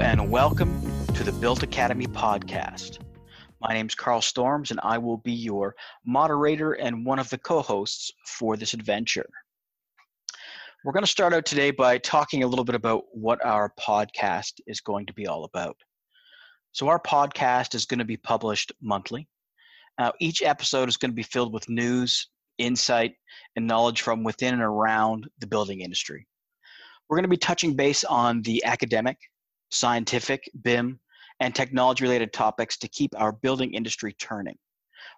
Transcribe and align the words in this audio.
And 0.00 0.30
welcome 0.30 0.80
to 1.14 1.24
the 1.24 1.32
BILT 1.32 1.64
Academy 1.64 2.06
podcast. 2.06 3.00
My 3.60 3.74
name 3.74 3.86
is 3.86 3.96
Carl 3.96 4.22
Storms 4.22 4.70
and 4.70 4.78
I 4.84 4.96
will 4.96 5.16
be 5.16 5.32
your 5.32 5.74
moderator 6.06 6.74
and 6.74 7.04
one 7.04 7.18
of 7.18 7.28
the 7.30 7.38
co 7.38 7.62
hosts 7.62 8.12
for 8.24 8.56
this 8.56 8.74
adventure. 8.74 9.28
We're 10.84 10.92
going 10.92 11.04
to 11.04 11.10
start 11.10 11.34
out 11.34 11.44
today 11.44 11.72
by 11.72 11.98
talking 11.98 12.44
a 12.44 12.46
little 12.46 12.64
bit 12.64 12.76
about 12.76 13.06
what 13.10 13.44
our 13.44 13.74
podcast 13.78 14.60
is 14.68 14.80
going 14.80 15.04
to 15.06 15.12
be 15.12 15.26
all 15.26 15.42
about. 15.42 15.76
So, 16.70 16.86
our 16.86 17.00
podcast 17.00 17.74
is 17.74 17.84
going 17.84 17.98
to 17.98 18.04
be 18.04 18.16
published 18.16 18.70
monthly. 18.80 19.26
Now, 19.98 20.12
each 20.20 20.42
episode 20.42 20.88
is 20.88 20.96
going 20.96 21.10
to 21.10 21.16
be 21.16 21.24
filled 21.24 21.52
with 21.52 21.68
news, 21.68 22.28
insight, 22.58 23.14
and 23.56 23.66
knowledge 23.66 24.02
from 24.02 24.22
within 24.22 24.54
and 24.54 24.62
around 24.62 25.28
the 25.40 25.48
building 25.48 25.80
industry. 25.80 26.28
We're 27.08 27.16
going 27.16 27.24
to 27.24 27.28
be 27.28 27.36
touching 27.36 27.74
base 27.74 28.04
on 28.04 28.42
the 28.42 28.62
academic, 28.64 29.18
scientific, 29.70 30.50
BIM, 30.62 30.98
and 31.40 31.54
technology 31.54 32.04
related 32.04 32.32
topics 32.32 32.76
to 32.78 32.88
keep 32.88 33.12
our 33.16 33.32
building 33.32 33.74
industry 33.74 34.12
turning. 34.14 34.56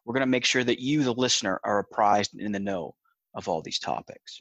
We're 0.05 0.15
going 0.15 0.21
to 0.21 0.27
make 0.27 0.45
sure 0.45 0.65
that 0.65 0.81
you, 0.81 1.03
the 1.03 1.15
listener, 1.15 1.61
are 1.65 1.79
apprised 1.79 2.35
and 2.35 2.43
in 2.43 2.53
the 2.53 2.61
know 2.61 2.95
of 3.35 3.49
all 3.49 3.63
these 3.63 3.79
topics. 3.79 4.41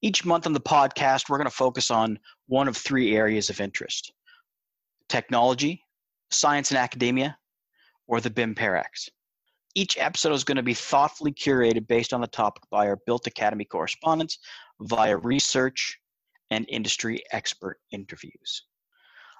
Each 0.00 0.24
month 0.24 0.46
on 0.46 0.52
the 0.52 0.60
podcast, 0.60 1.28
we're 1.28 1.38
going 1.38 1.48
to 1.48 1.54
focus 1.54 1.90
on 1.90 2.18
one 2.46 2.68
of 2.68 2.76
three 2.76 3.16
areas 3.16 3.50
of 3.50 3.60
interest 3.60 4.12
technology, 5.08 5.82
science 6.30 6.70
and 6.70 6.78
academia, 6.78 7.36
or 8.06 8.20
the 8.20 8.30
BIM 8.30 8.54
Praxis. 8.54 9.10
Each 9.74 9.98
episode 9.98 10.32
is 10.32 10.44
going 10.44 10.56
to 10.56 10.62
be 10.62 10.74
thoughtfully 10.74 11.32
curated 11.32 11.86
based 11.86 12.12
on 12.12 12.20
the 12.20 12.26
topic 12.26 12.62
by 12.70 12.88
our 12.88 12.98
BILT 13.06 13.26
Academy 13.26 13.64
correspondents 13.64 14.38
via 14.80 15.16
research 15.16 15.98
and 16.50 16.66
industry 16.68 17.22
expert 17.32 17.78
interviews. 17.90 18.64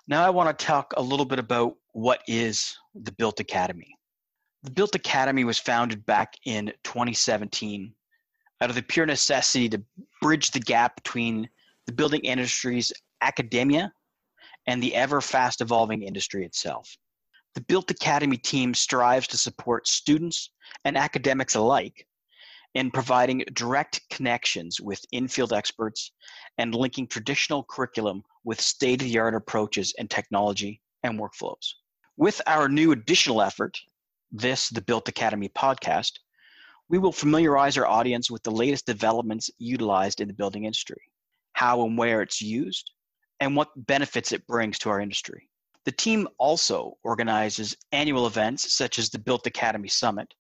Now, 0.09 0.25
I 0.27 0.31
want 0.31 0.59
to 0.59 0.65
talk 0.65 0.93
a 0.97 1.03
little 1.03 1.25
bit 1.27 1.39
about 1.39 1.77
what 1.93 2.23
is 2.27 2.77
the 2.95 3.13
BILT 3.13 3.39
Academy. 3.39 3.97
The 4.65 4.73
BILT 4.73 4.97
Academy 4.97 5.45
was 5.45 5.61
founded 5.61 6.05
back 6.05 6.35
in 6.45 6.73
2017 6.83 7.95
out 8.61 8.71
of 8.71 8.75
the 8.77 8.83
pure 8.83 9.07
necessity 9.07 9.69
to 9.69 9.83
bridge 10.21 10.51
the 10.51 10.61
gap 10.61 10.97
between 10.97 11.49
the 11.87 11.93
building 11.93 12.21
industry's 12.23 12.93
academia 13.21 13.93
and 14.67 14.83
the 14.83 14.95
ever 14.95 15.21
fast 15.21 15.61
evolving 15.61 16.03
industry 16.03 16.45
itself. 16.45 16.97
The 17.55 17.61
BILT 17.63 17.91
Academy 17.91 18.37
team 18.37 18.75
strives 18.75 19.29
to 19.29 19.39
support 19.39 19.87
students 19.87 20.51
and 20.85 20.97
academics 20.97 21.55
alike 21.55 22.07
in 22.75 22.91
providing 22.91 23.45
direct 23.53 24.01
connections 24.11 24.81
with 24.81 25.05
infield 25.13 25.53
experts 25.53 26.13
and 26.59 26.75
linking 26.75 27.07
traditional 27.07 27.65
curriculum 27.65 28.23
with 28.45 28.61
state 28.61 29.03
of 29.03 29.09
the 29.09 29.19
art 29.19 29.35
approaches 29.35 29.95
and 29.99 30.11
technology 30.11 30.81
and 31.03 31.19
workflows. 31.19 31.75
With 32.17 32.41
our 32.47 32.69
new 32.69 32.93
additional 32.93 33.43
effort, 33.43 33.79
this, 34.31 34.69
the 34.69 34.81
BILT 34.81 35.09
Academy 35.09 35.51
podcast, 35.51 36.13
we 36.89 36.99
will 36.99 37.13
familiarize 37.13 37.77
our 37.77 37.87
audience 37.87 38.31
with 38.31 38.43
the 38.43 38.51
latest 38.51 38.87
developments 38.87 39.51
utilized 39.59 40.21
in 40.21 40.29
the 40.29 40.35
building 40.35 40.65
industry, 40.65 41.01
how 41.53 41.85
and 41.85 41.97
where 41.97 42.23
it's 42.23 42.41
used, 42.41 42.91
and 43.41 43.57
what 43.57 43.69
benefits 43.77 44.33
it 44.33 44.47
brings 44.47 44.79
to 44.79 44.91
our 44.91 45.01
industry. 45.01 45.49
The 45.85 45.93
team 45.93 46.29
also 46.39 46.97
organizes 47.03 47.77
annual 47.91 48.27
events 48.27 48.73
such 48.73 48.99
as 48.99 49.11
the 49.11 49.19
BILT 49.19 49.47
Academy 49.47 49.89
Summit, 49.89 50.33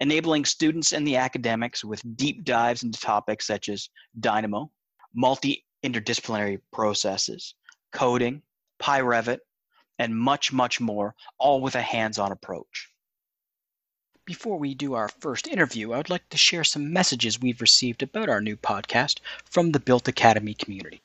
enabling 0.00 0.44
students 0.44 0.92
and 0.92 1.06
the 1.06 1.16
academics 1.16 1.84
with 1.84 2.16
deep 2.16 2.44
dives 2.44 2.82
into 2.82 3.00
topics 3.00 3.46
such 3.46 3.68
as 3.68 3.88
Dynamo, 4.18 4.70
multi 5.14 5.64
interdisciplinary 5.82 6.60
processes, 6.72 7.54
coding, 7.92 8.42
PyRevit, 8.80 9.38
and 9.98 10.16
much, 10.16 10.52
much 10.52 10.80
more, 10.80 11.14
all 11.38 11.60
with 11.60 11.74
a 11.74 11.82
hands 11.82 12.18
on 12.18 12.32
approach. 12.32 12.90
Before 14.26 14.58
we 14.58 14.74
do 14.74 14.94
our 14.94 15.08
first 15.08 15.46
interview, 15.46 15.92
I 15.92 15.98
would 15.98 16.10
like 16.10 16.28
to 16.30 16.36
share 16.36 16.64
some 16.64 16.92
messages 16.92 17.40
we've 17.40 17.60
received 17.60 18.02
about 18.02 18.28
our 18.28 18.40
new 18.40 18.56
podcast 18.56 19.20
from 19.44 19.70
the 19.70 19.80
BILT 19.80 20.08
Academy 20.08 20.52
community. 20.52 21.00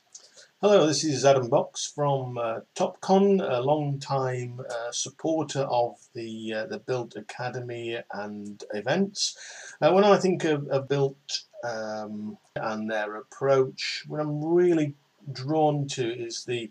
Hello, 0.64 0.86
this 0.86 1.04
is 1.04 1.26
Adam 1.26 1.50
Box 1.50 1.88
from 1.88 2.38
uh, 2.38 2.60
TopCon, 2.76 3.42
a 3.42 3.64
long-time 3.64 4.62
uh, 4.70 4.92
supporter 4.92 5.62
of 5.62 5.98
the 6.14 6.54
uh, 6.54 6.66
the 6.68 6.78
BILT 6.78 7.16
Academy 7.16 7.98
and 8.14 8.64
events. 8.72 9.36
Uh, 9.82 9.92
when 9.92 10.04
I 10.04 10.18
think 10.18 10.44
of, 10.44 10.68
of 10.68 10.88
BILT 10.88 11.46
um, 11.64 12.38
and 12.56 12.92
their 12.92 13.16
approach, 13.16 14.04
what 14.08 14.20
I'm 14.20 14.46
really 14.46 14.94
drawn 15.32 15.88
to 15.88 16.08
is 16.08 16.46
the 16.46 16.70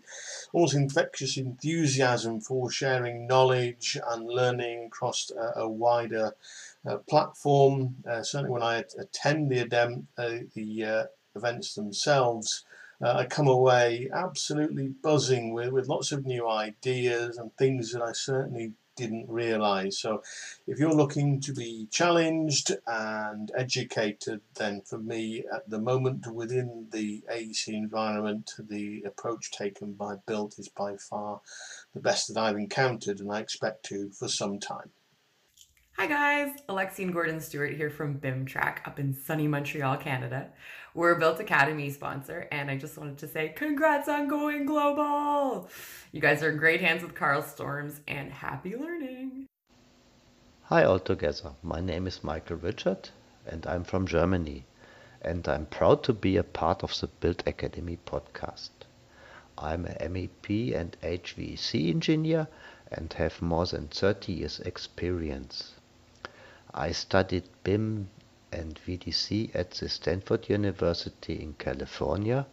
almost 0.53 0.73
infectious 0.73 1.35
enthusiasm 1.35 2.39
for 2.39 2.71
sharing 2.71 3.27
knowledge 3.27 3.97
and 4.07 4.25
learning 4.25 4.85
across 4.85 5.31
a, 5.31 5.63
a 5.63 5.67
wider 5.67 6.33
uh, 6.87 6.95
platform. 7.09 7.97
Uh, 8.09 8.23
certainly, 8.23 8.53
when 8.53 8.63
I 8.63 8.85
attend 8.97 9.51
the, 9.51 10.05
the 10.55 11.09
events 11.35 11.75
themselves 11.75 12.63
uh, 13.01 13.13
I 13.13 13.25
come 13.25 13.47
away 13.47 14.09
absolutely 14.13 14.89
buzzing 14.89 15.53
with, 15.53 15.71
with 15.71 15.87
lots 15.87 16.11
of 16.11 16.25
new 16.25 16.47
ideas 16.47 17.37
and 17.37 17.55
things 17.57 17.91
that 17.93 18.01
I 18.01 18.11
certainly 18.11 18.73
didn't 18.95 19.29
realize. 19.29 19.97
So, 19.97 20.21
if 20.67 20.77
you're 20.77 20.93
looking 20.93 21.39
to 21.41 21.53
be 21.53 21.87
challenged 21.91 22.71
and 22.85 23.51
educated, 23.57 24.41
then 24.55 24.81
for 24.81 24.99
me, 24.99 25.43
at 25.53 25.69
the 25.69 25.79
moment 25.79 26.31
within 26.31 26.87
the 26.91 27.23
AEC 27.31 27.69
environment, 27.69 28.51
the 28.59 29.01
approach 29.05 29.51
taken 29.51 29.93
by 29.93 30.15
BILT 30.27 30.59
is 30.59 30.69
by 30.69 30.97
far 30.97 31.41
the 31.93 32.01
best 32.01 32.33
that 32.33 32.39
I've 32.39 32.57
encountered, 32.57 33.19
and 33.19 33.31
I 33.31 33.39
expect 33.39 33.85
to 33.85 34.11
for 34.11 34.27
some 34.27 34.59
time. 34.59 34.91
Hi 35.97 36.07
guys, 36.07 36.57
Alexine 36.67 37.11
Gordon 37.11 37.39
Stewart 37.39 37.75
here 37.75 37.89
from 37.89 38.13
BIM 38.13 38.45
Track 38.45 38.81
up 38.85 38.97
in 38.97 39.13
sunny 39.13 39.47
Montreal, 39.47 39.97
Canada. 39.97 40.49
We're 40.93 41.13
a 41.13 41.19
BILT 41.19 41.39
Academy 41.39 41.89
sponsor, 41.89 42.49
and 42.51 42.69
I 42.69 42.75
just 42.75 42.97
wanted 42.97 43.17
to 43.19 43.27
say 43.29 43.53
congrats 43.55 44.09
on 44.09 44.27
going 44.27 44.65
global. 44.65 45.69
You 46.11 46.19
guys 46.19 46.43
are 46.43 46.51
in 46.51 46.57
great 46.57 46.81
hands 46.81 47.01
with 47.01 47.15
Carl 47.15 47.43
Storms, 47.43 48.01
and 48.09 48.29
happy 48.29 48.75
learning. 48.75 49.47
Hi 50.63 50.83
all 50.83 50.99
together. 50.99 51.53
My 51.63 51.79
name 51.79 52.07
is 52.07 52.25
Michael 52.25 52.57
Richard, 52.57 53.07
and 53.47 53.65
I'm 53.67 53.85
from 53.85 54.05
Germany, 54.05 54.65
and 55.21 55.47
I'm 55.47 55.65
proud 55.67 56.03
to 56.03 56.13
be 56.13 56.35
a 56.35 56.43
part 56.43 56.83
of 56.83 56.99
the 56.99 57.07
BILT 57.07 57.43
Academy 57.47 57.97
podcast. 58.05 58.71
I'm 59.57 59.85
a 59.85 59.95
MEP 60.09 60.75
and 60.75 60.97
HVAC 61.01 61.89
engineer 61.89 62.49
and 62.91 63.13
have 63.13 63.41
more 63.41 63.65
than 63.65 63.87
30 63.87 64.33
years 64.33 64.59
experience. 64.59 65.75
I 66.73 66.91
studied 66.91 67.47
BIM 67.63 68.09
and 68.51 68.79
VDC 68.85 69.55
at 69.55 69.71
the 69.71 69.87
Stanford 69.87 70.49
University 70.49 71.41
in 71.41 71.53
California 71.53 72.45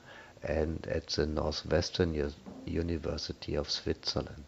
and 0.43 0.87
at 0.87 1.09
the 1.09 1.27
Northwestern 1.27 2.15
U 2.15 2.33
University 2.65 3.55
of 3.55 3.71
Switzerland. 3.71 4.45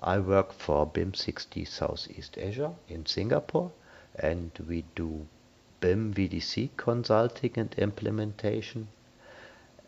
I 0.00 0.18
work 0.18 0.52
for 0.52 0.86
BIM60 0.86 1.66
Southeast 1.66 2.38
Asia 2.38 2.74
in 2.88 3.06
Singapore 3.06 3.72
and 4.14 4.50
we 4.68 4.84
do 4.94 5.26
BIM 5.80 6.14
VDC 6.14 6.70
consulting 6.76 7.52
and 7.56 7.74
implementation 7.74 8.88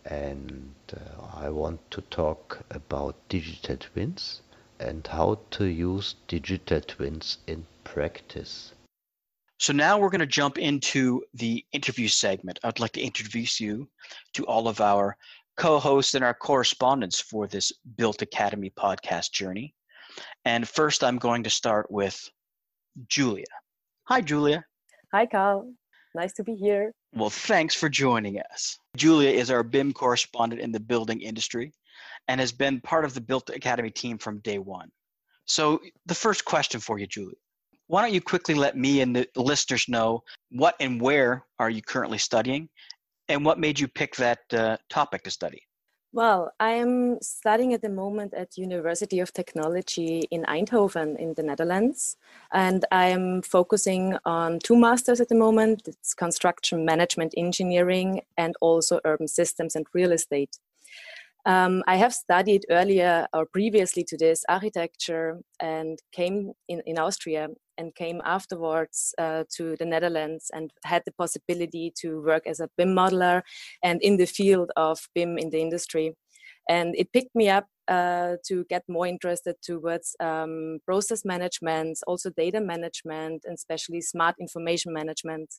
and 0.05 0.75
uh, 0.93 1.23
I 1.35 1.51
want 1.51 1.91
to 1.93 2.01
talk 2.03 2.65
about 2.71 3.15
digital 3.29 3.77
twins 3.77 4.41
and 4.81 5.07
how 5.07 5.39
to 5.53 5.65
use 5.65 6.17
digital 6.27 6.81
twins 6.81 7.39
in 7.47 7.67
practice. 7.85 8.73
So 9.63 9.73
now 9.73 9.97
we're 9.97 10.11
going 10.11 10.19
to 10.19 10.27
jump 10.27 10.59
into 10.59 11.23
the 11.35 11.65
interview 11.71 12.09
segment. 12.09 12.59
I'd 12.65 12.81
like 12.81 12.91
to 12.95 13.01
introduce 13.01 13.61
you 13.61 13.89
to 14.35 14.45
all 14.47 14.67
of 14.67 14.81
our 14.81 15.17
co-hosts 15.57 16.15
and 16.15 16.25
our 16.25 16.35
correspondents 16.35 17.21
for 17.21 17.47
this 17.47 17.71
BILT 17.97 18.23
Academy 18.23 18.71
podcast 18.71 19.31
journey. 19.31 19.73
And 20.45 20.69
first, 20.69 21.05
I'm 21.05 21.17
going 21.17 21.45
to 21.45 21.51
start 21.51 21.89
with 21.93 22.29
Julia. 23.07 23.45
Hi, 24.09 24.21
Julia. 24.21 24.65
Hi, 25.13 25.27
Carl. 25.27 25.73
Nice 26.17 26.33
to 26.33 26.43
be 26.43 26.57
here. 26.57 26.91
Well, 27.15 27.31
thanks 27.31 27.77
for 27.77 27.89
joining 27.89 28.41
us. 28.53 28.77
Julia 28.97 29.31
is 29.31 29.49
our 29.49 29.63
BIM 29.63 29.93
correspondent 29.93 30.61
in 30.61 30.73
the 30.73 30.81
building 30.81 31.21
industry 31.21 31.73
and 32.27 32.41
has 32.41 32.51
been 32.51 32.81
part 32.81 33.05
of 33.05 33.15
the 33.15 33.21
BILT 33.21 33.51
Academy 33.51 33.91
team 33.91 34.19
from 34.19 34.41
day 34.41 34.59
one. 34.59 34.91
So, 35.45 35.79
the 36.07 36.17
first 36.17 36.45
question 36.45 36.81
for 36.81 36.99
you, 36.99 37.07
Julia 37.07 37.37
why 37.87 38.03
don't 38.03 38.15
you 38.15 38.21
quickly 38.21 38.55
let 38.55 38.77
me 38.77 39.01
and 39.01 39.15
the 39.15 39.27
listeners 39.37 39.87
know 39.89 40.23
what 40.51 40.75
and 40.81 41.01
where 41.01 41.45
are 41.59 41.71
you 41.71 41.83
currently 41.83 42.19
studying 42.19 42.69
and 43.29 43.45
what 43.45 43.59
made 43.59 43.79
you 43.79 43.89
pick 43.89 44.17
that 44.17 44.41
uh, 44.53 44.77
topic 44.89 45.23
to 45.25 45.31
study? 45.31 45.63
Well, 46.15 46.53
I 46.61 46.73
am 46.73 47.23
studying 47.23 47.73
at 47.73 47.81
the 47.81 47.89
moment 47.89 48.35
at 48.35 48.59
University 48.59 49.19
of 49.21 49.33
Technology 49.33 50.29
in 50.31 50.43
Eindhoven 50.43 51.19
in 51.19 51.33
the 51.33 51.43
Netherlands, 51.43 52.19
and 52.53 52.85
I 52.93 53.07
am 53.07 53.41
focusing 53.41 54.19
on 54.27 54.59
two 54.59 54.77
masters 54.77 55.23
at 55.23 55.31
the 55.31 55.35
moment. 55.35 55.89
It's 55.89 56.13
construction 56.13 56.85
management 56.85 57.33
engineering 57.39 58.21
and 58.37 58.55
also 58.61 59.01
urban 59.07 59.27
systems 59.27 59.75
and 59.75 59.87
real 59.95 60.13
estate. 60.13 60.59
Um, 61.45 61.83
I 61.89 61.97
have 61.97 62.15
studied 62.15 62.65
earlier 62.71 63.27
or 63.33 63.47
previously 63.47 64.05
to 64.05 64.17
this 64.17 64.45
architecture 64.49 65.41
and 65.61 65.99
came 66.13 66.53
in, 66.69 66.83
in 66.87 66.99
Austria 66.99 67.49
and 67.79 67.95
came 67.95 68.21
afterwards 68.25 69.13
uh, 69.19 69.45
to 69.57 69.77
the 69.77 69.85
Netherlands 69.85 70.51
and 70.55 70.71
had 70.85 71.03
the 71.05 71.13
possibility 71.13 71.93
to 72.01 72.23
work 72.23 72.47
as 72.47 72.61
a 72.61 72.69
BIM 72.77 72.95
modeler 72.95 73.43
and 73.83 74.01
in 74.03 74.19
the 74.19 74.27
field 74.27 74.71
of 74.77 75.09
BIM 75.15 75.37
in 75.39 75.51
the 75.51 75.61
industry. 75.61 76.15
And 76.69 76.95
it 76.97 77.13
picked 77.13 77.35
me 77.35 77.49
up 77.49 77.67
uh, 77.89 78.37
to 78.47 78.65
get 78.69 78.83
more 78.89 79.07
interested 79.07 79.57
towards 79.63 80.15
um, 80.21 80.79
process 80.85 81.25
management, 81.25 81.99
also 82.07 82.31
data 82.31 82.61
management, 82.61 83.43
and 83.45 83.55
especially 83.55 84.01
smart 84.01 84.35
information 84.41 84.93
management. 84.93 85.53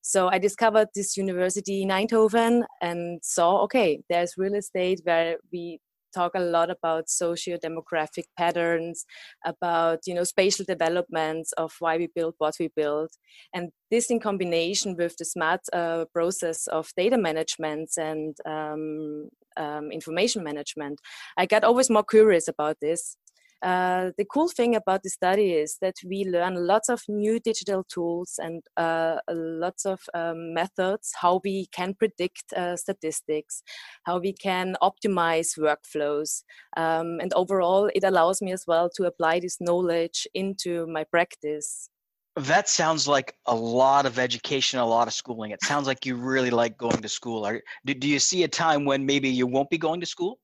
So 0.00 0.28
I 0.28 0.38
discovered 0.38 0.88
this 0.94 1.16
university 1.16 1.82
in 1.82 1.88
Eindhoven 1.88 2.62
and 2.80 3.20
saw, 3.24 3.62
okay, 3.64 4.00
there's 4.08 4.34
real 4.36 4.54
estate 4.54 5.00
where 5.04 5.36
we 5.52 5.80
talk 6.16 6.32
a 6.34 6.40
lot 6.40 6.70
about 6.70 7.10
socio-demographic 7.10 8.24
patterns, 8.38 9.04
about 9.44 10.00
you 10.06 10.14
know 10.14 10.24
spatial 10.24 10.64
developments 10.66 11.52
of 11.52 11.72
why 11.80 11.96
we 11.96 12.08
build 12.14 12.34
what 12.38 12.54
we 12.58 12.68
build, 12.74 13.10
and 13.54 13.70
this 13.90 14.10
in 14.10 14.20
combination 14.20 14.96
with 14.96 15.14
the 15.18 15.24
smart 15.24 15.60
uh, 15.72 16.04
process 16.12 16.66
of 16.68 16.90
data 16.96 17.18
management 17.18 17.90
and 17.98 18.36
um, 18.46 19.28
um, 19.56 19.90
information 19.92 20.42
management, 20.42 21.00
I 21.36 21.46
got 21.46 21.64
always 21.64 21.90
more 21.90 22.04
curious 22.04 22.48
about 22.48 22.76
this. 22.80 23.16
Uh, 23.62 24.10
the 24.18 24.24
cool 24.24 24.48
thing 24.48 24.74
about 24.74 25.02
the 25.02 25.10
study 25.10 25.52
is 25.52 25.78
that 25.80 25.94
we 26.04 26.24
learn 26.24 26.66
lots 26.66 26.88
of 26.88 27.02
new 27.08 27.40
digital 27.40 27.84
tools 27.84 28.38
and 28.38 28.62
uh, 28.76 29.16
lots 29.30 29.84
of 29.84 30.00
um, 30.14 30.52
methods 30.54 31.12
how 31.20 31.40
we 31.44 31.66
can 31.72 31.94
predict 31.94 32.52
uh, 32.52 32.76
statistics, 32.76 33.62
how 34.04 34.18
we 34.18 34.32
can 34.32 34.76
optimize 34.82 35.58
workflows, 35.58 36.42
um, 36.76 37.18
and 37.20 37.32
overall, 37.34 37.90
it 37.94 38.04
allows 38.04 38.42
me 38.42 38.52
as 38.52 38.64
well 38.66 38.90
to 38.96 39.04
apply 39.04 39.40
this 39.40 39.60
knowledge 39.60 40.26
into 40.34 40.86
my 40.86 41.04
practice. 41.04 41.88
That 42.36 42.68
sounds 42.68 43.08
like 43.08 43.34
a 43.46 43.54
lot 43.54 44.04
of 44.04 44.18
education, 44.18 44.78
a 44.78 44.84
lot 44.84 45.08
of 45.08 45.14
schooling. 45.14 45.52
It 45.52 45.62
sounds 45.64 45.86
like 45.86 46.04
you 46.04 46.16
really 46.16 46.50
like 46.50 46.76
going 46.76 47.00
to 47.00 47.08
school. 47.08 47.46
Are, 47.46 47.62
do, 47.86 47.94
do 47.94 48.06
you 48.06 48.18
see 48.18 48.44
a 48.44 48.48
time 48.48 48.84
when 48.84 49.06
maybe 49.06 49.30
you 49.30 49.46
won't 49.46 49.70
be 49.70 49.78
going 49.78 50.00
to 50.00 50.06
school? 50.06 50.38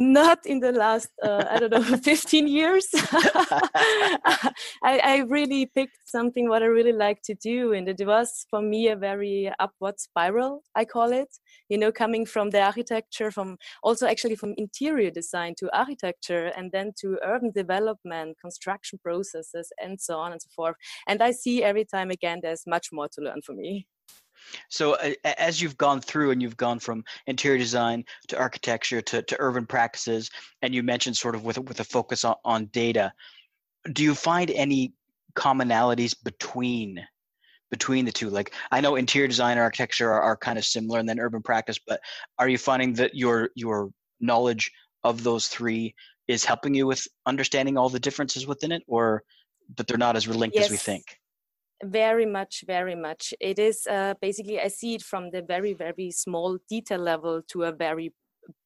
Not 0.00 0.38
in 0.46 0.60
the 0.60 0.72
last 0.72 1.10
uh, 1.22 1.44
i 1.50 1.58
don't 1.58 1.70
know 1.70 1.82
15 2.02 2.48
years. 2.48 2.88
I, 4.82 4.98
I, 5.04 5.24
really 5.28 5.66
picked 5.66 6.08
something 6.08 6.48
what 6.48 6.62
i 6.62 6.66
really 6.66 6.92
like 6.92 7.20
to 7.24 7.34
do 7.34 7.74
and 7.74 7.86
it 7.86 8.04
was 8.06 8.46
for 8.48 8.62
me 8.62 8.88
a 8.88 8.96
very 8.96 9.52
upward 9.58 10.00
spiral 10.00 10.62
i 10.74 10.84
call 10.86 11.12
it. 11.12 11.28
You 11.68 11.78
know 11.78 11.92
coming 11.92 12.24
from 12.24 12.50
the 12.50 12.62
architecture 12.62 13.30
from 13.30 13.58
also 13.82 14.06
actually 14.06 14.36
from 14.36 14.54
interior 14.56 15.10
design 15.10 15.54
to 15.58 15.76
architecture 15.76 16.46
and 16.56 16.72
then 16.72 16.92
to 17.00 17.18
urban 17.22 17.50
development 17.50 18.38
construction 18.40 18.98
processes 19.02 19.70
and 19.82 20.00
so 20.00 20.16
on 20.18 20.32
and 20.32 20.40
so 20.40 20.48
forth. 20.56 20.76
And 21.06 21.22
i 21.22 21.30
see 21.30 21.62
every 21.62 21.84
time 21.84 22.10
again 22.10 22.40
there's 22.42 22.64
much 22.66 22.88
more 22.90 23.08
to 23.08 23.20
learn 23.20 23.42
for 23.44 23.52
me 23.52 23.86
so 24.68 24.94
uh, 24.94 25.12
as 25.38 25.60
you've 25.60 25.76
gone 25.76 26.00
through 26.00 26.30
and 26.30 26.42
you've 26.42 26.56
gone 26.56 26.78
from 26.78 27.04
interior 27.26 27.58
design 27.58 28.04
to 28.28 28.38
architecture 28.38 29.00
to, 29.02 29.22
to 29.22 29.36
urban 29.38 29.66
practices, 29.66 30.30
and 30.62 30.74
you 30.74 30.82
mentioned 30.82 31.16
sort 31.16 31.34
of 31.34 31.44
with 31.44 31.58
with 31.58 31.80
a 31.80 31.84
focus 31.84 32.24
on, 32.24 32.36
on 32.44 32.66
data, 32.66 33.12
do 33.92 34.02
you 34.02 34.14
find 34.14 34.50
any 34.50 34.92
commonalities 35.34 36.14
between 36.22 37.04
between 37.70 38.04
the 38.04 38.12
two? 38.12 38.30
Like 38.30 38.54
I 38.70 38.80
know 38.80 38.96
interior 38.96 39.28
design 39.28 39.52
and 39.52 39.60
architecture 39.60 40.12
are, 40.12 40.22
are 40.22 40.36
kind 40.36 40.58
of 40.58 40.64
similar, 40.64 40.98
and 40.98 41.08
then 41.08 41.20
urban 41.20 41.42
practice, 41.42 41.78
but 41.86 42.00
are 42.38 42.48
you 42.48 42.58
finding 42.58 42.94
that 42.94 43.14
your 43.14 43.50
your 43.54 43.90
knowledge 44.20 44.70
of 45.04 45.22
those 45.22 45.48
three 45.48 45.94
is 46.28 46.44
helping 46.44 46.74
you 46.74 46.86
with 46.86 47.06
understanding 47.26 47.76
all 47.76 47.88
the 47.88 48.00
differences 48.00 48.46
within 48.46 48.72
it, 48.72 48.82
or 48.86 49.22
that 49.76 49.86
they're 49.86 49.96
not 49.96 50.16
as 50.16 50.28
linked 50.28 50.56
yes. 50.56 50.66
as 50.66 50.70
we 50.70 50.76
think? 50.76 51.19
Very 51.84 52.26
much 52.26 52.64
very 52.66 52.94
much. 52.94 53.34
It 53.40 53.58
is 53.58 53.86
uh, 53.86 54.14
basically 54.20 54.60
i 54.60 54.68
see 54.68 54.94
it 54.94 55.02
from 55.02 55.30
the 55.30 55.42
very 55.42 55.72
very 55.72 56.10
small 56.10 56.58
detail 56.68 56.98
level 56.98 57.42
to 57.48 57.64
a 57.64 57.72
very 57.72 58.12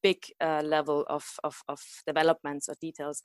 big 0.01 0.17
uh, 0.41 0.61
level 0.63 1.05
of, 1.09 1.25
of, 1.43 1.61
of 1.67 1.79
developments 2.07 2.69
or 2.69 2.75
details. 2.81 3.21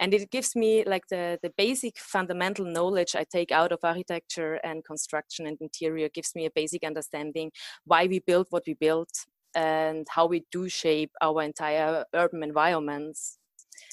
And 0.00 0.12
it 0.14 0.30
gives 0.30 0.54
me 0.54 0.84
like 0.84 1.06
the, 1.08 1.38
the 1.42 1.52
basic 1.56 1.98
fundamental 1.98 2.64
knowledge 2.64 3.14
i 3.16 3.24
take 3.24 3.52
out 3.52 3.72
of 3.72 3.78
architecture 3.82 4.54
and 4.64 4.84
construction 4.84 5.46
and 5.46 5.56
interior 5.60 6.08
gives 6.08 6.34
me 6.34 6.46
a 6.46 6.50
basic 6.54 6.84
understanding 6.84 7.50
why 7.84 8.06
we 8.06 8.18
build 8.20 8.46
what 8.50 8.64
we 8.66 8.74
build 8.74 9.08
and 9.54 10.06
how 10.10 10.26
we 10.26 10.44
do 10.50 10.68
shape 10.68 11.12
our 11.20 11.42
entire 11.42 12.04
urban 12.14 12.42
environments. 12.42 13.38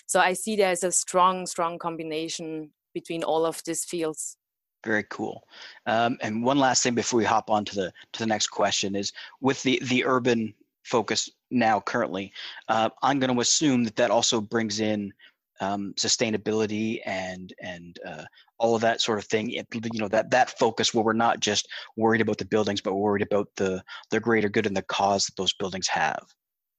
So 0.06 0.20
i 0.20 0.34
see 0.34 0.56
there's 0.56 0.84
a 0.84 0.92
strong 0.92 1.46
strong 1.46 1.80
combination 1.80 2.72
between 2.94 3.24
all 3.24 3.46
of 3.46 3.62
these 3.66 3.86
fields 3.86 4.39
very 4.84 5.04
cool. 5.10 5.44
Um, 5.86 6.18
and 6.22 6.44
one 6.44 6.58
last 6.58 6.84
thing 6.84 6.96
before 6.96 7.18
we 7.18 7.26
hop 7.26 7.50
on 7.50 7.66
to 7.66 7.76
the 7.76 7.94
to 8.14 8.20
the 8.20 8.28
next 8.28 8.48
question 8.48 8.96
is 8.96 9.12
with 9.42 9.62
the 9.64 9.80
the 9.84 10.06
urban 10.06 10.54
focus 10.84 11.30
now 11.52 11.80
currently, 11.80 12.32
uh, 12.68 12.90
I'm 13.02 13.20
going 13.20 13.34
to 13.34 13.42
assume 13.42 13.84
that 13.84 13.96
that 13.98 14.12
also 14.12 14.42
brings 14.42 14.80
in 14.80 15.14
um, 15.62 15.94
sustainability 15.98 17.02
and 17.06 17.54
and 17.62 18.00
uh, 18.08 18.24
all 18.58 18.76
of 18.76 18.82
that 18.82 19.02
sort 19.02 19.20
of 19.20 19.26
thing. 19.26 19.50
You 19.50 19.66
know 19.94 20.08
that 20.08 20.32
that 20.32 20.58
focus 20.58 20.94
where 20.94 21.04
we're 21.04 21.14
not 21.14 21.40
just 21.40 21.68
worried 21.96 22.22
about 22.22 22.38
the 22.38 22.46
buildings, 22.46 22.82
but 22.82 22.96
worried 22.96 23.24
about 23.24 23.50
the 23.56 23.84
the 24.12 24.20
greater 24.20 24.50
good 24.50 24.66
and 24.66 24.76
the 24.76 24.82
cause 24.84 25.26
that 25.26 25.36
those 25.36 25.54
buildings 25.54 25.88
have. 25.88 26.24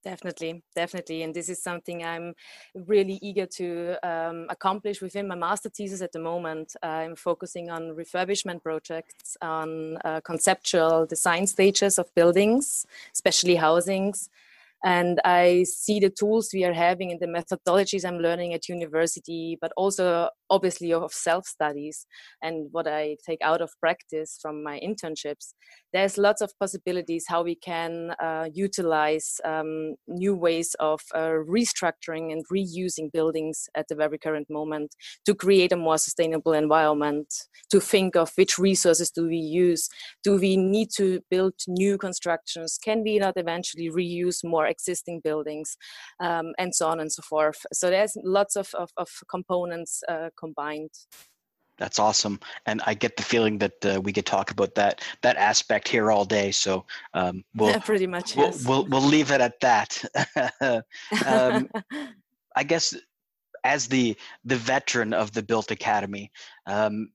Definitely, 0.02 0.62
definitely. 0.74 1.22
And 1.22 1.34
this 1.34 1.50
is 1.50 1.62
something 1.62 2.02
I'm 2.02 2.32
really 2.74 3.18
eager 3.20 3.44
to 3.44 3.96
um, 4.02 4.46
accomplish 4.48 5.02
within 5.02 5.28
my 5.28 5.34
master 5.34 5.68
thesis 5.68 6.00
at 6.00 6.12
the 6.12 6.18
moment. 6.18 6.74
I'm 6.82 7.16
focusing 7.16 7.68
on 7.68 7.94
refurbishment 7.94 8.62
projects, 8.62 9.36
on 9.42 9.98
uh, 10.04 10.22
conceptual 10.22 11.04
design 11.04 11.46
stages 11.46 11.98
of 11.98 12.14
buildings, 12.14 12.86
especially 13.12 13.56
housings, 13.56 14.30
and 14.82 15.20
i 15.24 15.62
see 15.64 16.00
the 16.00 16.08
tools 16.08 16.50
we 16.54 16.64
are 16.64 16.72
having 16.72 17.10
and 17.10 17.20
the 17.20 17.26
methodologies 17.26 18.04
i'm 18.04 18.18
learning 18.18 18.54
at 18.54 18.68
university 18.68 19.58
but 19.60 19.70
also 19.76 20.28
obviously 20.50 20.92
of 20.92 21.12
self 21.12 21.46
studies 21.46 22.06
and 22.42 22.68
what 22.72 22.86
i 22.86 23.16
take 23.26 23.40
out 23.42 23.60
of 23.60 23.70
practice 23.80 24.38
from 24.40 24.62
my 24.62 24.80
internships 24.80 25.54
there's 25.92 26.18
lots 26.18 26.40
of 26.40 26.52
possibilities 26.58 27.24
how 27.28 27.42
we 27.42 27.54
can 27.54 28.10
uh, 28.22 28.48
utilize 28.52 29.40
um, 29.44 29.94
new 30.08 30.34
ways 30.34 30.74
of 30.80 31.00
uh, 31.14 31.34
restructuring 31.48 32.32
and 32.32 32.44
reusing 32.52 33.10
buildings 33.12 33.68
at 33.74 33.86
the 33.88 33.94
very 33.94 34.18
current 34.18 34.48
moment 34.50 34.94
to 35.24 35.34
create 35.34 35.72
a 35.72 35.76
more 35.76 35.98
sustainable 35.98 36.52
environment 36.52 37.26
to 37.70 37.80
think 37.80 38.16
of 38.16 38.30
which 38.36 38.58
resources 38.58 39.10
do 39.10 39.26
we 39.26 39.36
use 39.36 39.88
do 40.22 40.36
we 40.36 40.56
need 40.56 40.88
to 40.90 41.20
build 41.30 41.54
new 41.68 41.96
constructions 41.96 42.78
can 42.82 43.02
we 43.02 43.18
not 43.18 43.34
eventually 43.36 43.90
reuse 43.90 44.44
more 44.44 44.66
existing 44.66 45.20
buildings 45.22 45.76
um, 46.20 46.52
and 46.58 46.74
so 46.74 46.88
on 46.88 47.00
and 47.00 47.12
so 47.12 47.22
forth. 47.22 47.64
So 47.72 47.90
there's 47.90 48.16
lots 48.24 48.56
of, 48.56 48.68
of, 48.74 48.90
of 48.96 49.08
components 49.28 50.02
uh, 50.08 50.30
combined 50.40 50.94
that's 51.80 51.98
awesome, 51.98 52.38
and 52.66 52.82
I 52.86 52.92
get 52.92 53.16
the 53.16 53.22
feeling 53.22 53.56
that 53.58 53.84
uh, 53.86 54.00
we 54.00 54.12
could 54.12 54.26
talk 54.26 54.50
about 54.50 54.74
that 54.74 55.02
that 55.22 55.36
aspect 55.36 55.88
here 55.88 56.12
all 56.12 56.26
day. 56.26 56.52
So 56.52 56.84
um, 57.14 57.42
we'll 57.56 57.70
yeah, 57.70 57.78
pretty 57.78 58.06
much 58.06 58.36
we'll, 58.36 58.46
yes. 58.46 58.66
we'll, 58.66 58.84
we'll 58.84 59.00
leave 59.00 59.32
it 59.32 59.40
at 59.40 59.58
that. 59.60 60.04
um, 61.26 61.68
I 62.56 62.62
guess 62.64 62.94
as 63.64 63.88
the 63.88 64.14
the 64.44 64.56
veteran 64.56 65.14
of 65.14 65.32
the 65.32 65.42
BILT 65.42 65.70
Academy, 65.70 66.30
um, 66.66 67.10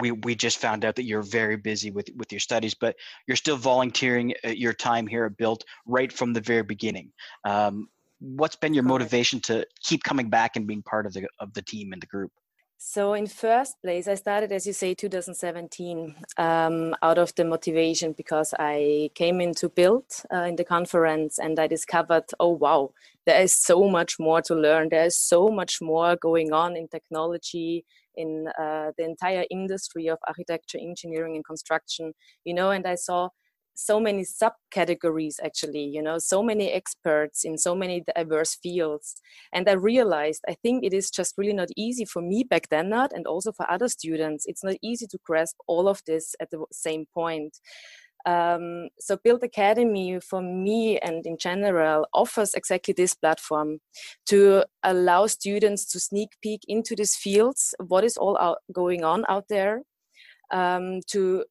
we 0.00 0.12
we 0.12 0.34
just 0.34 0.56
found 0.58 0.86
out 0.86 0.96
that 0.96 1.04
you're 1.04 1.22
very 1.22 1.56
busy 1.56 1.90
with 1.90 2.08
with 2.16 2.32
your 2.32 2.40
studies, 2.40 2.74
but 2.74 2.96
you're 3.26 3.36
still 3.36 3.58
volunteering 3.58 4.32
uh, 4.42 4.48
your 4.48 4.72
time 4.72 5.06
here 5.06 5.26
at 5.26 5.36
BILT 5.36 5.64
right 5.86 6.10
from 6.10 6.32
the 6.32 6.40
very 6.40 6.62
beginning. 6.62 7.12
Um, 7.44 7.88
what's 8.20 8.56
been 8.56 8.72
your 8.72 8.84
motivation 8.84 9.38
to 9.40 9.66
keep 9.84 10.02
coming 10.02 10.30
back 10.30 10.56
and 10.56 10.66
being 10.66 10.82
part 10.82 11.04
of 11.04 11.12
the 11.12 11.28
of 11.40 11.52
the 11.52 11.62
team 11.62 11.92
and 11.92 12.00
the 12.00 12.06
group? 12.06 12.32
So, 12.80 13.14
in 13.14 13.26
first 13.26 13.74
place, 13.82 14.06
I 14.06 14.14
started, 14.14 14.52
as 14.52 14.64
you 14.64 14.72
say, 14.72 14.94
2017, 14.94 16.14
um, 16.36 16.94
out 17.02 17.18
of 17.18 17.34
the 17.34 17.44
motivation 17.44 18.12
because 18.12 18.54
I 18.56 19.10
came 19.16 19.40
into 19.40 19.68
BILT 19.68 20.24
uh, 20.32 20.42
in 20.42 20.54
the 20.54 20.62
conference 20.62 21.40
and 21.40 21.58
I 21.58 21.66
discovered, 21.66 22.26
oh 22.38 22.50
wow, 22.50 22.92
there 23.26 23.42
is 23.42 23.52
so 23.52 23.88
much 23.88 24.20
more 24.20 24.42
to 24.42 24.54
learn. 24.54 24.90
There 24.90 25.06
is 25.06 25.18
so 25.18 25.48
much 25.48 25.80
more 25.82 26.14
going 26.14 26.52
on 26.52 26.76
in 26.76 26.86
technology, 26.86 27.84
in 28.14 28.46
uh, 28.56 28.92
the 28.96 29.04
entire 29.04 29.44
industry 29.50 30.06
of 30.06 30.18
architecture, 30.28 30.78
engineering, 30.78 31.34
and 31.34 31.44
construction. 31.44 32.12
You 32.44 32.54
know, 32.54 32.70
and 32.70 32.86
I 32.86 32.94
saw 32.94 33.30
so 33.78 34.00
many 34.00 34.24
subcategories 34.24 35.36
actually 35.44 35.84
you 35.84 36.02
know 36.02 36.18
so 36.18 36.42
many 36.42 36.70
experts 36.72 37.44
in 37.44 37.56
so 37.56 37.74
many 37.74 38.02
diverse 38.16 38.56
fields. 38.56 39.20
And 39.52 39.68
i 39.68 39.72
realized 39.72 40.42
i 40.48 40.54
think 40.62 40.84
it 40.84 40.92
is 40.92 41.10
just 41.10 41.34
really 41.38 41.52
not 41.52 41.68
easy 41.76 42.04
for 42.04 42.22
me 42.22 42.44
back 42.44 42.68
then 42.68 42.88
not 42.88 43.12
and 43.12 43.26
also 43.26 43.52
for 43.52 43.70
other 43.70 43.88
students 43.88 44.46
it's 44.46 44.64
not 44.64 44.76
easy 44.82 45.06
to 45.06 45.18
grasp 45.24 45.56
all 45.68 45.88
of 45.88 46.02
this 46.06 46.34
at 46.40 46.50
the 46.50 46.64
same 46.72 47.06
point. 47.14 47.58
Um, 48.26 48.88
so 48.98 49.16
BILT 49.16 49.42
Academy 49.44 50.18
for 50.20 50.42
me 50.42 50.98
and 50.98 51.24
in 51.24 51.38
general 51.38 52.06
offers 52.12 52.52
exactly 52.54 52.92
this 52.92 53.14
platform 53.14 53.78
to 54.26 54.64
allow 54.82 55.26
students 55.26 55.86
to 55.92 56.00
sneak 56.00 56.30
peek 56.42 56.62
into 56.66 56.96
these 56.96 57.14
fields, 57.14 57.74
what 57.86 58.04
is 58.04 58.16
all 58.16 58.36
out, 58.38 58.58
going 58.72 59.04
on 59.04 59.24
out 59.28 59.44
there, 59.48 59.82
um, 60.50 61.00
to 61.06 61.44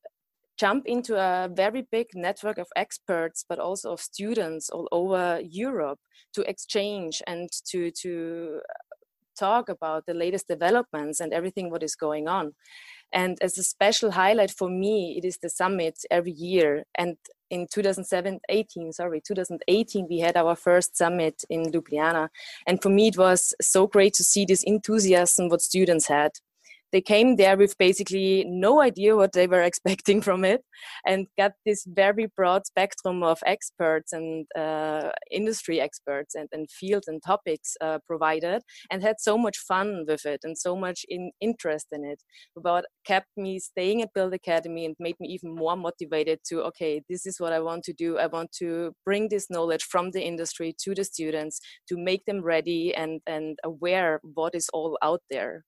jump 0.58 0.86
into 0.86 1.16
a 1.16 1.50
very 1.54 1.88
big 1.92 2.08
network 2.14 2.58
of 2.58 2.68
experts, 2.76 3.46
but 3.48 3.60
also 3.60 3.94
of 3.94 4.02
students 4.02 4.70
all 4.70 4.88
over 4.92 5.40
Europe 5.44 6.00
to 6.34 6.42
exchange 6.50 7.22
and 7.28 7.50
to, 7.70 7.92
to 7.92 8.60
uh, 8.68 8.96
talk 9.40 9.70
about 9.70 10.06
the 10.06 10.14
latest 10.14 10.48
developments 10.48 11.20
and 11.20 11.32
everything 11.32 11.70
what 11.70 11.84
is 11.84 11.96
going 11.96 12.28
on. 12.28 12.54
And 13.14 13.38
as 13.42 13.58
a 13.58 13.64
special 13.64 14.12
highlight 14.12 14.52
for 14.52 14.70
me, 14.70 15.16
it 15.18 15.26
is 15.26 15.38
the 15.38 15.50
summit 15.50 15.96
every 16.12 16.34
year. 16.34 16.84
And 16.98 17.16
in 17.50 17.68
2018, 17.72 18.92
sorry, 18.92 19.22
2018, 19.26 20.08
we 20.10 20.20
had 20.20 20.36
our 20.36 20.56
first 20.56 20.98
summit 20.98 21.44
in 21.50 21.72
Ljubljana. 21.72 22.28
And 22.66 22.82
for 22.82 22.90
me, 22.90 23.08
it 23.08 23.18
was 23.18 23.54
so 23.62 23.88
great 23.88 24.14
to 24.16 24.24
see 24.24 24.44
this 24.44 24.64
enthusiasm 24.64 25.48
what 25.48 25.62
students 25.62 26.08
had 26.08 26.32
they 26.92 27.02
came 27.02 27.36
there 27.36 27.58
with 27.58 27.78
basically 27.78 28.46
no 28.48 28.82
idea 28.82 29.16
what 29.16 29.34
they 29.34 29.48
were 29.48 29.62
expecting 29.72 30.22
from 30.22 30.46
it 30.46 30.62
and 31.06 31.28
got 31.38 31.52
this 31.66 31.86
very 31.88 32.28
broad 32.36 32.66
spectrum 32.66 33.24
of 33.24 33.40
experts 33.46 34.14
and 34.14 34.46
uh, 34.58 35.12
industry 35.32 35.80
experts 35.82 36.36
and, 36.36 36.48
and 36.52 36.70
fields 36.70 37.08
and 37.08 37.22
topics 37.26 37.76
uh, 37.82 38.00
provided 38.08 38.62
and 38.92 39.02
had 39.02 39.16
so 39.20 39.38
much 39.38 39.58
fun 39.58 40.06
with 40.08 40.26
it 40.26 40.42
and 40.44 40.58
so 40.58 40.76
much 40.76 41.06
in, 41.10 41.32
interest 41.42 41.88
in 41.92 42.04
it 42.06 42.22
about 42.58 42.86
kept 43.06 43.28
me 43.36 43.60
staying 43.60 44.02
at 44.02 44.14
BILT 44.14 44.34
academy 44.34 44.86
and 44.86 44.96
made 45.00 45.16
me 45.20 45.28
even 45.30 45.56
more 45.56 45.76
motivated 45.76 46.40
to 46.46 46.62
okay 46.62 47.02
this 47.10 47.26
is 47.26 47.40
what 47.40 47.54
i 47.54 47.60
want 47.60 47.84
to 47.84 47.94
do. 47.94 48.18
I 48.18 48.28
want 48.28 48.52
to 48.60 48.94
bring 49.06 49.30
this 49.30 49.50
knowledge 49.50 49.84
from 49.84 50.12
the 50.12 50.24
industry 50.24 50.74
to 50.84 50.96
the 50.96 51.04
students 51.04 51.60
to 51.90 51.98
make 51.98 52.24
them 52.26 52.42
ready 52.42 52.94
and 52.96 53.22
and 53.26 53.58
aware 53.64 54.20
what 54.24 54.56
is 54.56 54.70
all 54.74 54.98
out 55.02 55.22
there 55.30 55.64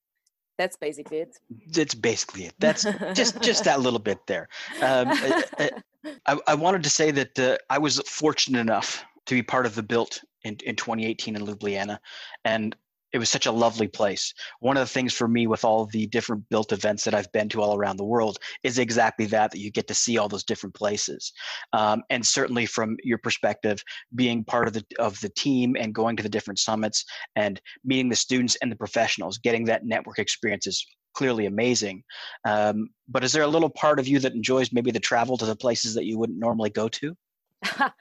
that's 0.60 0.76
basically 0.76 1.20
it. 1.20 1.38
That's 1.72 1.96
basically 1.96 2.44
it. 2.44 2.54
That's 2.60 2.84
just 3.14 3.42
just 3.42 3.64
that 3.64 3.80
little 3.80 3.98
bit 3.98 4.20
there. 4.28 4.50
Um, 4.82 5.08
I, 5.10 5.44
I, 6.26 6.40
I, 6.48 6.56
wanted 6.56 6.84
to 6.84 6.90
say 6.90 7.12
that 7.12 7.40
uh, 7.40 7.58
i 7.70 7.78
was 7.78 8.00
fortunate 8.00 8.60
enough 8.60 9.04
to 9.26 9.36
be 9.36 9.42
part 9.42 9.66
of 9.66 9.76
the 9.76 9.84
BILT 9.84 10.22
in, 10.44 10.58
in 10.66 10.76
2018 10.76 11.36
in 11.36 11.46
ljubljana 11.46 11.98
and 12.44 12.76
it 13.14 13.18
was 13.18 13.30
such 13.30 13.46
a 13.46 13.52
lovely 13.52 13.88
place. 13.88 14.34
One 14.60 14.78
of 14.78 14.82
the 14.82 14.94
things 14.94 15.14
for 15.14 15.28
me 15.28 15.48
with 15.48 15.66
all 15.66 15.86
the 15.86 16.08
different 16.08 16.48
BILT 16.50 16.72
events 16.72 17.04
that 17.04 17.14
I've 17.14 17.32
been 17.32 17.50
to 17.50 17.62
all 17.62 17.76
around 17.76 17.98
the 17.98 18.06
world 18.06 18.38
is 18.64 18.80
exactly 18.80 19.26
that, 19.28 19.52
that 19.52 19.60
you 19.60 19.72
get 19.72 19.88
to 19.88 19.94
see 19.94 20.18
all 20.18 20.30
those 20.30 20.44
different 20.44 20.76
places. 20.76 21.32
Um, 21.74 22.04
and 22.10 22.26
certainly 22.26 22.66
from 22.66 22.98
your 23.04 23.18
perspective, 23.18 23.82
being 24.16 24.44
part 24.44 24.68
of 24.68 24.74
the, 24.74 24.86
of 25.00 25.20
the 25.22 25.30
team 25.30 25.76
and 25.80 25.94
going 25.94 26.16
to 26.18 26.24
the 26.24 26.30
different 26.30 26.60
summits 26.60 27.06
and 27.36 27.60
meeting 27.84 28.10
the 28.10 28.16
students 28.16 28.58
and 28.62 28.72
the 28.72 28.76
professionals, 28.76 29.38
getting 29.38 29.66
that 29.66 29.86
network 29.86 30.20
experience 30.20 30.68
is 30.68 30.86
clearly 31.14 31.48
amazing. 31.48 32.04
Um, 32.46 32.90
but 33.08 33.24
is 33.24 33.32
there 33.32 33.44
a 33.44 33.48
little 33.48 33.70
part 33.70 34.00
of 34.00 34.08
you 34.08 34.20
that 34.20 34.34
enjoys 34.34 34.72
maybe 34.72 34.92
the 34.92 35.00
travel 35.00 35.38
to 35.38 35.46
the 35.46 35.56
places 35.56 35.94
that 35.96 36.06
you 36.06 36.18
wouldn't 36.18 36.40
normally 36.40 36.70
go 36.70 36.88
to? 36.90 37.16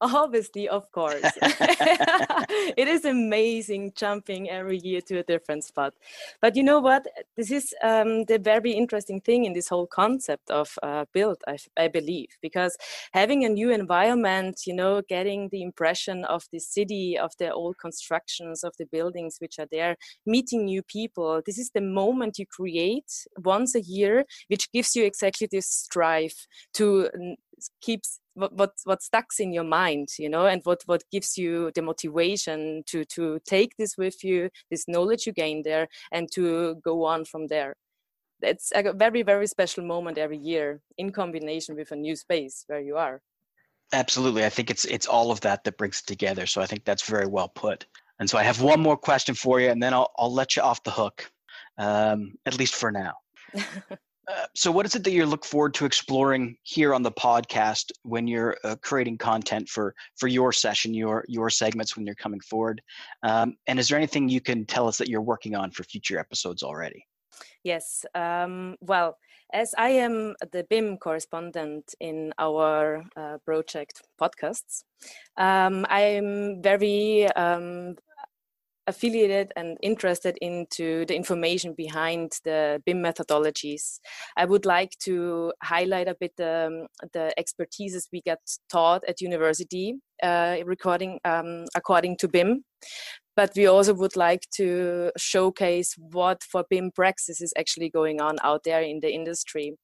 Obviously, 0.00 0.68
of 0.68 0.90
course. 0.92 1.20
it 1.42 2.86
is 2.88 3.04
amazing 3.04 3.92
jumping 3.96 4.48
every 4.48 4.78
year 4.78 5.00
to 5.02 5.18
a 5.18 5.22
different 5.22 5.64
spot. 5.64 5.94
But 6.40 6.56
you 6.56 6.62
know 6.62 6.78
what? 6.78 7.06
This 7.36 7.50
is 7.50 7.74
um, 7.82 8.24
the 8.24 8.38
very 8.38 8.72
interesting 8.72 9.20
thing 9.20 9.44
in 9.44 9.52
this 9.52 9.68
whole 9.68 9.86
concept 9.86 10.50
of 10.50 10.78
uh, 10.82 11.06
BILT, 11.12 11.42
I, 11.48 11.58
I, 11.76 11.88
believe, 11.88 12.28
because 12.40 12.76
having 13.12 13.44
a 13.44 13.48
new 13.48 13.70
environment, 13.70 14.60
you 14.66 14.74
know, 14.74 15.02
getting 15.08 15.48
the 15.50 15.62
impression 15.62 16.24
of 16.26 16.44
the 16.52 16.60
city, 16.60 17.18
of 17.18 17.32
the 17.38 17.52
old 17.52 17.78
constructions, 17.78 18.62
of 18.62 18.74
the 18.78 18.86
buildings 18.86 19.36
which 19.40 19.58
are 19.58 19.68
there, 19.70 19.96
meeting 20.24 20.64
new 20.64 20.82
people, 20.82 21.42
this 21.44 21.58
is 21.58 21.70
the 21.74 21.80
moment 21.80 22.38
you 22.38 22.46
create 22.46 23.26
once 23.38 23.74
a 23.74 23.80
year, 23.80 24.24
which 24.48 24.70
gives 24.72 24.94
you 24.94 25.04
exactly 25.04 25.48
this 25.50 25.88
drive 25.90 26.34
to 26.74 27.08
keeps 27.80 28.20
what, 28.34 28.52
what 28.52 28.72
what 28.84 29.02
stucks 29.02 29.40
in 29.40 29.52
your 29.52 29.64
mind 29.64 30.08
you 30.18 30.28
know 30.28 30.46
and 30.46 30.62
what 30.64 30.82
what 30.86 31.02
gives 31.10 31.36
you 31.36 31.70
the 31.74 31.82
motivation 31.82 32.82
to 32.86 33.04
to 33.04 33.38
take 33.46 33.76
this 33.76 33.96
with 33.96 34.22
you 34.24 34.48
this 34.70 34.86
knowledge 34.88 35.26
you 35.26 35.32
gain 35.32 35.62
there 35.62 35.88
and 36.12 36.30
to 36.32 36.76
go 36.76 37.04
on 37.04 37.24
from 37.24 37.46
there. 37.48 37.74
It's 38.42 38.72
a 38.74 38.92
very 38.92 39.22
very 39.22 39.46
special 39.46 39.84
moment 39.84 40.18
every 40.18 40.38
year 40.38 40.80
in 40.96 41.12
combination 41.12 41.76
with 41.76 41.92
a 41.92 41.96
new 41.96 42.16
space 42.16 42.64
where 42.68 42.80
you 42.80 42.96
are. 42.96 43.20
Absolutely. 43.92 44.44
I 44.44 44.50
think 44.50 44.70
it's 44.70 44.84
it's 44.84 45.06
all 45.06 45.30
of 45.30 45.40
that 45.40 45.64
that 45.64 45.76
brings 45.76 46.00
it 46.00 46.06
together. 46.06 46.46
So 46.46 46.62
i 46.62 46.66
think 46.66 46.84
that's 46.84 47.06
very 47.08 47.26
well 47.26 47.48
put. 47.48 47.86
And 48.18 48.28
so 48.28 48.38
i 48.38 48.42
have 48.42 48.60
one 48.60 48.80
more 48.80 48.96
question 48.96 49.34
for 49.34 49.60
you 49.60 49.70
and 49.70 49.82
then 49.82 49.94
i'll, 49.94 50.10
I'll 50.18 50.32
let 50.32 50.54
you 50.54 50.62
off 50.62 50.82
the 50.82 50.90
hook 50.90 51.30
um, 51.78 52.34
at 52.44 52.58
least 52.58 52.74
for 52.74 52.92
now 52.92 53.14
So 54.54 54.70
what 54.70 54.86
is 54.86 54.94
it 54.94 55.04
that 55.04 55.12
you 55.12 55.26
look 55.26 55.44
forward 55.44 55.74
to 55.74 55.86
exploring 55.86 56.56
here 56.62 56.94
on 56.94 57.02
the 57.02 57.12
podcast 57.12 57.92
when 58.02 58.26
you're 58.26 58.56
uh, 58.64 58.76
creating 58.82 59.18
content 59.18 59.68
for 59.68 59.94
for 60.16 60.28
your 60.28 60.52
session 60.52 60.94
your 60.94 61.24
your 61.28 61.50
segments 61.50 61.96
when 61.96 62.06
you're 62.06 62.14
coming 62.14 62.40
forward? 62.40 62.82
Um, 63.22 63.56
and 63.66 63.78
is 63.78 63.88
there 63.88 63.98
anything 63.98 64.28
you 64.28 64.40
can 64.40 64.66
tell 64.66 64.88
us 64.88 64.98
that 64.98 65.08
you're 65.08 65.22
working 65.22 65.54
on 65.54 65.70
for 65.70 65.84
future 65.84 66.18
episodes 66.18 66.62
already? 66.62 67.06
Yes 67.64 68.04
um, 68.14 68.76
well 68.80 69.16
as 69.52 69.74
i 69.78 69.88
am 69.88 70.34
the 70.52 70.64
bim 70.70 70.96
correspondent 70.96 71.94
in 72.00 72.32
our 72.38 73.02
uh, 73.16 73.38
project 73.44 74.02
podcasts 74.20 74.84
um, 75.36 75.86
i'm 75.88 76.62
very 76.62 77.26
um, 77.32 77.96
affiliated 78.86 79.52
and 79.56 79.76
interested 79.82 80.36
into 80.40 81.04
the 81.06 81.14
information 81.14 81.74
behind 81.74 82.32
the 82.44 82.82
BIM 82.84 82.98
methodologies. 82.98 84.00
I 84.36 84.44
would 84.44 84.66
like 84.66 84.96
to 85.00 85.52
highlight 85.62 86.08
a 86.08 86.16
bit 86.18 86.32
um, 86.40 86.86
the 87.12 87.32
expertises 87.38 88.08
we 88.12 88.20
get 88.22 88.40
taught 88.70 89.02
at 89.08 89.20
university 89.20 89.96
uh, 90.22 90.56
recording 90.64 91.20
um, 91.24 91.64
according 91.74 92.16
to 92.18 92.28
BIM. 92.28 92.64
But 93.36 93.52
we 93.56 93.66
also 93.66 93.94
would 93.94 94.16
like 94.16 94.46
to 94.56 95.12
showcase 95.16 95.94
what 95.96 96.42
for 96.42 96.64
BIM 96.68 96.90
praxis 96.94 97.40
is 97.40 97.54
actually 97.56 97.88
going 97.88 98.20
on 98.20 98.36
out 98.42 98.64
there 98.64 98.82
in 98.82 99.00
the 99.00 99.10
industry. 99.10 99.76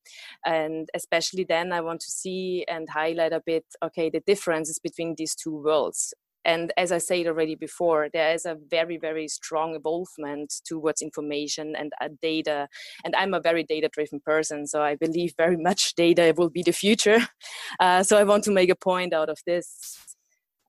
And 0.44 0.88
especially 0.94 1.44
then 1.44 1.72
I 1.72 1.80
want 1.80 2.00
to 2.00 2.10
see 2.10 2.66
and 2.68 2.88
highlight 2.90 3.32
a 3.32 3.42
bit, 3.46 3.64
okay, 3.82 4.10
the 4.10 4.20
differences 4.26 4.78
between 4.78 5.14
these 5.16 5.34
two 5.34 5.62
worlds 5.62 6.12
and 6.46 6.72
as 6.76 6.92
I 6.92 6.98
said 6.98 7.26
already 7.26 7.56
before, 7.56 8.08
there 8.12 8.32
is 8.32 8.46
a 8.46 8.56
very, 8.70 8.98
very 8.98 9.26
strong 9.26 9.74
involvement 9.74 10.54
towards 10.64 11.02
information 11.02 11.74
and 11.76 11.92
uh, 12.00 12.08
data. 12.22 12.68
And 13.04 13.16
I'm 13.16 13.34
a 13.34 13.40
very 13.40 13.64
data 13.64 13.90
driven 13.92 14.20
person, 14.20 14.68
so 14.68 14.80
I 14.80 14.94
believe 14.94 15.34
very 15.36 15.56
much 15.68 15.96
data 15.96 16.32
will 16.36 16.50
be 16.50 16.62
the 16.62 16.72
future. 16.72 17.18
Uh, 17.80 18.02
so 18.02 18.16
I 18.16 18.24
want 18.24 18.44
to 18.44 18.50
make 18.50 18.70
a 18.70 18.76
point 18.76 19.12
out 19.12 19.28
of 19.28 19.38
this 19.44 19.98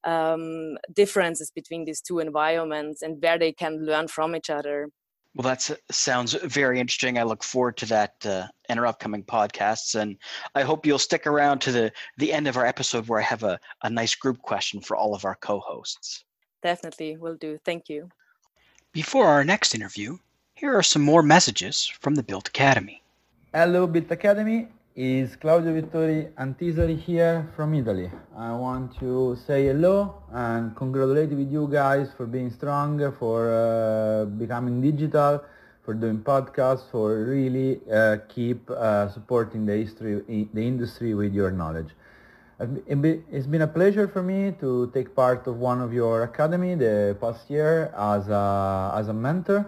um, 0.04 0.78
differences 0.94 1.52
between 1.52 1.86
these 1.86 2.02
two 2.02 2.20
environments 2.20 3.02
and 3.02 3.22
where 3.22 3.38
they 3.38 3.54
can 3.54 3.86
learn 3.86 4.08
from 4.08 4.36
each 4.36 4.50
other. 4.50 4.90
Well, 5.36 5.48
that 5.48 5.70
sounds 5.92 6.34
very 6.34 6.80
interesting. 6.80 7.18
I 7.20 7.24
look 7.24 7.44
forward 7.44 7.78
to 7.78 7.86
that 7.88 8.14
uh, 8.26 8.48
in 8.70 8.80
our 8.80 8.86
upcoming 8.86 9.24
podcasts, 9.24 9.96
and 10.00 10.18
I 10.56 10.64
hope 10.64 10.86
you'll 10.86 11.00
stick 11.00 11.28
around 11.28 11.60
to 11.62 11.72
the 11.72 11.92
the 12.18 12.34
end 12.34 12.48
of 12.48 12.58
our 12.58 12.66
episode 12.66 13.08
where 13.08 13.20
I 13.20 13.24
have 13.24 13.44
a, 13.44 13.60
a 13.84 13.90
nice 13.90 14.16
group 14.16 14.42
question 14.42 14.82
for 14.82 14.96
all 14.96 15.16
of 15.16 15.26
our 15.26 15.36
co-hosts. 15.36 16.24
Definitely, 16.64 17.18
will 17.18 17.36
do. 17.36 17.58
Thank 17.64 17.90
you. 17.90 18.10
Before 18.94 19.26
our 19.26 19.44
next 19.44 19.76
interview, 19.76 20.18
here 20.54 20.74
are 20.76 20.84
some 20.84 21.04
more 21.04 21.22
messages 21.22 21.86
from 21.86 22.16
the 22.16 22.24
BILT 22.24 22.48
Academy. 22.48 23.04
Hello, 23.54 23.86
BILT 23.88 24.12
Academy 24.12 24.68
is 24.96 25.36
Claudio 25.36 25.80
Vittori 25.80 26.34
Antisari 26.34 27.00
here 27.00 27.48
from 27.56 27.76
Italy. 27.76 28.10
I 28.36 28.52
want 28.54 28.98
to 28.98 29.38
say 29.46 29.68
hello 29.68 30.24
and 30.32 30.76
congratulate 30.76 31.30
with 31.30 31.52
you 31.52 31.70
guys 31.72 32.10
for 32.18 32.26
being 32.26 32.50
strong, 32.50 33.00
for 33.20 33.54
uh, 33.54 34.26
becoming 34.26 34.82
digital, 34.82 35.44
for 35.88 35.94
doing 35.94 36.20
podcasts, 36.20 36.92
for 36.92 37.24
really 37.24 37.80
uh, 37.90 38.18
keep 38.28 38.70
uh, 38.70 39.08
supporting 39.08 39.66
the 39.66 39.72
history, 39.72 40.22
the 40.54 40.62
industry 40.62 41.14
with 41.14 41.34
your 41.34 41.50
knowledge. 41.50 41.88
It's 42.60 43.48
been 43.48 43.62
a 43.62 43.68
pleasure 43.68 44.06
for 44.06 44.22
me 44.22 44.54
to 44.60 44.92
take 44.94 45.16
part 45.16 45.48
of 45.48 45.60
one 45.60 45.80
of 45.80 45.94
your 45.94 46.24
academy 46.24 46.76
the 46.76 47.16
past 47.22 47.50
year 47.50 47.94
as 47.98 48.28
a, 48.28 48.92
as 48.96 49.08
a 49.08 49.14
mentor 49.14 49.66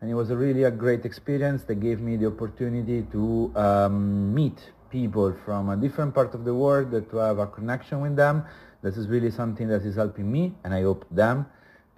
and 0.00 0.10
it 0.10 0.14
was 0.14 0.30
a 0.30 0.36
really 0.38 0.64
a 0.64 0.70
great 0.70 1.04
experience. 1.04 1.64
That 1.64 1.80
gave 1.80 2.00
me 2.00 2.16
the 2.16 2.28
opportunity 2.28 3.02
to 3.12 3.52
um, 3.54 4.34
meet 4.34 4.72
people 4.88 5.36
from 5.44 5.68
a 5.68 5.76
different 5.76 6.14
part 6.14 6.32
of 6.32 6.46
the 6.46 6.54
world 6.54 6.90
that 6.92 7.10
to 7.10 7.18
have 7.18 7.40
a 7.40 7.46
connection 7.46 8.00
with 8.00 8.16
them. 8.16 8.42
This 8.80 8.96
is 8.96 9.06
really 9.06 9.30
something 9.30 9.68
that 9.68 9.82
is 9.82 9.96
helping 9.96 10.32
me 10.32 10.54
and 10.64 10.72
i 10.72 10.80
hope 10.80 11.04
them 11.10 11.44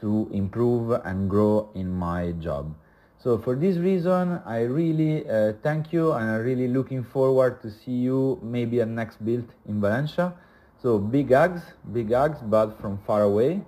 to 0.01 0.29
improve 0.33 0.91
and 1.05 1.31
grow 1.31 1.71
in 1.77 1.89
my 1.89 2.33
job 2.33 2.75
So 3.23 3.37
for 3.37 3.55
this 3.55 3.77
reason, 3.77 4.41
I 4.47 4.63
really 4.63 5.29
uh, 5.29 5.53
thank 5.63 5.93
you 5.93 6.13
and 6.13 6.31
I'm 6.31 6.41
really 6.41 6.69
looking 6.69 7.05
forward 7.05 7.61
to 7.61 7.71
see 7.71 7.93
you 7.93 8.41
maybe 8.43 8.81
at 8.81 8.89
next 8.89 9.23
BILT 9.23 9.45
in 9.69 9.79
Valencia. 9.79 10.33
So 10.81 10.99
big 10.99 11.31
hugs, 11.31 11.61
big 11.93 12.11
hugs, 12.15 12.39
but 12.43 12.81
from 12.81 12.97
far 13.07 13.25
away. 13.25 13.61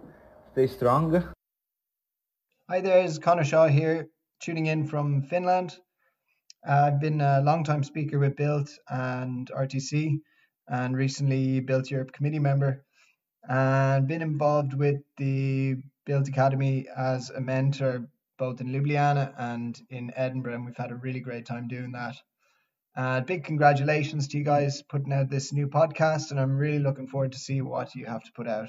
Stay 0.53 0.67
strong. 0.67 1.23
Hi 2.71 2.81
there, 2.81 3.05
it's 3.05 3.19
Connor 3.19 3.45
Shaw 3.45 3.69
here, 3.69 4.09
tuning 4.41 4.67
in 4.67 4.87
from 4.87 5.21
Finland. 5.25 5.77
Uh, 6.67 6.85
I've 6.87 7.01
been 7.03 7.21
a 7.21 7.43
long-time 7.43 7.85
speaker 7.85 8.19
with 8.19 8.37
BILT 8.37 8.71
and 8.89 9.51
RTC, 9.51 10.19
and 10.69 10.97
recently 10.97 11.61
BILT 11.61 11.91
Europe 11.91 12.13
committee 12.13 12.39
member, 12.39 12.87
and 13.51 14.09
been 14.09 14.23
involved 14.23 14.73
with 14.73 15.03
the 15.19 15.77
BILT 16.07 16.29
Academy 16.29 16.87
as 16.97 17.29
a 17.29 17.41
mentor 17.43 18.09
both 18.43 18.61
in 18.61 18.67
Ljubljana 18.67 19.33
and 19.39 19.81
in 19.89 20.13
Edinburgh, 20.17 20.55
and 20.55 20.67
we've 20.67 20.77
had 20.77 20.91
a 20.91 20.97
really 20.97 21.21
great 21.21 21.47
time 21.47 21.69
doing 21.69 21.93
that. 21.93 22.17
Uh, 22.97 23.21
big 23.21 23.45
congratulations 23.45 24.27
to 24.27 24.37
you 24.37 24.43
guys 24.43 24.83
putting 24.83 25.13
out 25.13 25.31
this 25.31 25.53
new 25.53 25.69
podcast, 25.69 26.33
and 26.33 26.41
I'm 26.41 26.59
really 26.59 26.81
looking 26.81 27.07
forward 27.07 27.31
to 27.33 27.39
see 27.39 27.63
what 27.63 27.95
you 27.95 28.05
have 28.07 28.25
to 28.25 28.33
put 28.33 28.49
out. 28.49 28.67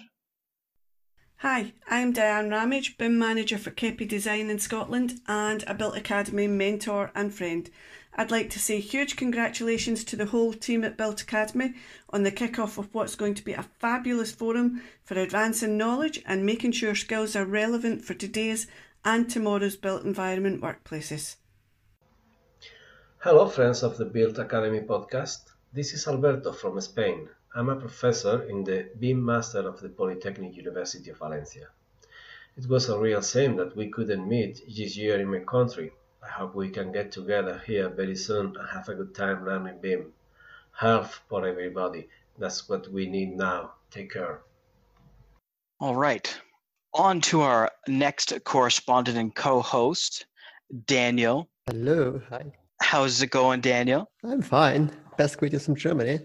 Hi, 1.38 1.74
I'm 1.90 2.14
Diane 2.14 2.52
Ramage, 2.52 3.00
BIM 3.00 3.18
manager 3.18 3.58
for 3.58 3.72
KP 3.72 4.08
Design 4.08 4.52
in 4.52 4.60
Scotland 4.60 5.20
and 5.28 5.64
a 5.66 5.74
BILT 5.74 5.98
Academy 5.98 6.46
mentor 6.46 7.10
and 7.16 7.34
friend. 7.34 7.68
I'd 8.16 8.30
like 8.30 8.52
to 8.52 8.60
say 8.60 8.80
huge 8.80 9.16
congratulations 9.16 10.04
to 10.04 10.16
the 10.16 10.28
whole 10.28 10.54
team 10.54 10.84
at 10.84 10.98
BILT 10.98 11.22
Academy 11.24 11.74
on 12.12 12.22
the 12.22 12.32
kick-off 12.32 12.78
of 12.78 12.94
what's 12.94 13.16
going 13.16 13.34
to 13.34 13.44
be 13.44 13.54
a 13.54 13.64
fabulous 13.80 14.32
forum 14.32 14.84
for 15.04 15.16
advancing 15.16 15.80
knowledge 15.80 16.22
and 16.28 16.46
making 16.46 16.74
sure 16.74 16.94
skills 16.94 17.36
are 17.36 17.44
relevant 17.44 18.06
for 18.06 18.14
today's 18.14 18.68
and 19.06 19.30
tomorrow's 19.30 19.76
built 19.76 20.04
environment 20.04 20.62
workplaces. 20.62 21.36
Hello, 23.20 23.48
friends 23.48 23.84
of 23.84 23.98
the 23.98 24.06
BILT 24.06 24.38
Academy 24.40 24.82
podcast. 24.82 25.52
This 25.72 25.94
is 25.94 26.08
Alberto 26.08 26.52
from 26.52 26.80
Spain. 26.82 27.30
I'm 27.56 27.70
a 27.70 27.76
professor 27.76 28.44
in 28.44 28.64
the 28.64 28.90
BIM 29.00 29.24
Master 29.24 29.68
of 29.68 29.80
the 29.80 29.90
Polytechnic 29.90 30.56
University 30.56 31.10
of 31.12 31.20
Valencia. 31.20 31.68
It 32.58 32.68
was 32.68 32.90
a 32.90 33.00
real 33.00 33.22
shame 33.22 33.56
that 33.58 33.76
we 33.76 33.90
couldn't 33.90 34.28
meet 34.28 34.62
this 34.68 34.96
year 34.98 35.20
in 35.20 35.32
my 35.32 35.40
country. 35.40 35.92
I 36.22 36.30
hope 36.30 36.56
we 36.56 36.70
can 36.70 36.92
get 36.92 37.12
together 37.12 37.62
here 37.66 37.90
very 37.90 38.16
soon 38.16 38.56
and 38.58 38.70
have 38.70 38.90
a 38.90 38.96
good 38.96 39.16
time 39.16 39.46
learning 39.46 39.80
BIM. 39.82 40.14
Health 40.72 41.22
for 41.28 41.48
everybody. 41.48 42.10
That's 42.38 42.68
what 42.70 42.88
we 42.88 43.08
need 43.08 43.36
now. 43.36 43.74
Take 43.92 44.12
care. 44.12 44.42
All 45.80 45.96
right. 45.96 46.40
On 46.96 47.20
to 47.22 47.42
our 47.42 47.72
next 47.88 48.34
correspondent 48.44 49.18
and 49.18 49.34
co 49.34 49.62
host, 49.62 50.28
Daniel. 50.86 51.50
Hello. 51.68 52.22
Hi. 52.30 52.52
How's 52.82 53.20
it 53.24 53.32
going, 53.32 53.62
Daniel? 53.62 54.12
I'm 54.24 54.44
fine. 54.44 54.92
Best 55.18 55.40
greetings 55.40 55.66
from 55.66 55.76
Germany. 55.76 56.20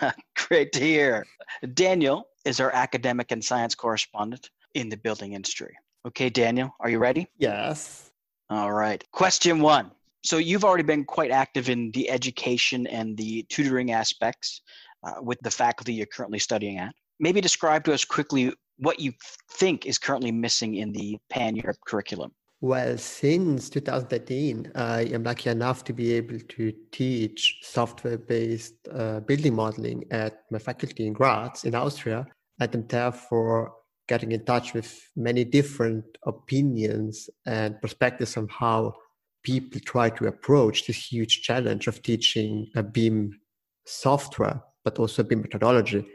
Great 0.48 0.72
to 0.72 0.80
hear. 0.80 1.26
Daniel 1.74 2.28
is 2.46 2.58
our 2.58 2.74
academic 2.74 3.32
and 3.32 3.44
science 3.44 3.74
correspondent 3.74 4.48
in 4.72 4.88
the 4.88 4.96
building 4.96 5.34
industry. 5.34 5.76
Okay, 6.06 6.30
Daniel, 6.30 6.74
are 6.80 6.88
you 6.88 6.98
ready? 6.98 7.26
Yes. 7.36 8.10
All 8.48 8.72
right. 8.72 9.04
Question 9.12 9.60
one. 9.60 9.90
So, 10.24 10.38
you've 10.38 10.64
already 10.64 10.84
been 10.84 11.04
quite 11.04 11.32
active 11.32 11.68
in 11.68 11.90
the 11.90 12.08
education 12.08 12.86
and 12.86 13.14
the 13.14 13.44
tutoring 13.50 13.92
aspects 13.92 14.62
uh, 15.02 15.20
with 15.20 15.38
the 15.40 15.50
faculty 15.50 15.92
you're 15.92 16.06
currently 16.06 16.38
studying 16.38 16.78
at. 16.78 16.94
Maybe 17.20 17.40
describe 17.40 17.84
to 17.84 17.92
us 17.92 18.04
quickly 18.04 18.52
what 18.78 19.00
you 19.00 19.12
think 19.52 19.86
is 19.86 19.98
currently 19.98 20.32
missing 20.32 20.74
in 20.76 20.92
the 20.92 21.18
Pan 21.30 21.56
Europe 21.56 21.78
curriculum. 21.86 22.32
Well, 22.60 22.96
since 22.96 23.68
2013, 23.68 24.72
I 24.74 25.02
am 25.02 25.22
lucky 25.22 25.50
enough 25.50 25.84
to 25.84 25.92
be 25.92 26.12
able 26.14 26.38
to 26.40 26.72
teach 26.92 27.58
software 27.62 28.18
based 28.18 28.74
uh, 28.90 29.20
building 29.20 29.54
modeling 29.54 30.04
at 30.10 30.44
my 30.50 30.58
faculty 30.58 31.06
in 31.06 31.12
Graz, 31.12 31.64
in 31.64 31.74
Austria. 31.74 32.26
And 32.58 32.74
I'm 32.74 32.86
therefore 32.86 33.74
getting 34.08 34.32
in 34.32 34.44
touch 34.44 34.72
with 34.72 35.10
many 35.14 35.44
different 35.44 36.04
opinions 36.24 37.28
and 37.46 37.80
perspectives 37.80 38.36
on 38.36 38.48
how 38.48 38.94
people 39.42 39.80
try 39.80 40.08
to 40.10 40.26
approach 40.26 40.86
this 40.86 41.12
huge 41.12 41.42
challenge 41.42 41.86
of 41.86 42.02
teaching 42.02 42.66
a 42.74 42.82
BIM 42.82 43.38
software, 43.84 44.62
but 44.84 44.98
also 44.98 45.22
BIM 45.22 45.42
methodology 45.42 46.06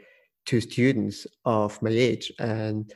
to 0.50 0.60
students 0.60 1.28
of 1.44 1.80
my 1.80 1.90
age. 1.90 2.32
And 2.40 2.92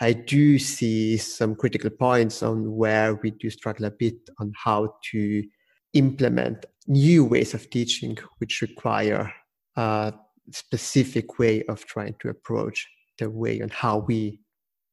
I 0.00 0.14
do 0.14 0.58
see 0.58 1.18
some 1.18 1.54
critical 1.54 1.90
points 1.90 2.42
on 2.42 2.74
where 2.74 3.16
we 3.16 3.30
do 3.30 3.50
struggle 3.50 3.84
a 3.84 3.90
bit 3.90 4.16
on 4.40 4.52
how 4.56 4.94
to 5.12 5.44
implement 5.92 6.64
new 6.86 7.26
ways 7.26 7.52
of 7.52 7.68
teaching, 7.68 8.16
which 8.38 8.62
require 8.62 9.30
a 9.76 10.14
specific 10.50 11.38
way 11.38 11.62
of 11.64 11.84
trying 11.84 12.14
to 12.20 12.30
approach 12.30 12.86
the 13.18 13.28
way 13.28 13.60
on 13.60 13.68
how 13.68 13.98
we 13.98 14.40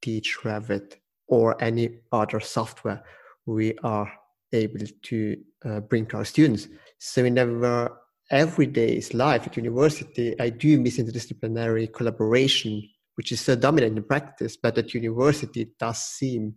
teach 0.02 0.38
Revit 0.44 0.96
or 1.28 1.62
any 1.64 2.00
other 2.12 2.42
software 2.42 3.02
we 3.46 3.78
are 3.84 4.12
able 4.52 4.86
to 5.04 5.38
uh, 5.66 5.80
bring 5.80 6.06
to 6.08 6.18
our 6.18 6.26
students. 6.26 6.68
So 7.00 7.24
in 7.24 7.40
our 7.40 8.01
everyday 8.32 9.02
life 9.14 9.46
at 9.46 9.58
university, 9.58 10.40
I 10.40 10.50
do 10.50 10.80
miss 10.80 10.98
interdisciplinary 10.98 11.94
collaboration 11.94 12.82
which 13.16 13.32
is 13.32 13.42
so 13.42 13.56
dominant 13.56 13.98
in 13.98 14.04
practice, 14.04 14.58
but 14.58 14.78
at 14.78 14.94
university 14.94 15.62
it 15.62 15.78
does 15.78 16.00
seem 16.00 16.56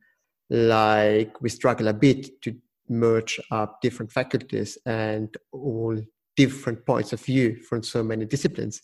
like 0.50 1.40
we 1.42 1.48
struggle 1.48 1.88
a 1.88 1.92
bit 1.92 2.40
to 2.42 2.56
merge 2.88 3.40
up 3.50 3.80
different 3.82 4.12
faculties 4.12 4.78
and 4.86 5.36
all 5.52 5.98
different 6.36 6.86
points 6.86 7.12
of 7.12 7.20
view 7.20 7.56
from 7.68 7.82
so 7.82 8.02
many 8.02 8.24
disciplines. 8.24 8.80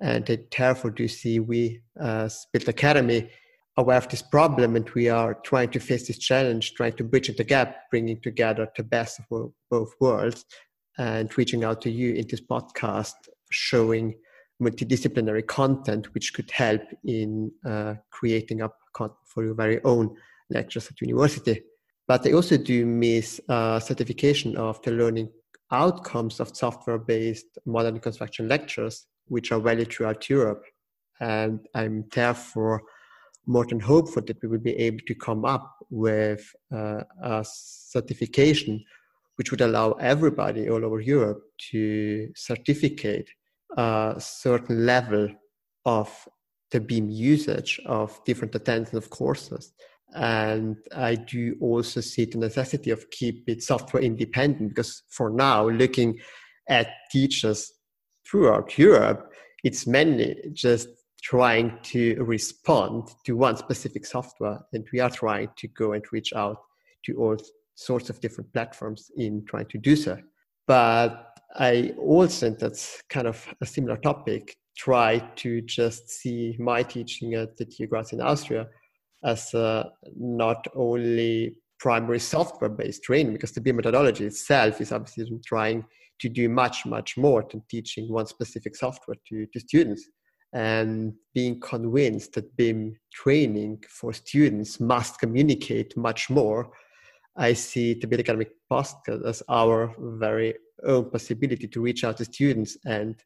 And 0.00 0.26
therefore 0.56 0.90
do 0.90 1.06
see 1.06 1.40
we 1.40 1.82
as 2.00 2.46
BILT 2.52 2.68
Academy 2.68 3.30
aware 3.76 3.98
of 3.98 4.08
this 4.08 4.22
problem 4.22 4.76
and 4.76 4.88
we 4.90 5.08
are 5.08 5.34
trying 5.44 5.70
to 5.70 5.80
face 5.80 6.06
this 6.06 6.18
challenge, 6.18 6.74
trying 6.74 6.94
to 6.94 7.04
bridge 7.04 7.28
the 7.36 7.44
gap, 7.44 7.76
bringing 7.90 8.20
together 8.20 8.68
the 8.76 8.82
best 8.82 9.20
of 9.20 9.52
both 9.70 9.92
worlds 10.00 10.44
and 10.98 11.36
reaching 11.36 11.64
out 11.64 11.80
to 11.82 11.90
you 11.90 12.14
in 12.14 12.26
this 12.28 12.40
podcast, 12.40 13.14
showing 13.50 14.14
multidisciplinary 14.62 15.46
content 15.46 16.12
which 16.14 16.32
could 16.34 16.50
help 16.50 16.82
in 17.04 17.50
uh, 17.66 17.94
creating 18.10 18.62
up 18.62 18.78
content 18.92 19.18
for 19.26 19.44
your 19.44 19.54
very 19.54 19.82
own 19.84 20.14
lectures 20.50 20.88
at 20.88 21.00
university. 21.00 21.62
But 22.06 22.26
I 22.26 22.32
also 22.32 22.56
do 22.56 22.84
miss 22.86 23.40
uh, 23.48 23.80
certification 23.80 24.56
of 24.56 24.80
the 24.82 24.92
learning 24.92 25.30
outcomes 25.72 26.38
of 26.38 26.54
software-based 26.56 27.58
modern 27.66 27.98
construction 27.98 28.46
lectures, 28.48 29.06
which 29.26 29.50
are 29.52 29.60
valid 29.60 29.90
throughout 29.90 30.28
Europe. 30.28 30.62
And 31.20 31.60
I'm 31.74 32.04
therefore 32.12 32.82
more 33.46 33.66
than 33.66 33.80
hopeful 33.80 34.22
that 34.22 34.40
we 34.42 34.48
will 34.48 34.58
be 34.58 34.76
able 34.76 35.00
to 35.06 35.14
come 35.14 35.44
up 35.44 35.76
with 35.90 36.44
uh, 36.72 37.02
a 37.22 37.44
certification 37.44 38.84
which 39.36 39.50
would 39.50 39.60
allow 39.60 39.92
everybody 39.92 40.68
all 40.68 40.84
over 40.84 41.00
Europe 41.00 41.42
to 41.70 42.28
certificate 42.36 43.28
a 43.76 44.14
certain 44.18 44.86
level 44.86 45.28
of 45.84 46.28
the 46.70 46.80
BIM 46.80 47.10
usage 47.10 47.80
of 47.86 48.22
different 48.24 48.54
attendance 48.54 48.94
of 48.94 49.10
courses. 49.10 49.72
And 50.14 50.76
I 50.94 51.16
do 51.16 51.56
also 51.60 52.00
see 52.00 52.24
the 52.24 52.38
necessity 52.38 52.90
of 52.90 53.10
keep 53.10 53.48
it 53.48 53.62
software 53.62 54.02
independent 54.02 54.70
because 54.70 55.02
for 55.08 55.30
now, 55.30 55.68
looking 55.68 56.20
at 56.68 56.88
teachers 57.10 57.72
throughout 58.28 58.78
Europe, 58.78 59.32
it's 59.64 59.86
mainly 59.86 60.36
just 60.52 60.88
trying 61.22 61.78
to 61.82 62.22
respond 62.22 63.08
to 63.24 63.36
one 63.36 63.56
specific 63.56 64.06
software. 64.06 64.60
And 64.72 64.86
we 64.92 65.00
are 65.00 65.10
trying 65.10 65.48
to 65.56 65.68
go 65.68 65.92
and 65.92 66.04
reach 66.12 66.32
out 66.34 66.58
to 67.06 67.16
all 67.16 67.36
sorts 67.74 68.10
of 68.10 68.20
different 68.20 68.52
platforms 68.52 69.10
in 69.16 69.44
trying 69.46 69.66
to 69.66 69.78
do 69.78 69.96
so. 69.96 70.16
But 70.66 71.38
I 71.56 71.94
also, 71.98 72.46
and 72.48 72.58
that's 72.58 73.02
kind 73.08 73.26
of 73.26 73.46
a 73.60 73.66
similar 73.66 73.96
topic, 73.96 74.56
try 74.76 75.18
to 75.36 75.60
just 75.62 76.08
see 76.10 76.56
my 76.58 76.82
teaching 76.82 77.34
at 77.34 77.56
the 77.56 77.64
TU 77.64 77.86
Graz 77.86 78.12
in 78.12 78.20
Austria 78.20 78.66
as 79.24 79.50
not 80.16 80.66
only 80.74 81.56
primary 81.78 82.18
software 82.18 82.70
based 82.70 83.02
training, 83.02 83.32
because 83.32 83.52
the 83.52 83.60
BIM 83.60 83.76
methodology 83.76 84.24
itself 84.24 84.80
is 84.80 84.92
obviously 84.92 85.26
trying 85.46 85.84
to 86.20 86.28
do 86.28 86.48
much, 86.48 86.86
much 86.86 87.16
more 87.16 87.44
than 87.50 87.62
teaching 87.68 88.10
one 88.10 88.26
specific 88.26 88.76
software 88.76 89.16
to, 89.28 89.46
to 89.52 89.60
students. 89.60 90.08
And 90.52 91.14
being 91.34 91.60
convinced 91.60 92.34
that 92.34 92.56
BIM 92.56 92.96
training 93.12 93.82
for 93.88 94.12
students 94.12 94.78
must 94.78 95.18
communicate 95.18 95.96
much 95.96 96.30
more, 96.30 96.70
I 97.36 97.52
see 97.52 97.94
BIM 97.94 98.20
Academic 98.20 98.52
Podcast 98.70 99.26
as 99.26 99.42
our 99.48 99.94
very 99.98 100.54
own 100.84 101.10
possibility 101.10 101.66
to 101.68 101.80
reach 101.80 102.04
out 102.04 102.16
to 102.18 102.24
students 102.24 102.76
and 102.84 103.16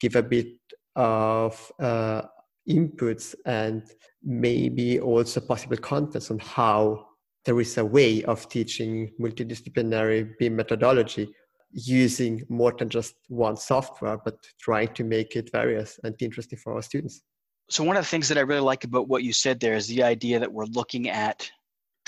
give 0.00 0.16
a 0.16 0.22
bit 0.22 0.54
of 0.94 1.72
uh, 1.80 2.22
inputs 2.68 3.34
and 3.46 3.82
maybe 4.22 5.00
also 5.00 5.40
possible 5.40 5.76
contents 5.76 6.30
on 6.30 6.38
how 6.38 7.06
there 7.44 7.60
is 7.60 7.78
a 7.78 7.84
way 7.84 8.22
of 8.24 8.48
teaching 8.48 9.10
multidisciplinary 9.20 10.36
BIM 10.38 10.56
methodology 10.56 11.28
using 11.72 12.44
more 12.48 12.74
than 12.78 12.88
just 12.88 13.14
one 13.28 13.56
software, 13.56 14.18
but 14.24 14.36
trying 14.60 14.88
to 14.94 15.04
make 15.04 15.36
it 15.36 15.50
various 15.52 15.98
and 16.04 16.14
interesting 16.20 16.58
for 16.58 16.74
our 16.74 16.82
students. 16.82 17.22
So, 17.70 17.84
one 17.84 17.96
of 17.96 18.02
the 18.02 18.08
things 18.08 18.28
that 18.28 18.38
I 18.38 18.42
really 18.42 18.62
like 18.62 18.84
about 18.84 19.08
what 19.08 19.22
you 19.22 19.32
said 19.32 19.60
there 19.60 19.74
is 19.74 19.86
the 19.86 20.02
idea 20.02 20.38
that 20.38 20.52
we're 20.52 20.64
looking 20.66 21.08
at 21.08 21.50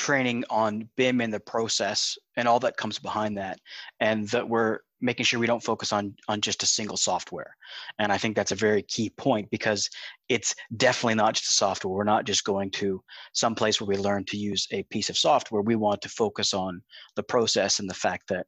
training 0.00 0.42
on 0.48 0.88
BIM 0.96 1.20
and 1.20 1.30
the 1.30 1.40
process 1.40 2.16
and 2.38 2.48
all 2.48 2.58
that 2.60 2.78
comes 2.78 2.98
behind 2.98 3.36
that, 3.36 3.60
and 4.00 4.26
that 4.28 4.48
we're 4.48 4.78
making 5.02 5.24
sure 5.24 5.38
we 5.38 5.46
don't 5.46 5.62
focus 5.62 5.92
on 5.92 6.14
on 6.26 6.40
just 6.40 6.62
a 6.62 6.66
single 6.66 6.96
software. 6.96 7.54
And 7.98 8.10
I 8.10 8.16
think 8.16 8.34
that's 8.34 8.52
a 8.52 8.66
very 8.66 8.82
key 8.82 9.10
point 9.10 9.50
because 9.50 9.90
it's 10.30 10.54
definitely 10.78 11.16
not 11.16 11.34
just 11.34 11.50
a 11.50 11.52
software. 11.52 11.92
We're 11.92 12.04
not 12.04 12.24
just 12.24 12.44
going 12.44 12.70
to 12.82 13.02
some 13.34 13.54
place 13.54 13.78
where 13.78 13.88
we 13.88 13.98
learn 13.98 14.24
to 14.28 14.38
use 14.38 14.66
a 14.70 14.84
piece 14.84 15.10
of 15.10 15.18
software. 15.18 15.60
We 15.60 15.76
want 15.76 16.00
to 16.00 16.08
focus 16.08 16.54
on 16.54 16.80
the 17.14 17.22
process 17.22 17.78
and 17.78 17.90
the 17.90 18.02
fact 18.06 18.28
that 18.30 18.46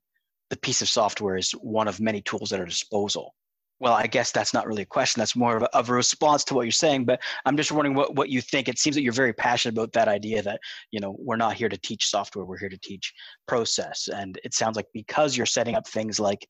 the 0.49 0.57
piece 0.57 0.81
of 0.81 0.89
software 0.89 1.37
is 1.37 1.51
one 1.53 1.87
of 1.87 2.01
many 2.01 2.23
tools 2.23 2.53
at 2.55 2.61
our 2.61 2.67
disposal. 2.67 3.35
Well, 3.81 3.95
I 3.95 4.07
guess 4.07 4.31
that's 4.31 4.55
not 4.55 4.67
really 4.69 4.83
a 4.83 4.87
question. 4.87 5.19
That's 5.19 5.35
more 5.35 5.57
of 5.57 5.65
a, 5.65 5.77
of 5.77 5.91
a 5.91 5.95
response 5.95 6.45
to 6.45 6.55
what 6.55 6.63
you're 6.63 6.71
saying. 6.71 7.05
But 7.05 7.21
I'm 7.45 7.57
just 7.57 7.73
wondering 7.73 7.97
what, 7.97 8.15
what 8.15 8.29
you 8.29 8.41
think. 8.41 8.69
It 8.69 8.79
seems 8.79 8.95
that 8.95 9.03
you're 9.03 9.13
very 9.13 9.33
passionate 9.33 9.77
about 9.77 9.93
that 9.95 10.07
idea 10.07 10.41
that, 10.43 10.61
you 10.93 11.01
know, 11.01 11.17
we're 11.19 11.37
not 11.37 11.55
here 11.55 11.69
to 11.69 11.77
teach 11.77 12.07
software, 12.07 12.45
we're 12.45 12.59
here 12.59 12.69
to 12.69 12.79
teach 12.79 13.13
process. 13.49 14.09
And 14.09 14.39
it 14.45 14.55
sounds 14.55 14.77
like 14.77 14.87
because 14.95 15.37
you're 15.37 15.47
setting 15.47 15.75
up 15.75 15.89
things 15.89 16.21
like 16.21 16.47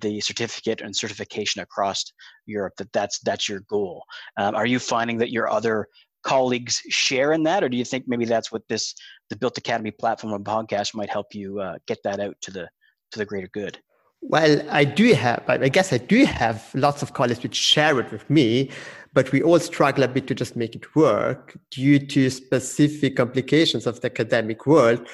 the 0.00 0.20
certificate 0.20 0.80
and 0.80 0.94
certification 0.94 1.62
across 1.62 2.04
Europe, 2.46 2.74
that 2.78 2.92
that's, 2.92 3.20
that's 3.20 3.48
your 3.48 3.60
goal. 3.68 4.02
Um, 4.36 4.56
are 4.56 4.66
you 4.66 4.80
finding 4.80 5.18
that 5.18 5.30
your 5.30 5.48
other 5.48 5.86
colleagues 6.24 6.80
share 6.88 7.32
in 7.32 7.42
that, 7.44 7.62
or 7.62 7.68
do 7.68 7.76
you 7.76 7.84
think 7.84 8.04
maybe 8.06 8.24
that's 8.24 8.52
what 8.52 8.62
this 8.68 8.94
the 9.30 9.36
BILT 9.36 9.58
Academy 9.58 9.90
platform 9.90 10.32
and 10.32 10.44
podcast 10.44 10.94
might 10.94 11.10
help 11.10 11.26
you 11.32 11.60
uh, 11.60 11.76
get 11.86 11.98
that 12.04 12.20
out 12.20 12.36
to 12.42 12.50
the 12.50 12.68
to 13.12 13.18
the 13.18 13.24
greater 13.24 13.48
good? 13.52 13.78
Well, 14.22 14.62
I 14.70 14.84
do 14.84 15.12
have, 15.14 15.42
I 15.48 15.68
guess 15.68 15.92
I 15.92 15.98
do 15.98 16.24
have 16.24 16.70
lots 16.74 17.02
of 17.02 17.12
colleagues 17.12 17.42
which 17.42 17.56
share 17.56 17.98
it 18.00 18.10
with 18.12 18.28
me, 18.30 18.70
but 19.12 19.30
we 19.32 19.42
all 19.42 19.58
struggle 19.58 20.04
a 20.04 20.08
bit 20.08 20.26
to 20.28 20.34
just 20.34 20.56
make 20.56 20.74
it 20.76 20.94
work 20.94 21.56
due 21.70 21.98
to 21.98 22.30
specific 22.30 23.16
complications 23.16 23.86
of 23.86 24.00
the 24.00 24.06
academic 24.06 24.66
world. 24.66 25.06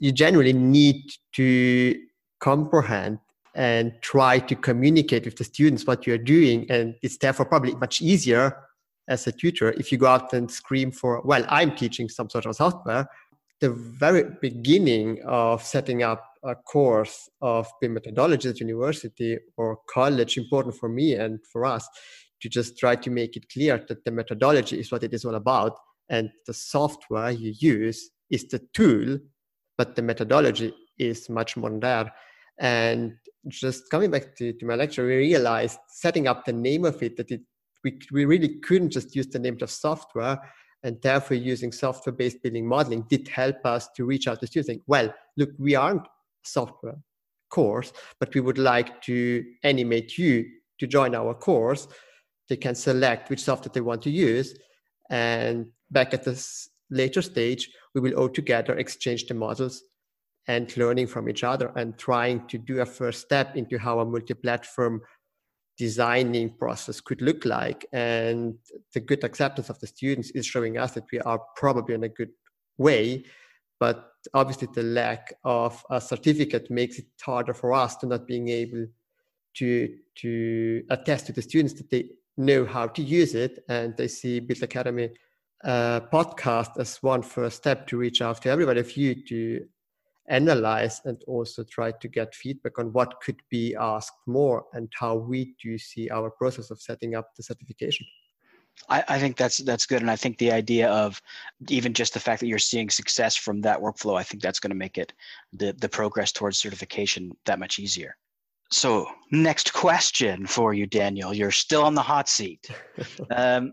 You 0.00 0.10
generally 0.10 0.54
need 0.54 1.02
to 1.34 2.00
comprehend 2.40 3.18
and 3.54 3.92
try 4.00 4.38
to 4.38 4.56
communicate 4.56 5.26
with 5.26 5.36
the 5.36 5.44
students 5.44 5.86
what 5.86 6.06
you're 6.06 6.18
doing. 6.18 6.66
And 6.70 6.94
it's 7.02 7.18
therefore 7.18 7.46
probably 7.46 7.74
much 7.74 8.00
easier 8.00 8.56
as 9.08 9.26
a 9.26 9.32
tutor 9.32 9.70
if 9.72 9.92
you 9.92 9.98
go 9.98 10.06
out 10.06 10.32
and 10.32 10.50
scream 10.50 10.90
for, 10.90 11.20
well, 11.24 11.44
I'm 11.48 11.76
teaching 11.76 12.08
some 12.08 12.28
sort 12.28 12.46
of 12.46 12.56
software. 12.56 13.06
The 13.60 13.70
very 13.70 14.24
beginning 14.40 15.22
of 15.24 15.62
setting 15.62 16.02
up 16.02 16.22
a 16.44 16.54
course 16.54 17.28
of 17.40 17.66
BIM 17.80 17.94
methodology 17.94 18.48
at 18.48 18.60
university 18.60 19.38
or 19.56 19.78
college 19.88 20.36
important 20.36 20.76
for 20.76 20.88
me 20.88 21.14
and 21.14 21.40
for 21.50 21.64
us 21.64 21.88
to 22.42 22.48
just 22.48 22.78
try 22.78 22.96
to 22.96 23.10
make 23.10 23.36
it 23.36 23.50
clear 23.50 23.82
that 23.88 24.04
the 24.04 24.10
methodology 24.10 24.78
is 24.78 24.92
what 24.92 25.02
it 25.02 25.14
is 25.14 25.24
all 25.24 25.34
about 25.34 25.76
and 26.08 26.30
the 26.46 26.54
software 26.54 27.30
you 27.30 27.54
use 27.58 28.10
is 28.30 28.46
the 28.48 28.60
tool 28.74 29.18
but 29.78 29.96
the 29.96 30.02
methodology 30.02 30.72
is 30.98 31.28
much 31.28 31.56
more 31.56 31.70
than 31.70 31.80
that. 31.80 32.12
And 32.58 33.14
just 33.48 33.90
coming 33.90 34.10
back 34.10 34.34
to, 34.36 34.52
to 34.52 34.66
my 34.66 34.74
lecture 34.74 35.06
we 35.06 35.16
realized 35.16 35.78
setting 35.88 36.26
up 36.26 36.44
the 36.44 36.52
name 36.52 36.84
of 36.84 37.02
it 37.02 37.16
that 37.16 37.30
it 37.30 37.40
we, 37.84 37.98
we 38.12 38.24
really 38.24 38.58
couldn't 38.60 38.90
just 38.90 39.14
use 39.14 39.28
the 39.28 39.38
name 39.38 39.58
of 39.62 39.70
software 39.70 40.40
and 40.86 41.00
therefore 41.02 41.36
using 41.36 41.72
software-based 41.72 42.42
building 42.42 42.66
modeling 42.66 43.02
did 43.10 43.28
help 43.28 43.58
us 43.66 43.88
to 43.96 44.04
reach 44.04 44.26
out 44.28 44.40
to 44.40 44.46
students 44.46 44.84
well 44.86 45.12
look 45.36 45.50
we 45.58 45.74
aren't 45.74 46.06
software 46.42 46.98
course, 47.50 47.92
but 48.20 48.34
we 48.34 48.40
would 48.40 48.58
like 48.58 49.00
to 49.02 49.44
animate 49.62 50.18
you 50.18 50.46
to 50.78 50.86
join 50.86 51.14
our 51.14 51.34
course. 51.34 51.88
They 52.48 52.56
can 52.56 52.74
select 52.74 53.30
which 53.30 53.42
software 53.42 53.72
they 53.72 53.80
want 53.80 54.02
to 54.02 54.10
use. 54.10 54.56
And 55.10 55.66
back 55.90 56.14
at 56.14 56.24
this 56.24 56.68
later 56.90 57.22
stage, 57.22 57.70
we 57.94 58.00
will 58.00 58.14
all 58.14 58.28
together 58.28 58.74
exchange 58.76 59.26
the 59.26 59.34
models 59.34 59.82
and 60.48 60.76
learning 60.76 61.08
from 61.08 61.28
each 61.28 61.42
other 61.42 61.72
and 61.76 61.98
trying 61.98 62.46
to 62.48 62.58
do 62.58 62.80
a 62.80 62.86
first 62.86 63.20
step 63.22 63.56
into 63.56 63.78
how 63.78 63.98
a 63.98 64.04
multi-platform 64.04 65.00
designing 65.76 66.50
process 66.50 67.00
could 67.00 67.20
look 67.20 67.44
like. 67.44 67.86
And 67.92 68.56
the 68.94 69.00
good 69.00 69.24
acceptance 69.24 69.68
of 69.68 69.78
the 69.80 69.86
students 69.86 70.30
is 70.30 70.46
showing 70.46 70.78
us 70.78 70.92
that 70.92 71.04
we 71.12 71.20
are 71.20 71.40
probably 71.56 71.94
in 71.94 72.04
a 72.04 72.08
good 72.08 72.30
way 72.78 73.24
but 73.78 74.12
obviously 74.34 74.68
the 74.74 74.82
lack 74.82 75.34
of 75.44 75.84
a 75.90 76.00
certificate 76.00 76.70
makes 76.70 76.98
it 76.98 77.06
harder 77.22 77.54
for 77.54 77.72
us 77.72 77.96
to 77.96 78.06
not 78.06 78.26
being 78.26 78.48
able 78.48 78.86
to 79.54 79.94
to 80.14 80.82
attest 80.90 81.26
to 81.26 81.32
the 81.32 81.42
students 81.42 81.74
that 81.74 81.90
they 81.90 82.08
know 82.36 82.64
how 82.64 82.86
to 82.86 83.02
use 83.02 83.34
it 83.34 83.64
and 83.68 83.96
they 83.96 84.08
see 84.08 84.40
BILT 84.40 84.62
Academy 84.62 85.10
uh, 85.64 86.00
podcast 86.12 86.78
as 86.78 87.02
one 87.02 87.22
first 87.22 87.56
step 87.56 87.86
to 87.86 87.96
reach 87.96 88.20
out 88.20 88.42
to 88.42 88.50
everybody 88.50 88.80
of 88.80 88.96
you 88.96 89.14
to 89.26 89.66
analyze 90.28 91.00
and 91.04 91.22
also 91.26 91.64
try 91.64 91.92
to 91.92 92.08
get 92.08 92.34
feedback 92.34 92.78
on 92.78 92.92
what 92.92 93.20
could 93.20 93.40
be 93.50 93.74
asked 93.78 94.18
more 94.26 94.64
and 94.72 94.90
how 94.98 95.14
we 95.16 95.54
do 95.62 95.78
see 95.78 96.10
our 96.10 96.30
process 96.30 96.70
of 96.70 96.80
setting 96.80 97.14
up 97.14 97.30
the 97.36 97.42
certification. 97.42 98.06
I, 98.90 99.04
I, 99.08 99.18
think 99.18 99.36
that's 99.36 99.58
that's 99.58 99.86
good, 99.86 100.02
and 100.02 100.10
I 100.10 100.16
think 100.16 100.36
the 100.36 100.52
idea 100.52 100.90
of 100.90 101.20
even 101.68 101.94
just 101.94 102.12
the 102.12 102.20
fact 102.20 102.40
that 102.40 102.46
you're 102.46 102.58
seeing 102.58 102.90
success 102.90 103.34
from 103.34 103.62
that 103.62 103.80
workflow, 103.80 104.18
I 104.18 104.22
think 104.22 104.42
that's 104.42 104.60
going 104.60 104.70
to 104.70 104.76
make 104.76 104.98
it 104.98 105.14
the 105.54 105.72
the 105.72 105.88
progress 105.88 106.30
towards 106.30 106.58
certification 106.58 107.32
that 107.46 107.58
much 107.58 107.78
easier. 107.78 108.16
So, 108.70 109.06
next 109.30 109.72
question 109.72 110.46
for 110.46 110.74
you, 110.74 110.86
Daniel. 110.86 111.32
You're 111.32 111.52
still 111.52 111.84
on 111.84 111.94
the 111.94 112.02
hot 112.02 112.28
seat. 112.28 112.68
Um, 113.30 113.72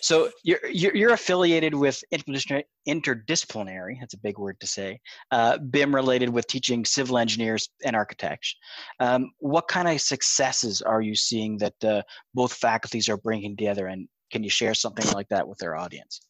so 0.00 0.30
you're, 0.44 0.64
you're, 0.70 0.94
you're 0.94 1.12
affiliated 1.12 1.74
with 1.74 2.02
interdisciplinary, 2.12 2.64
interdisciplinary. 2.88 3.96
That's 4.00 4.14
a 4.14 4.18
big 4.18 4.38
word 4.38 4.60
to 4.60 4.66
say. 4.66 5.00
Uh, 5.30 5.58
BIM 5.58 5.94
related 5.94 6.28
with 6.28 6.46
teaching 6.46 6.84
civil 6.84 7.18
engineers 7.18 7.68
and 7.84 7.96
architects. 7.96 8.54
Um, 9.00 9.30
what 9.38 9.68
kind 9.68 9.88
of 9.88 10.00
successes 10.00 10.82
are 10.82 11.00
you 11.00 11.14
seeing 11.14 11.58
that 11.58 11.84
uh, 11.84 12.02
both 12.34 12.52
faculties 12.52 13.08
are 13.08 13.16
bringing 13.16 13.56
together, 13.56 13.86
and 13.86 14.08
can 14.30 14.42
you 14.42 14.50
share 14.50 14.74
something 14.74 15.10
like 15.12 15.28
that 15.28 15.46
with 15.46 15.62
our 15.62 15.76
audience? 15.76 16.20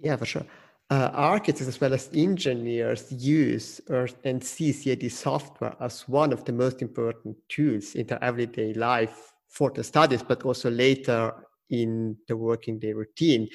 Yeah, 0.00 0.16
for 0.16 0.26
sure. 0.26 0.46
Uh, 0.90 1.10
architects 1.14 1.66
as 1.66 1.80
well 1.80 1.94
as 1.94 2.10
engineers 2.14 3.10
use 3.10 3.80
and 4.22 4.44
see 4.44 4.72
CAD 4.72 5.10
software 5.10 5.74
as 5.80 6.06
one 6.06 6.32
of 6.32 6.44
the 6.44 6.52
most 6.52 6.82
important 6.82 7.36
tools 7.48 7.94
in 7.94 8.06
their 8.06 8.22
everyday 8.22 8.74
life 8.74 9.32
for 9.48 9.70
the 9.70 9.82
studies, 9.82 10.22
but 10.22 10.42
also 10.42 10.70
later 10.70 11.32
in 11.70 12.16
the 12.28 12.36
working 12.36 12.78
day 12.78 12.92
routine, 12.92 13.48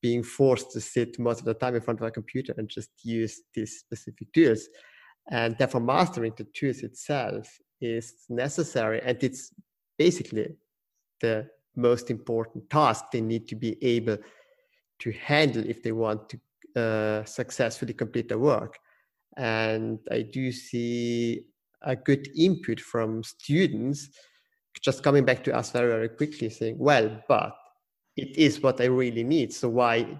being 0.00 0.22
forced 0.22 0.70
to 0.72 0.80
sit 0.80 1.18
most 1.18 1.40
of 1.40 1.44
the 1.44 1.54
time 1.54 1.74
in 1.74 1.80
front 1.80 2.00
of 2.00 2.06
a 2.06 2.10
computer 2.10 2.54
and 2.56 2.68
just 2.68 2.90
use 3.02 3.42
these 3.54 3.80
specific 3.80 4.32
tools. 4.32 4.68
And 5.30 5.56
therefore, 5.58 5.80
mastering 5.80 6.32
the 6.36 6.44
tools 6.54 6.78
itself 6.78 7.48
is 7.80 8.24
necessary. 8.28 9.00
And 9.04 9.22
it's 9.22 9.52
basically 9.98 10.56
the 11.20 11.48
most 11.76 12.10
important 12.10 12.70
task 12.70 13.06
they 13.12 13.20
need 13.20 13.48
to 13.48 13.56
be 13.56 13.76
able 13.82 14.18
to 15.00 15.12
handle 15.12 15.64
if 15.66 15.82
they 15.82 15.92
want 15.92 16.28
to 16.30 16.38
uh, 16.80 17.24
successfully 17.24 17.92
complete 17.92 18.28
the 18.28 18.38
work. 18.38 18.78
And 19.36 19.98
I 20.10 20.22
do 20.22 20.50
see 20.50 21.44
a 21.82 21.94
good 21.94 22.28
input 22.36 22.80
from 22.80 23.22
students 23.22 24.08
just 24.80 25.02
coming 25.02 25.24
back 25.24 25.44
to 25.44 25.54
us 25.54 25.70
very, 25.70 25.88
very 25.88 26.08
quickly 26.08 26.50
saying, 26.50 26.78
well, 26.78 27.22
but 27.28 27.56
it 28.16 28.36
is 28.36 28.62
what 28.62 28.80
I 28.80 28.86
really 28.86 29.24
need. 29.24 29.52
So 29.52 29.68
why 29.68 30.18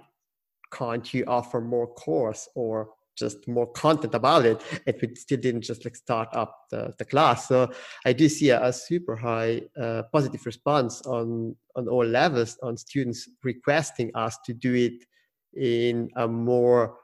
can't 0.73 1.12
you 1.12 1.25
offer 1.27 1.61
more 1.61 1.87
course 1.87 2.49
or 2.55 2.90
just 3.18 3.49
more 3.49 3.66
content 3.73 4.14
about 4.14 4.47
it 4.47 4.62
and 4.87 4.97
we 5.03 5.14
still 5.16 5.40
didn't 5.40 5.62
just 5.62 5.85
like 5.85 5.97
start 5.97 6.29
up 6.33 6.66
the, 6.71 6.94
the 6.99 7.05
class 7.05 7.49
so 7.49 7.68
i 8.07 8.12
do 8.12 8.29
see 8.29 8.51
a, 8.51 8.64
a 8.64 8.73
super 8.73 9.16
high 9.16 9.61
uh, 9.81 10.03
positive 10.12 10.44
response 10.47 11.03
on 11.03 11.55
on 11.75 11.88
all 11.88 12.05
levels 12.05 12.57
on 12.62 12.77
students 12.77 13.29
requesting 13.42 14.11
us 14.14 14.38
to 14.44 14.55
do 14.55 14.75
it 14.75 15.05
in 15.57 16.09
a 16.16 16.29
more 16.29 16.97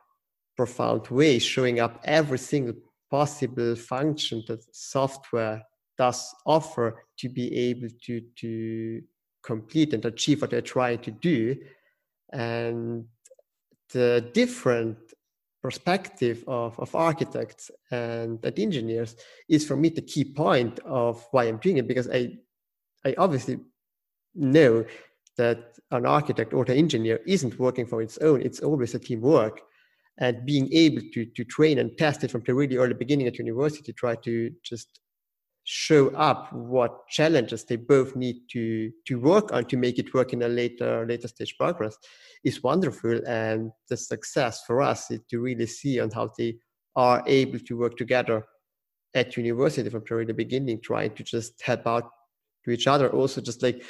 profound 0.57 1.07
way 1.09 1.39
showing 1.39 1.81
up 1.81 2.01
every 2.05 2.39
single 2.39 2.75
possible 3.11 3.75
function 3.75 4.43
that 4.47 4.63
software 4.73 5.63
does 5.97 6.35
offer 6.47 7.05
to 7.19 7.29
be 7.29 7.55
able 7.57 7.89
to 8.05 8.21
to 8.37 9.03
complete 9.43 9.93
and 9.95 10.05
achieve 10.05 10.41
what 10.41 10.51
they're 10.51 10.61
trying 10.61 10.99
to 10.99 11.11
do 11.11 11.57
and 12.33 13.05
the 13.93 14.31
different 14.33 14.97
perspective 15.63 16.43
of, 16.47 16.79
of 16.81 16.95
architects 16.95 17.71
and, 17.91 18.45
and 18.45 18.59
engineers 18.59 19.17
is 19.49 19.67
for 19.67 19.77
me 19.77 19.89
the 19.89 20.03
key 20.03 20.25
point 20.25 20.79
of 20.81 21.27
why 21.31 21.45
I'm 21.45 21.59
doing 21.59 21.79
it 21.79 21.89
because 21.89 22.09
I 22.11 22.39
I 23.05 23.15
obviously 23.19 23.59
know 24.35 24.85
that 25.37 25.75
an 25.91 26.07
architect 26.07 26.53
or 26.55 26.65
an 26.65 26.73
engineer 26.73 27.21
isn't 27.27 27.59
working 27.59 27.87
for 27.87 28.03
its 28.03 28.19
own. 28.19 28.41
It's 28.43 28.61
always 28.61 28.95
a 28.95 28.99
teamwork. 28.99 29.61
and 30.19 30.47
being 30.47 30.73
able 30.73 31.03
to, 31.13 31.27
to 31.37 31.45
train 31.45 31.79
and 31.81 31.99
test 31.99 32.23
it 32.23 32.31
from 32.31 32.43
the 32.47 32.55
really 32.55 32.77
early 32.77 32.95
beginning 32.95 33.27
at 33.27 33.37
university, 33.37 33.93
try 33.93 34.15
to 34.15 34.49
just 34.63 35.01
show 35.65 36.11
up 36.11 36.53
what 36.53 37.09
challenges 37.09 37.65
they 37.65 37.77
both 37.77 38.15
need 38.15 38.37
to 38.51 38.91
to 39.07 39.19
work 39.19 39.51
on 39.53 39.65
to 39.65 39.79
make 39.79 39.99
it 39.99 40.13
work 40.13 40.35
in 40.35 40.43
a 40.43 40.49
later 40.49 41.07
later 41.09 41.27
stage 41.27 41.57
progress 41.59 41.97
is 42.45 42.63
wonderful. 42.63 43.21
And 43.27 43.73
the 43.89 43.97
success 43.97 44.63
for 44.67 44.83
us 44.83 45.11
is 45.11 45.21
to 45.31 45.41
really 45.41 45.67
see 45.67 45.99
on 46.01 46.11
how 46.11 46.31
they 46.37 46.59
are 46.97 47.25
able 47.27 47.59
to 47.59 47.79
work 47.79 47.97
together 47.97 48.45
at 49.15 49.37
university 49.37 49.89
from 49.89 50.01
the 50.01 50.07
very 50.07 50.27
beginning 50.27 50.81
trying 50.83 51.15
to 51.15 51.25
just 51.25 51.61
help 51.63 51.87
out 51.87 52.11
to 52.65 52.71
each 52.71 52.87
other. 52.87 53.11
Also 53.11 53.41
just 53.41 53.63
like 53.63 53.83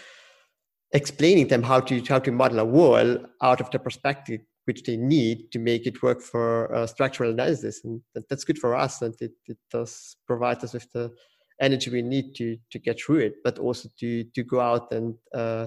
explaining 0.93 1.49
them 1.49 1.63
how 1.63 1.81
to 1.81 2.01
how 2.09 2.21
to 2.21 2.31
model 2.31 2.61
a 2.61 2.65
wall 2.65 3.19
out 3.43 3.61
of 3.61 3.71
the 3.71 3.79
perspective 3.79 4.41
which 4.67 4.85
they 4.85 4.97
need 4.97 5.53
to 5.53 5.59
make 5.59 5.87
it 5.87 6.03
work 6.03 6.23
for 6.23 6.75
uh, 6.75 6.87
structural 6.87 7.31
analysis. 7.33 7.85
And 7.85 8.01
that, 8.15 8.27
that's 8.31 8.45
good 8.45 8.59
for 8.59 8.75
us 8.75 9.03
and 9.03 9.15
it, 9.21 9.33
it 9.47 9.59
does 9.71 10.17
provide 10.27 10.63
us 10.65 10.73
with 10.73 10.91
the 10.93 11.13
energy 11.61 11.91
we 11.91 12.03
need 12.03 12.35
to 12.35 12.57
to 12.71 12.79
get 12.79 13.01
through 13.01 13.19
it 13.19 13.35
but 13.45 13.59
also 13.59 13.89
to 13.99 14.25
to 14.35 14.43
go 14.43 14.61
out 14.61 14.93
and 14.93 15.15
uh, 15.35 15.67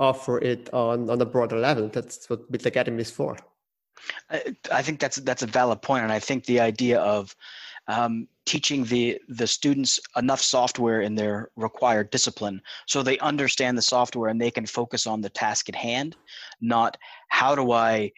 offer 0.00 0.38
it 0.38 0.72
on 0.72 1.08
on 1.10 1.20
a 1.20 1.26
broader 1.26 1.58
level. 1.58 1.88
That's 1.88 2.28
what 2.28 2.50
BILT 2.50 2.66
academy 2.66 3.02
is 3.02 3.10
for. 3.10 3.36
I 4.72 4.82
think 4.82 4.98
that's 4.98 5.16
that's 5.16 5.42
a 5.42 5.46
valid 5.46 5.82
point, 5.82 6.04
and 6.04 6.12
I 6.12 6.18
think 6.18 6.46
the 6.46 6.58
idea 6.58 6.98
of 7.00 7.36
um, 7.86 8.26
teaching 8.46 8.84
the 8.84 9.20
the 9.28 9.46
students 9.46 10.00
enough 10.16 10.40
software 10.40 11.02
in 11.02 11.14
their 11.14 11.50
required 11.56 12.10
discipline 12.10 12.62
so 12.86 13.02
they 13.02 13.18
understand 13.18 13.76
the 13.76 13.82
software 13.82 14.30
and 14.30 14.40
they 14.40 14.50
can 14.50 14.64
focus 14.64 15.06
on 15.06 15.20
the 15.20 15.28
task 15.28 15.68
at 15.68 15.74
hand, 15.74 16.16
not 16.60 16.96
how 17.28 17.54
do 17.54 17.72
I 17.72 18.10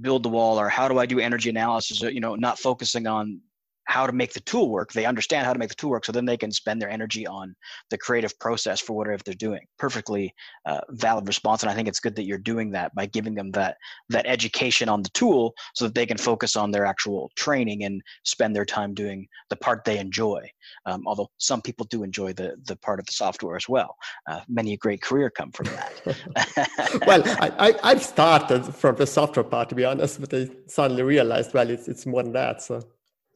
build 0.00 0.24
the 0.24 0.28
wall 0.28 0.60
or 0.60 0.68
how 0.68 0.88
do 0.88 0.98
I 0.98 1.06
do 1.06 1.20
energy 1.20 1.48
analysis, 1.48 2.02
you 2.02 2.20
know, 2.20 2.34
not 2.34 2.58
focusing 2.58 3.06
on 3.06 3.40
how 3.86 4.06
to 4.06 4.12
make 4.12 4.32
the 4.32 4.40
tool 4.40 4.70
work. 4.70 4.92
They 4.92 5.04
understand 5.04 5.46
how 5.46 5.52
to 5.52 5.58
make 5.58 5.68
the 5.68 5.74
tool 5.74 5.90
work, 5.90 6.04
so 6.04 6.12
then 6.12 6.24
they 6.24 6.36
can 6.36 6.50
spend 6.50 6.80
their 6.80 6.90
energy 6.90 7.26
on 7.26 7.54
the 7.90 7.98
creative 7.98 8.38
process 8.38 8.80
for 8.80 8.94
whatever 8.94 9.22
they're 9.24 9.34
doing. 9.34 9.60
Perfectly 9.78 10.34
uh, 10.66 10.80
valid 10.90 11.26
response, 11.26 11.62
and 11.62 11.70
I 11.70 11.74
think 11.74 11.88
it's 11.88 12.00
good 12.00 12.16
that 12.16 12.24
you're 12.24 12.38
doing 12.38 12.70
that 12.72 12.94
by 12.94 13.06
giving 13.06 13.34
them 13.34 13.50
that 13.52 13.76
that 14.08 14.26
education 14.26 14.88
on 14.88 15.02
the 15.02 15.10
tool, 15.10 15.54
so 15.74 15.84
that 15.84 15.94
they 15.94 16.06
can 16.06 16.18
focus 16.18 16.56
on 16.56 16.70
their 16.70 16.86
actual 16.86 17.30
training 17.36 17.84
and 17.84 18.02
spend 18.24 18.54
their 18.56 18.64
time 18.64 18.94
doing 18.94 19.26
the 19.50 19.56
part 19.56 19.84
they 19.84 19.98
enjoy. 19.98 20.48
Um, 20.86 21.02
although 21.06 21.30
some 21.38 21.62
people 21.62 21.86
do 21.90 22.02
enjoy 22.02 22.32
the 22.32 22.56
the 22.64 22.76
part 22.76 23.00
of 23.00 23.06
the 23.06 23.12
software 23.12 23.56
as 23.56 23.68
well. 23.68 23.96
Uh, 24.28 24.40
many 24.48 24.72
a 24.72 24.76
great 24.76 25.02
career 25.02 25.30
come 25.30 25.52
from 25.52 25.66
that. 25.66 27.02
well, 27.06 27.22
I, 27.26 27.74
I 27.82 27.88
have 27.90 28.02
started 28.02 28.64
from 28.74 28.96
the 28.96 29.06
software 29.06 29.44
part 29.44 29.68
to 29.68 29.74
be 29.74 29.84
honest, 29.84 30.20
but 30.20 30.32
I 30.32 30.48
suddenly 30.66 31.02
realized 31.02 31.52
well 31.54 31.68
it's 31.68 31.88
it's 31.88 32.06
more 32.06 32.22
than 32.22 32.32
that. 32.32 32.62
So 32.62 32.82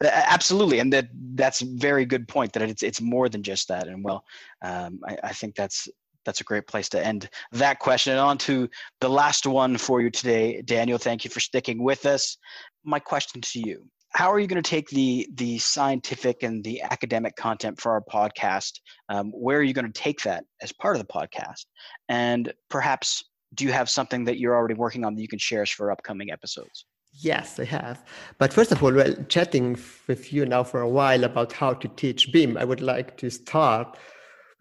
absolutely 0.04 0.78
and 0.78 0.92
that 0.92 1.08
that's 1.34 1.61
very 1.61 2.04
good 2.04 2.28
point 2.28 2.52
that 2.52 2.62
it's 2.62 2.82
it's 2.82 3.00
more 3.00 3.28
than 3.28 3.42
just 3.42 3.68
that 3.68 3.88
and 3.88 4.04
well 4.04 4.24
um, 4.62 5.00
I, 5.06 5.18
I, 5.24 5.32
think 5.32 5.56
that's 5.56 5.88
that's 6.24 6.40
a 6.40 6.44
great 6.44 6.66
place 6.66 6.88
to 6.90 7.04
end 7.04 7.28
that 7.52 7.78
question. 7.78 8.12
And 8.12 8.20
on 8.20 8.38
to 8.38 8.68
the 9.00 9.08
last 9.08 9.46
one 9.46 9.76
for 9.76 10.00
you 10.00 10.11
today 10.11 10.62
daniel 10.62 10.98
thank 10.98 11.24
you 11.24 11.30
for 11.30 11.40
sticking 11.40 11.82
with 11.82 12.06
us. 12.06 12.37
My 12.84 12.98
question 12.98 13.40
to 13.40 13.61
you 13.61 13.84
how 14.11 14.32
are 14.32 14.38
you 14.38 14.46
going 14.46 14.62
to 14.62 14.70
take 14.70 14.88
the 14.88 15.28
the 15.34 15.58
scientific 15.58 16.42
and 16.42 16.64
the 16.64 16.82
academic 16.82 17.37
content 17.37 17.80
for 17.80 17.92
our 17.92 18.00
podcast? 18.00 18.80
Um, 19.08 19.30
where 19.32 19.58
are 19.58 19.62
you 19.62 19.74
going 19.74 19.90
to 19.90 20.00
take 20.00 20.22
that 20.22 20.44
as 20.62 20.72
part 20.72 20.96
of 20.96 21.06
the 21.06 21.12
podcast? 21.12 21.66
And 22.08 22.52
perhaps 22.70 23.22
do 23.54 23.64
you 23.64 23.72
have 23.72 23.90
something 23.90 24.24
that 24.24 24.38
you're 24.38 24.56
already 24.56 24.74
working 24.74 25.04
on 25.04 25.14
that 25.14 25.22
you 25.22 25.28
can 25.28 25.38
share 25.38 25.62
us 25.62 25.70
for 25.70 25.90
upcoming 25.90 26.30
episodes 26.30 26.84
Yes, 27.12 27.58
I 27.58 27.64
have. 27.64 28.04
But 28.38 28.52
first 28.52 28.70
of 28.70 28.82
all, 28.82 28.92
well, 28.92 29.14
chatting 29.28 29.78
with 30.06 30.32
you 30.32 30.46
now 30.46 30.62
for 30.62 30.80
a 30.80 30.88
while 30.88 31.24
about 31.24 31.52
how 31.52 31.74
to 31.74 31.88
teach 31.88 32.32
BIM, 32.32 32.56
I 32.56 32.64
would 32.64 32.80
like 32.80 33.16
to 33.18 33.30
start 33.30 33.96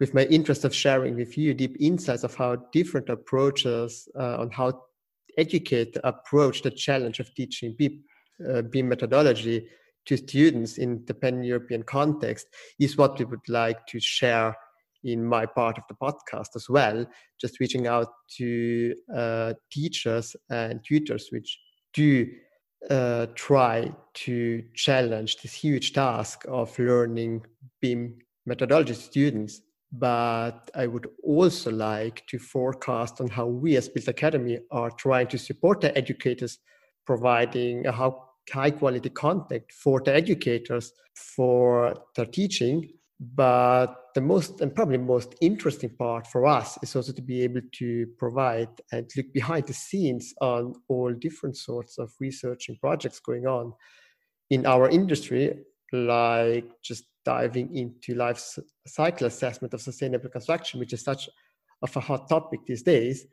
with 0.00 0.14
my 0.14 0.24
interest 0.24 0.64
of 0.64 0.74
sharing 0.74 1.16
with 1.16 1.36
you 1.36 1.54
deep 1.54 1.76
insights 1.78 2.24
of 2.24 2.34
how 2.34 2.56
different 2.72 3.08
approaches 3.08 4.08
uh, 4.18 4.38
on 4.38 4.50
how 4.50 4.82
educate 5.36 5.96
approach 6.04 6.62
the 6.62 6.70
challenge 6.70 7.20
of 7.20 7.32
teaching 7.34 7.74
BIM, 7.78 8.02
uh, 8.48 8.62
BIM 8.62 8.88
methodology 8.88 9.68
to 10.06 10.16
students 10.16 10.78
in 10.78 11.04
the 11.06 11.14
pan-European 11.14 11.82
context 11.82 12.46
is 12.80 12.96
what 12.96 13.18
we 13.18 13.24
would 13.24 13.46
like 13.48 13.86
to 13.86 14.00
share 14.00 14.56
in 15.04 15.24
my 15.24 15.46
part 15.46 15.78
of 15.78 15.84
the 15.88 15.94
podcast 15.94 16.56
as 16.56 16.68
well, 16.68 17.06
just 17.40 17.60
reaching 17.60 17.86
out 17.86 18.08
to 18.36 18.94
uh, 19.14 19.52
teachers 19.70 20.34
and 20.50 20.80
tutors 20.84 21.28
which 21.30 21.58
do 21.98 22.30
uh, 22.90 23.26
try 23.34 23.92
to 24.14 24.62
challenge 24.74 25.36
this 25.42 25.52
huge 25.52 25.92
task 25.92 26.44
of 26.48 26.78
learning 26.78 27.44
BIM 27.80 28.18
methodology 28.46 28.94
students. 28.94 29.60
But 29.90 30.70
I 30.74 30.86
would 30.86 31.08
also 31.24 31.70
like 31.72 32.26
to 32.28 32.38
forecast 32.38 33.20
on 33.20 33.28
how 33.28 33.46
we 33.46 33.76
as 33.76 33.88
BILT 33.88 34.08
Academy 34.08 34.58
are 34.70 34.90
trying 34.90 35.28
to 35.28 35.38
support 35.38 35.80
the 35.80 35.96
educators, 35.96 36.58
providing 37.06 37.86
a 37.86 37.92
high 37.92 38.70
quality 38.70 39.08
content 39.08 39.64
for 39.82 40.00
the 40.04 40.14
educators 40.14 40.92
for 41.14 41.94
their 42.14 42.26
teaching 42.26 42.88
but 43.20 44.07
the 44.18 44.24
most 44.24 44.60
and 44.60 44.74
probably 44.74 44.98
most 44.98 45.36
interesting 45.40 45.90
part 45.90 46.26
for 46.26 46.44
us 46.44 46.76
is 46.82 46.96
also 46.96 47.12
to 47.12 47.22
be 47.22 47.42
able 47.42 47.60
to 47.70 48.04
provide 48.18 48.68
and 48.90 49.08
look 49.16 49.32
behind 49.32 49.64
the 49.68 49.72
scenes 49.72 50.34
on 50.40 50.74
all 50.88 51.12
different 51.12 51.56
sorts 51.56 51.98
of 51.98 52.10
research 52.18 52.68
and 52.68 52.80
projects 52.80 53.20
going 53.20 53.46
on 53.46 53.72
in 54.50 54.66
our 54.66 54.88
industry, 54.88 55.44
like 55.92 56.68
just 56.82 57.04
diving 57.24 57.68
into 57.76 58.16
life 58.16 58.40
cycle 58.88 59.28
assessment 59.28 59.72
of 59.72 59.80
sustainable 59.80 60.30
construction, 60.30 60.80
which 60.80 60.92
is 60.92 61.02
such 61.02 61.28
of 61.82 61.96
a 61.96 62.00
hot 62.00 62.28
topic 62.28 62.58
these 62.66 62.82
days. 62.82 63.24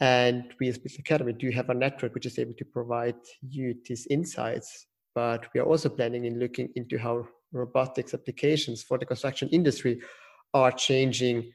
And 0.00 0.44
we 0.58 0.68
as 0.68 0.78
BILT 0.78 1.00
Academy 1.00 1.34
do 1.34 1.50
have 1.50 1.68
a 1.68 1.74
network 1.74 2.14
which 2.14 2.24
is 2.24 2.38
able 2.38 2.54
to 2.54 2.64
provide 2.64 3.20
you 3.42 3.74
these 3.86 4.06
insights. 4.08 4.86
But 5.14 5.52
we 5.52 5.60
are 5.60 5.66
also 5.66 5.90
planning 5.90 6.24
in 6.24 6.38
looking 6.38 6.70
into 6.76 6.96
how 6.96 7.26
robotics 7.52 8.14
applications 8.14 8.82
for 8.82 8.96
the 8.96 9.04
construction 9.04 9.48
industry 9.50 10.00
are 10.54 10.72
changing 10.72 11.52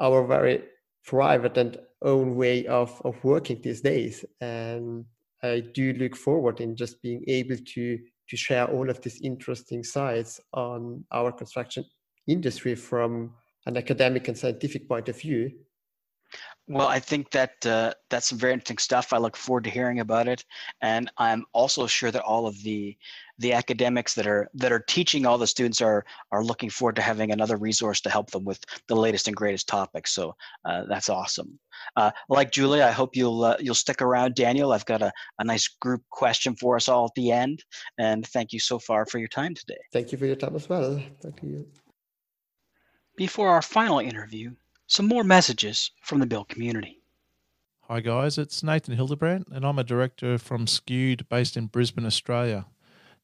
our 0.00 0.26
very 0.26 0.62
private 1.04 1.56
and 1.58 1.78
own 2.02 2.36
way 2.36 2.66
of, 2.66 3.00
of 3.04 3.22
working 3.24 3.60
these 3.60 3.80
days. 3.80 4.24
And 4.40 5.04
I 5.42 5.60
do 5.60 5.92
look 5.94 6.16
forward 6.16 6.60
in 6.60 6.76
just 6.76 7.02
being 7.02 7.24
able 7.26 7.56
to 7.56 7.98
to 8.28 8.36
share 8.36 8.66
all 8.66 8.88
of 8.88 9.00
these 9.02 9.20
interesting 9.20 9.82
sides 9.84 10.40
on 10.54 11.04
our 11.10 11.32
construction 11.32 11.84
industry 12.26 12.74
from 12.74 13.34
an 13.66 13.76
academic 13.76 14.28
and 14.28 14.38
scientific 14.38 14.88
point 14.88 15.08
of 15.08 15.20
view 15.20 15.50
well, 16.68 16.86
I 16.86 17.00
think 17.00 17.30
that 17.32 17.66
uh, 17.66 17.92
that's 18.08 18.28
some 18.28 18.38
very 18.38 18.52
interesting 18.52 18.78
stuff. 18.78 19.12
I 19.12 19.18
look 19.18 19.36
forward 19.36 19.64
to 19.64 19.70
hearing 19.70 20.00
about 20.00 20.28
it, 20.28 20.44
and 20.80 21.10
I'm 21.18 21.44
also 21.52 21.86
sure 21.86 22.10
that 22.12 22.22
all 22.22 22.46
of 22.46 22.62
the 22.62 22.96
the 23.42 23.52
academics 23.52 24.14
that 24.14 24.26
are 24.26 24.48
that 24.54 24.72
are 24.72 24.84
teaching 24.88 25.26
all 25.26 25.36
the 25.36 25.46
students 25.46 25.82
are 25.82 26.04
are 26.30 26.44
looking 26.44 26.70
forward 26.70 26.96
to 26.96 27.02
having 27.02 27.32
another 27.32 27.56
resource 27.56 28.00
to 28.00 28.10
help 28.10 28.30
them 28.30 28.44
with 28.44 28.64
the 28.86 28.94
latest 28.94 29.26
and 29.26 29.36
greatest 29.36 29.68
topics. 29.68 30.14
So 30.14 30.34
uh, 30.64 30.84
that's 30.88 31.10
awesome. 31.10 31.58
Uh, 31.96 32.12
like 32.28 32.52
Julie, 32.52 32.82
I 32.82 32.92
hope 32.92 33.16
you'll 33.16 33.44
uh, 33.44 33.56
you'll 33.60 33.74
stick 33.74 34.00
around, 34.00 34.36
Daniel. 34.36 34.72
I've 34.72 34.86
got 34.86 35.02
a, 35.02 35.12
a 35.38 35.44
nice 35.44 35.68
group 35.68 36.02
question 36.10 36.54
for 36.54 36.76
us 36.76 36.88
all 36.88 37.06
at 37.06 37.14
the 37.16 37.32
end, 37.32 37.64
and 37.98 38.26
thank 38.28 38.52
you 38.52 38.60
so 38.60 38.78
far 38.78 39.04
for 39.04 39.18
your 39.18 39.28
time 39.28 39.54
today. 39.54 39.80
Thank 39.92 40.12
you 40.12 40.18
for 40.18 40.26
your 40.26 40.36
time 40.36 40.54
as 40.54 40.68
well. 40.68 41.02
Thank 41.20 41.42
you. 41.42 41.66
Before 43.16 43.50
our 43.50 43.62
final 43.62 43.98
interview, 43.98 44.52
some 44.86 45.06
more 45.06 45.24
messages 45.24 45.90
from 46.02 46.20
the 46.20 46.26
BILT 46.26 46.48
community. 46.48 47.02
Hi, 47.88 48.00
guys, 48.00 48.38
it's 48.38 48.62
Nathan 48.62 48.94
Hildebrandt, 48.94 49.48
and 49.52 49.66
I'm 49.66 49.78
a 49.78 49.84
director 49.84 50.38
from 50.38 50.66
Skewed 50.66 51.28
based 51.28 51.56
in 51.56 51.66
Brisbane, 51.66 52.06
Australia. 52.06 52.66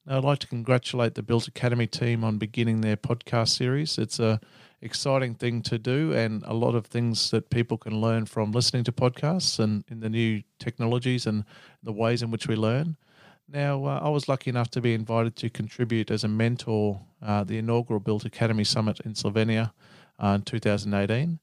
I'd 0.06 0.24
like 0.24 0.38
to 0.40 0.46
congratulate 0.46 1.14
the 1.14 1.22
BILT 1.22 1.48
Academy 1.48 1.86
team 1.86 2.24
on 2.24 2.38
beginning 2.38 2.80
their 2.80 2.96
podcast 2.96 3.48
series. 3.48 3.98
It's 3.98 4.18
a 4.18 4.40
exciting 4.80 5.34
thing 5.34 5.60
to 5.62 5.78
do, 5.78 6.12
and 6.12 6.42
a 6.46 6.54
lot 6.54 6.74
of 6.74 6.86
things 6.86 7.30
that 7.30 7.50
people 7.50 7.76
can 7.76 8.00
learn 8.00 8.26
from 8.26 8.52
listening 8.52 8.84
to 8.84 8.92
podcasts 8.92 9.58
and 9.58 9.84
in 9.90 10.00
the 10.00 10.08
new 10.08 10.42
technologies 10.58 11.26
and 11.26 11.44
the 11.82 11.92
ways 11.92 12.22
in 12.22 12.30
which 12.30 12.46
we 12.46 12.56
learn. 12.56 12.96
Now, 13.50 13.84
uh, 13.86 14.00
I 14.02 14.08
was 14.10 14.28
lucky 14.28 14.50
enough 14.50 14.70
to 14.72 14.80
be 14.80 14.94
invited 14.94 15.34
to 15.36 15.50
contribute 15.50 16.10
as 16.10 16.22
a 16.22 16.28
mentor 16.28 17.00
uh, 17.22 17.44
the 17.44 17.58
inaugural 17.58 18.00
BILT 18.00 18.24
Academy 18.24 18.64
Summit 18.64 19.00
in 19.00 19.14
Slovenia 19.14 19.72
uh, 20.22 20.28
in 20.36 20.42
2018. 20.42 21.38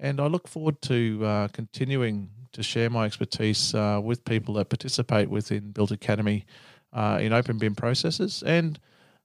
And 0.00 0.20
I 0.20 0.26
look 0.26 0.48
forward 0.48 0.80
to 0.82 1.24
uh, 1.24 1.48
continuing 1.48 2.30
to 2.52 2.62
share 2.62 2.90
my 2.90 3.04
expertise 3.06 3.74
uh, 3.74 4.00
with 4.02 4.24
people 4.24 4.54
that 4.54 4.68
participate 4.68 5.30
within 5.30 5.70
BILT 5.70 5.92
Academy 5.92 6.44
uh, 6.92 7.18
in 7.20 7.32
open 7.32 7.58
BIM 7.58 7.74
processes 7.74 8.42
and 8.44 8.78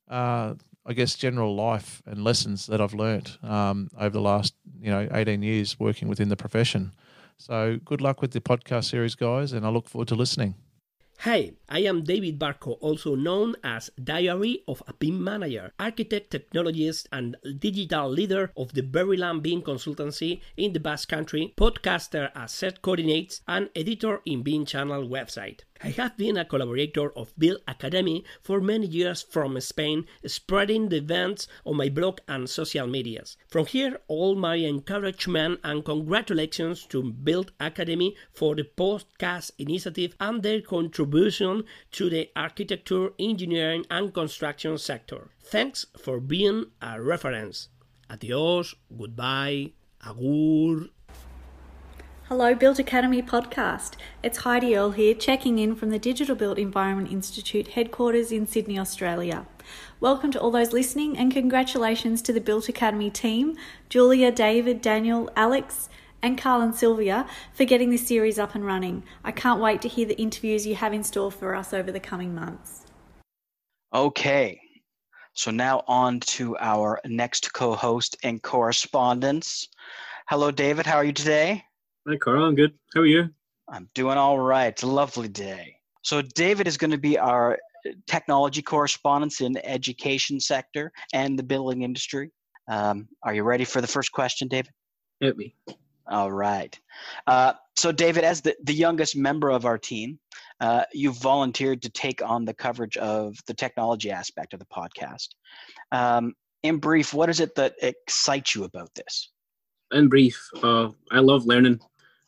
uh, 0.09 0.53
I 0.85 0.93
guess 0.93 1.15
general 1.15 1.55
life 1.55 2.01
and 2.05 2.23
lessons 2.23 2.67
that 2.67 2.79
I've 2.79 2.93
learned 2.93 3.37
um, 3.43 3.89
over 3.99 4.09
the 4.09 4.21
last 4.21 4.53
you 4.79 4.89
know 4.89 5.07
18 5.11 5.41
years 5.41 5.79
working 5.79 6.07
within 6.07 6.29
the 6.29 6.37
profession. 6.37 6.93
So 7.37 7.77
good 7.85 8.01
luck 8.01 8.21
with 8.21 8.31
the 8.31 8.41
podcast 8.41 8.85
series, 8.85 9.13
guys, 9.13 9.53
and 9.53 9.65
I 9.65 9.69
look 9.69 9.87
forward 9.87 10.07
to 10.07 10.15
listening. 10.15 10.55
Hi, 11.21 11.53
I 11.67 11.79
am 11.79 12.03
David 12.03 12.37
Barco, 12.37 12.77
also 12.79 13.15
known 13.15 13.55
as 13.63 13.89
Diary 14.01 14.63
of 14.67 14.83
a 14.87 14.93
BIM 14.93 15.23
Manager, 15.23 15.73
architect, 15.79 16.31
technologist, 16.31 17.07
and 17.11 17.35
digital 17.57 18.07
leader 18.07 18.51
of 18.55 18.73
the 18.73 18.83
Verulam 18.83 19.41
BIM 19.41 19.63
consultancy 19.63 20.41
in 20.57 20.73
the 20.73 20.79
Basque 20.79 21.09
Country, 21.09 21.55
podcaster 21.57 22.29
at 22.35 22.51
Set 22.51 22.83
Coordinates, 22.83 23.41
and 23.47 23.71
editor 23.75 24.21
in 24.25 24.43
BIM 24.43 24.65
Channel 24.65 25.07
website. 25.07 25.61
I 25.83 25.89
have 25.89 26.17
been 26.17 26.37
a 26.37 26.45
collaborator 26.45 27.11
of 27.17 27.33
BILT 27.37 27.61
Academy 27.67 28.25
for 28.41 28.59
many 28.59 28.87
years 28.87 29.21
from 29.21 29.59
Spain, 29.61 30.05
spreading 30.25 30.89
the 30.89 30.97
events 30.97 31.47
on 31.65 31.77
my 31.77 31.89
blog 31.89 32.19
and 32.27 32.49
social 32.49 32.87
medias. 32.87 33.37
From 33.47 33.67
here, 33.67 33.99
all 34.07 34.35
my 34.35 34.55
encouragement 34.57 35.59
and 35.63 35.85
congratulations 35.85 36.85
to 36.87 37.11
BILT 37.11 37.51
Academy 37.59 38.15
for 38.33 38.55
the 38.55 38.63
podcast 38.63 39.51
initiative 39.59 40.15
and 40.19 40.41
their 40.41 40.61
contribution 40.61 41.63
to 41.91 42.09
the 42.09 42.29
architecture, 42.35 43.11
engineering, 43.19 43.85
and 43.91 44.13
construction 44.13 44.77
sector. 44.77 45.29
Thanks 45.43 45.85
for 45.97 46.19
being 46.19 46.65
a 46.81 47.01
reference. 47.01 47.69
Adios, 48.09 48.73
goodbye, 48.97 49.73
agur. 50.03 50.89
Hello, 52.29 52.53
BILT 52.53 52.77
Academy 52.77 53.21
podcast. 53.21 53.93
It's 54.21 54.39
Heidi 54.39 54.75
Earl 54.75 54.91
here, 54.91 55.13
checking 55.13 55.59
in 55.59 55.75
from 55.75 55.91
the 55.91 55.97
Digital 55.97 56.35
Built 56.35 56.59
Environment 56.59 57.09
Institute 57.09 57.69
headquarters 57.69 58.33
in 58.33 58.45
Sydney, 58.45 58.77
Australia. 58.77 59.45
Welcome 60.01 60.31
to 60.31 60.41
all 60.41 60.51
those 60.51 60.73
listening, 60.73 61.17
and 61.17 61.31
congratulations 61.31 62.21
to 62.23 62.33
the 62.33 62.41
BILT 62.41 62.67
Academy 62.67 63.09
team 63.09 63.55
Julia, 63.87 64.29
David, 64.29 64.81
Daniel, 64.81 65.31
Alex, 65.37 65.87
and 66.21 66.37
Carl 66.37 66.59
and 66.59 66.75
Sylvia 66.75 67.25
for 67.53 67.63
getting 67.63 67.91
this 67.91 68.05
series 68.05 68.37
up 68.37 68.55
and 68.55 68.65
running. 68.65 69.03
I 69.23 69.31
can't 69.31 69.61
wait 69.61 69.81
to 69.83 69.87
hear 69.87 70.05
the 70.05 70.19
interviews 70.19 70.67
you 70.67 70.75
have 70.75 70.91
in 70.91 71.05
store 71.05 71.31
for 71.31 71.55
us 71.55 71.73
over 71.73 71.93
the 71.93 72.01
coming 72.01 72.35
months. 72.35 72.87
Okay, 73.93 74.59
so 75.31 75.49
now 75.49 75.81
on 75.87 76.19
to 76.35 76.57
our 76.57 76.99
next 77.05 77.53
co 77.53 77.73
host 77.73 78.17
and 78.23 78.43
correspondence. 78.43 79.69
Hello, 80.27 80.51
David. 80.51 80.85
How 80.85 80.97
are 80.97 81.05
you 81.05 81.13
today? 81.13 81.63
Hi, 82.07 82.15
Carl. 82.15 82.45
I'm 82.45 82.55
good. 82.55 82.73
How 82.95 83.01
are 83.01 83.05
you? 83.05 83.29
I'm 83.67 83.89
doing 83.93 84.17
all 84.17 84.39
right. 84.39 84.67
It's 84.67 84.83
a 84.83 84.87
lovely 84.87 85.27
day. 85.27 85.75
So, 86.03 86.21
David 86.21 86.65
is 86.65 86.77
going 86.77 86.91
to 86.91 86.97
be 86.97 87.17
our 87.17 87.59
technology 88.05 88.61
correspondent 88.61 89.41
in 89.41 89.51
the 89.51 89.65
education 89.69 90.39
sector 90.39 90.93
and 91.11 91.37
the 91.37 91.43
building 91.43 91.81
industry. 91.81 92.31
Um, 92.69 93.09
are 93.23 93.33
you 93.33 93.43
ready 93.43 93.65
for 93.65 93.81
the 93.81 93.87
first 93.87 94.13
question, 94.13 94.47
David? 94.47 94.71
Hit 95.19 95.35
me. 95.35 95.53
All 96.09 96.31
right. 96.31 96.79
Uh, 97.27 97.53
so, 97.75 97.91
David, 97.91 98.23
as 98.23 98.39
the, 98.39 98.55
the 98.63 98.73
youngest 98.73 99.17
member 99.17 99.49
of 99.49 99.65
our 99.65 99.77
team, 99.77 100.17
uh, 100.61 100.85
you've 100.93 101.17
volunteered 101.17 101.81
to 101.81 101.89
take 101.89 102.21
on 102.21 102.45
the 102.45 102.53
coverage 102.53 102.95
of 102.95 103.35
the 103.47 103.53
technology 103.53 104.11
aspect 104.11 104.53
of 104.53 104.61
the 104.61 104.67
podcast. 104.67 105.27
Um, 105.91 106.35
in 106.63 106.77
brief, 106.77 107.13
what 107.13 107.29
is 107.29 107.41
it 107.41 107.53
that 107.55 107.75
excites 107.81 108.55
you 108.55 108.63
about 108.63 108.95
this? 108.95 109.29
In 109.91 110.07
brief, 110.07 110.41
uh, 110.63 110.89
I 111.11 111.19
love 111.19 111.45
learning 111.45 111.81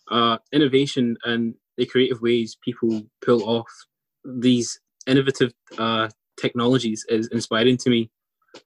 uh, 0.10 0.38
innovation 0.52 1.18
and 1.24 1.56
the 1.78 1.86
creative 1.86 2.22
ways 2.22 2.58
people 2.64 3.04
pull 3.24 3.44
off 3.44 3.70
these 4.26 4.80
innovative 5.08 5.54
uh, 5.78 6.10
technologies 6.40 7.06
is 7.10 7.28
inspiring 7.28 7.78
to 7.78 7.90
me. 7.90 8.10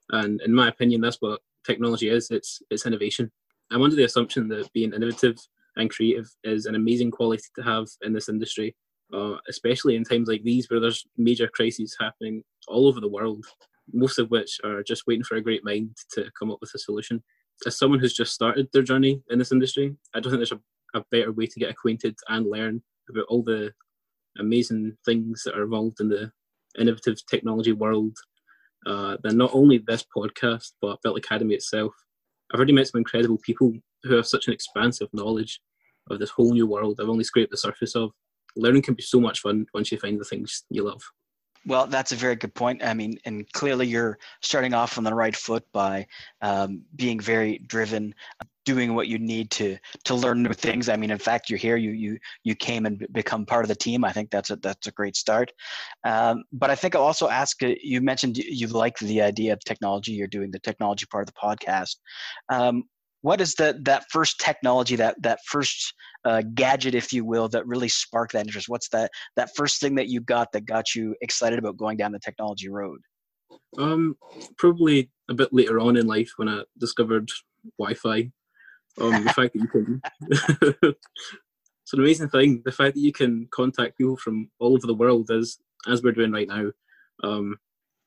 And 0.10 0.42
in 0.42 0.54
my 0.54 0.68
opinion, 0.70 1.02
that's 1.02 1.18
what 1.20 1.42
technology 1.66 2.10
is. 2.10 2.30
It's 2.32 2.62
it's 2.70 2.86
innovation. 2.86 3.32
I'm 3.72 3.82
under 3.82 3.96
the 3.96 4.06
assumption 4.06 4.48
that 4.50 4.72
being 4.74 4.94
innovative 4.94 5.38
and 5.76 5.90
creative 5.90 6.28
is 6.44 6.66
an 6.66 6.76
amazing 6.76 7.12
quality 7.12 7.44
to 7.56 7.64
have 7.64 7.88
in 8.04 8.14
this 8.14 8.30
industry, 8.30 8.76
uh, 9.14 9.36
especially 9.50 9.96
in 9.96 10.04
times 10.04 10.28
like 10.28 10.44
these 10.44 10.70
where 10.70 10.80
there's 10.80 11.06
major 11.18 11.48
crises 11.48 11.96
happening 12.00 12.44
all 12.68 12.88
over 12.88 13.00
the 13.00 13.08
world, 13.08 13.46
most 13.92 14.20
of 14.20 14.30
which 14.30 14.60
are 14.64 14.84
just 14.84 15.08
waiting 15.08 15.24
for 15.24 15.36
a 15.36 15.42
great 15.42 15.64
mind 15.64 15.96
to 16.14 16.30
come 16.38 16.52
up 16.52 16.60
with 16.62 16.72
a 16.76 16.80
solution. 16.80 17.24
As 17.66 17.78
someone 17.78 18.00
who's 18.00 18.14
just 18.14 18.34
started 18.34 18.68
their 18.72 18.82
journey 18.84 19.22
in 19.30 19.40
this 19.40 19.52
industry, 19.52 19.96
I 20.14 20.20
don't 20.20 20.32
think 20.32 20.40
there's 20.40 20.52
a 20.52 20.62
a 20.94 21.04
better 21.12 21.32
way 21.32 21.48
to 21.48 21.60
get 21.60 21.70
acquainted 21.70 22.16
and 22.30 22.50
learn 22.50 22.82
about 23.10 23.26
all 23.30 23.44
the 23.44 23.72
amazing 24.40 24.96
things 25.06 25.44
that 25.44 25.56
are 25.56 25.64
involved 25.64 26.00
in 26.00 26.10
the 26.10 26.32
innovative 26.80 27.18
technology 27.30 27.72
world 27.72 28.16
uh, 28.86 29.18
than 29.24 29.38
not 29.38 29.52
only 29.54 29.78
this 29.78 30.06
podcast 30.16 30.72
but 30.82 31.02
BILT 31.04 31.18
Academy 31.18 31.56
itself. 31.56 31.94
I've 32.52 32.58
already 32.58 32.74
met 32.74 32.88
some 32.88 33.00
incredible 33.00 33.40
people 33.44 33.74
who 34.04 34.16
have 34.16 34.28
such 34.28 34.48
an 34.48 34.54
expansive 34.54 35.08
knowledge 35.14 35.60
of 36.10 36.20
this 36.20 36.30
whole 36.30 36.54
new 36.54 36.68
world 36.68 37.00
I've 37.00 37.10
only 37.10 37.24
scraped 37.24 37.52
the 37.52 37.58
surface 37.58 37.96
of. 37.96 38.12
Learning 38.56 38.82
can 38.82 38.94
be 38.94 39.02
so 39.02 39.20
much 39.20 39.40
fun 39.40 39.66
once 39.74 39.92
you 39.92 39.98
find 39.98 40.20
the 40.20 40.26
things 40.26 40.64
you 40.70 40.84
love. 40.84 41.02
Well, 41.66 41.88
that's 41.88 42.12
a 42.12 42.18
very 42.18 42.36
good 42.36 42.54
point. 42.54 42.84
I 42.84 42.94
mean, 42.94 43.18
and 43.26 43.50
clearly 43.54 43.88
you're 43.88 44.20
starting 44.42 44.74
off 44.74 44.98
on 44.98 45.06
the 45.06 45.16
right 45.16 45.36
foot 45.36 45.64
by 45.72 46.06
um, 46.42 46.84
being 46.96 47.20
very 47.20 47.60
driven, 47.60 48.14
doing 48.65 48.95
what 48.95 49.08
you 49.08 49.19
need 49.19 49.52
to 49.52 49.78
to 50.06 50.15
learn 50.15 50.43
new 50.43 50.54
things. 50.54 50.89
I 50.89 50.95
mean, 50.95 51.12
in 51.12 51.17
fact, 51.17 51.49
you're 51.49 51.60
here. 51.60 51.78
You 51.78 51.91
you 51.91 52.17
you 52.43 52.56
came 52.56 52.86
and 52.86 53.06
become 53.12 53.45
part 53.45 53.63
of 53.63 53.69
the 53.69 53.76
team. 53.76 54.04
I 54.04 54.12
think 54.12 54.32
that's 54.32 54.49
a 54.49 54.56
that's 54.58 54.88
a 54.88 54.91
great 54.91 55.15
start. 55.15 55.52
Um, 56.04 56.43
but 56.52 56.69
I 56.69 56.76
think 56.76 56.95
I'll 56.95 57.04
also 57.04 57.30
ask. 57.30 57.62
Uh, 57.63 57.73
you 57.82 58.02
mentioned 58.02 58.38
you 58.38 58.67
like 58.67 58.97
the 58.99 59.21
idea 59.21 59.54
of 59.54 59.60
technology. 59.62 60.13
You're 60.13 60.28
doing 60.28 60.52
the 60.52 60.60
technology 60.60 61.06
part 61.10 61.28
of 61.28 61.34
the 61.34 61.39
podcast. 61.39 61.97
Um, 62.49 62.84
what 63.21 63.39
is 63.39 63.56
that 63.56 63.86
that 63.86 64.06
first 64.12 64.39
technology 64.39 64.95
that 64.97 65.21
that 65.21 65.39
first 65.47 65.93
uh, 66.26 66.41
gadget, 66.54 66.93
if 66.93 67.13
you 67.13 67.26
will, 67.26 67.47
that 67.49 67.65
really 67.65 67.89
sparked 67.89 68.34
that 68.34 68.45
interest? 68.45 68.69
What's 68.69 68.89
that 68.89 69.12
that 69.36 69.49
first 69.56 69.80
thing 69.80 69.95
that 69.95 70.10
you 70.10 70.21
got 70.21 70.52
that 70.52 70.65
got 70.65 70.93
you 70.93 71.15
excited 71.21 71.58
about 71.58 71.78
going 71.78 71.97
down 71.97 72.12
the 72.12 72.19
technology 72.19 72.69
road? 72.69 72.99
Um, 73.78 74.15
probably 74.58 75.10
a 75.30 75.34
bit 75.34 75.54
later 75.54 75.80
on 75.80 75.95
in 75.95 76.06
life 76.06 76.32
when 76.36 76.49
I 76.49 76.63
discovered 76.78 77.30
Wi-Fi 77.80 78.32
um, 79.02 79.24
the 79.24 79.34
fact 79.34 79.54
that 79.54 79.62
you 79.62 79.68
can. 79.68 80.02
it's 81.82 81.94
an 81.94 82.00
amazing 82.00 82.30
thing. 82.30 82.62
The 82.66 82.72
fact 82.72 82.96
that 82.96 83.02
you 83.02 83.12
can 83.12 83.48
contact 83.52 83.98
people 83.98 84.18
from 84.18 84.50
all 84.60 84.74
over 84.74 84.88
the 84.88 84.94
world, 84.94 85.32
as 85.32 85.58
as 85.88 86.02
we're 86.02 86.12
doing 86.12 86.32
right 86.32 86.48
now, 86.48 86.72
um, 87.24 87.58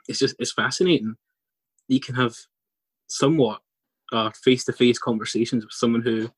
it's 0.08 0.18
just 0.18 0.36
it's 0.38 0.52
fascinating. 0.52 1.16
You 1.88 2.00
can 2.00 2.14
have 2.14 2.34
somewhat 3.06 3.60
face 4.42 4.64
to 4.64 4.72
face 4.72 4.98
conversations 4.98 5.64
with 5.64 5.72
someone 5.72 6.02
who 6.02 6.30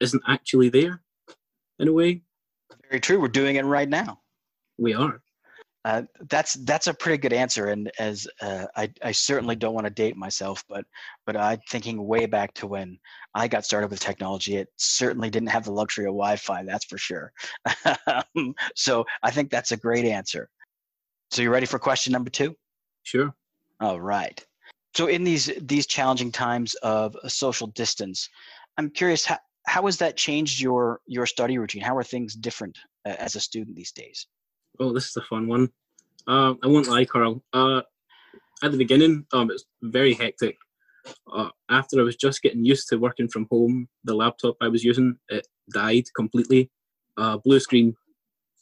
isn't 0.00 0.22
actually 0.26 0.68
there, 0.68 1.02
in 1.78 1.88
a 1.88 1.92
way. 1.92 2.22
Very 2.88 3.00
true. 3.00 3.20
We're 3.20 3.28
doing 3.28 3.56
it 3.56 3.64
right 3.64 3.88
now. 3.88 4.20
We 4.78 4.94
are. 4.94 5.20
Uh, 5.84 6.02
that's 6.28 6.54
that's 6.64 6.88
a 6.88 6.94
pretty 6.94 7.18
good 7.18 7.32
answer, 7.32 7.68
and 7.68 7.90
as 7.98 8.26
uh, 8.42 8.66
I, 8.76 8.92
I 9.02 9.12
certainly 9.12 9.54
don't 9.54 9.74
want 9.74 9.86
to 9.86 9.92
date 9.92 10.16
myself, 10.16 10.64
but 10.68 10.84
but 11.24 11.36
I'm 11.36 11.60
thinking 11.68 12.04
way 12.04 12.26
back 12.26 12.52
to 12.54 12.66
when 12.66 12.98
I 13.34 13.46
got 13.46 13.64
started 13.64 13.90
with 13.90 14.00
technology. 14.00 14.56
It 14.56 14.68
certainly 14.76 15.30
didn't 15.30 15.50
have 15.50 15.64
the 15.64 15.72
luxury 15.72 16.04
of 16.04 16.10
Wi-Fi, 16.10 16.64
that's 16.64 16.84
for 16.84 16.98
sure. 16.98 17.32
Um, 18.06 18.54
so 18.74 19.04
I 19.22 19.30
think 19.30 19.50
that's 19.50 19.72
a 19.72 19.76
great 19.76 20.04
answer. 20.04 20.48
So 21.30 21.42
you 21.42 21.50
ready 21.50 21.66
for 21.66 21.78
question 21.78 22.12
number 22.12 22.30
two? 22.30 22.56
Sure. 23.02 23.34
All 23.80 24.00
right. 24.00 24.44
So 24.94 25.06
in 25.06 25.24
these 25.24 25.50
these 25.62 25.86
challenging 25.86 26.32
times 26.32 26.74
of 26.82 27.16
social 27.28 27.68
distance, 27.68 28.28
I'm 28.76 28.90
curious 28.90 29.24
how 29.24 29.38
how 29.66 29.84
has 29.86 29.98
that 29.98 30.16
changed 30.16 30.60
your 30.60 31.00
your 31.06 31.26
study 31.26 31.58
routine? 31.58 31.82
How 31.82 31.96
are 31.96 32.02
things 32.02 32.34
different 32.34 32.76
uh, 33.06 33.14
as 33.18 33.36
a 33.36 33.40
student 33.40 33.76
these 33.76 33.92
days? 33.92 34.26
Oh, 34.80 34.92
this 34.92 35.08
is 35.08 35.16
a 35.16 35.22
fun 35.22 35.48
one. 35.48 35.70
Uh, 36.26 36.54
I 36.62 36.66
won't 36.66 36.88
lie, 36.88 37.04
Carl. 37.04 37.42
Uh, 37.52 37.82
at 38.62 38.72
the 38.72 38.78
beginning, 38.78 39.26
um, 39.32 39.50
it 39.50 39.54
was 39.54 39.64
very 39.82 40.14
hectic. 40.14 40.56
Uh, 41.32 41.48
after 41.70 42.00
I 42.00 42.04
was 42.04 42.16
just 42.16 42.42
getting 42.42 42.64
used 42.64 42.88
to 42.88 42.96
working 42.98 43.28
from 43.28 43.46
home, 43.50 43.88
the 44.04 44.14
laptop 44.14 44.56
I 44.60 44.68
was 44.68 44.84
using 44.84 45.16
it 45.28 45.46
died 45.72 46.04
completely. 46.14 46.70
Uh, 47.16 47.38
blue 47.38 47.60
screen 47.60 47.96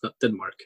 that 0.02 0.12
didn't 0.20 0.38
work. 0.38 0.58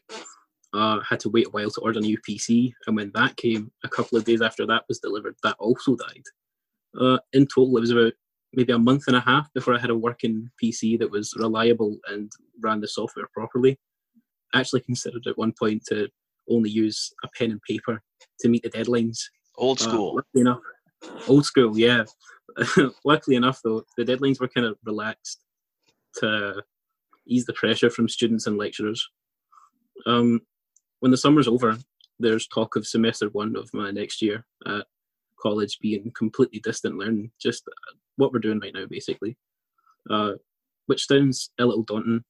Uh, 0.72 1.00
had 1.00 1.18
to 1.20 1.30
wait 1.30 1.46
a 1.46 1.50
while 1.50 1.70
to 1.70 1.80
order 1.80 1.98
a 1.98 2.02
new 2.02 2.18
PC, 2.28 2.72
and 2.86 2.96
when 2.96 3.10
that 3.14 3.36
came, 3.36 3.72
a 3.82 3.88
couple 3.88 4.16
of 4.16 4.24
days 4.24 4.42
after 4.42 4.66
that 4.66 4.84
was 4.88 5.00
delivered, 5.00 5.34
that 5.42 5.56
also 5.58 5.96
died. 5.96 6.22
Uh, 7.00 7.18
in 7.32 7.46
total, 7.46 7.76
it 7.76 7.80
was 7.80 7.90
about 7.90 8.12
maybe 8.52 8.72
a 8.72 8.78
month 8.78 9.04
and 9.06 9.16
a 9.16 9.20
half 9.20 9.52
before 9.52 9.74
I 9.74 9.80
had 9.80 9.90
a 9.90 9.96
working 9.96 10.50
PC 10.62 10.98
that 10.98 11.10
was 11.10 11.34
reliable 11.36 11.98
and 12.08 12.30
ran 12.60 12.80
the 12.80 12.88
software 12.88 13.28
properly 13.32 13.78
actually 14.54 14.80
considered 14.80 15.26
at 15.26 15.38
one 15.38 15.52
point 15.58 15.84
to 15.88 16.08
only 16.48 16.70
use 16.70 17.12
a 17.24 17.28
pen 17.36 17.52
and 17.52 17.62
paper 17.62 18.02
to 18.40 18.48
meet 18.48 18.62
the 18.62 18.70
deadlines. 18.70 19.18
Old 19.56 19.80
uh, 19.80 19.84
school. 19.84 20.18
Uh, 20.18 20.40
enough, 20.40 20.60
old 21.28 21.44
school, 21.44 21.78
yeah. 21.78 22.04
luckily 23.04 23.36
enough, 23.36 23.60
though, 23.62 23.84
the 23.96 24.04
deadlines 24.04 24.40
were 24.40 24.48
kind 24.48 24.66
of 24.66 24.76
relaxed 24.84 25.44
to 26.16 26.62
ease 27.26 27.44
the 27.44 27.52
pressure 27.52 27.90
from 27.90 28.08
students 28.08 28.46
and 28.46 28.58
lecturers. 28.58 29.08
Um, 30.06 30.40
when 31.00 31.10
the 31.10 31.16
summer's 31.16 31.48
over, 31.48 31.78
there's 32.18 32.46
talk 32.48 32.76
of 32.76 32.86
semester 32.86 33.28
one 33.28 33.56
of 33.56 33.72
my 33.72 33.90
next 33.90 34.20
year 34.20 34.44
at 34.66 34.86
college 35.40 35.78
being 35.80 36.12
completely 36.16 36.60
distant 36.60 36.98
learning, 36.98 37.30
just 37.40 37.64
what 38.16 38.32
we're 38.32 38.40
doing 38.40 38.60
right 38.60 38.74
now, 38.74 38.86
basically. 38.86 39.36
Uh, 40.08 40.32
which 40.86 41.06
sounds 41.06 41.50
a 41.58 41.64
little 41.64 41.84
daunting 41.84 42.24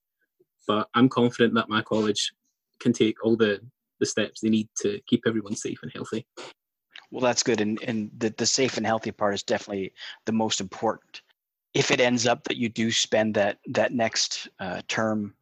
but 0.66 0.88
I'm 0.94 1.08
confident 1.08 1.54
that 1.54 1.68
my 1.68 1.82
college 1.82 2.32
can 2.80 2.92
take 2.92 3.24
all 3.24 3.36
the 3.36 3.60
the 4.00 4.06
steps 4.06 4.40
they 4.40 4.48
need 4.48 4.68
to 4.80 4.98
keep 5.06 5.22
everyone 5.26 5.54
safe 5.54 5.78
and 5.82 5.92
healthy. 5.92 6.26
Well, 7.10 7.20
that's 7.20 7.42
good, 7.42 7.60
and 7.60 7.78
and 7.82 8.10
the 8.16 8.34
the 8.36 8.46
safe 8.46 8.76
and 8.76 8.86
healthy 8.86 9.12
part 9.12 9.34
is 9.34 9.42
definitely 9.42 9.92
the 10.26 10.32
most 10.32 10.60
important. 10.60 11.22
If 11.74 11.90
it 11.90 12.00
ends 12.00 12.26
up 12.26 12.42
that 12.44 12.56
you 12.56 12.68
do 12.68 12.90
spend 12.90 13.34
that 13.34 13.58
that 13.68 13.92
next 13.92 14.48
uh, 14.58 14.82
term 14.88 15.34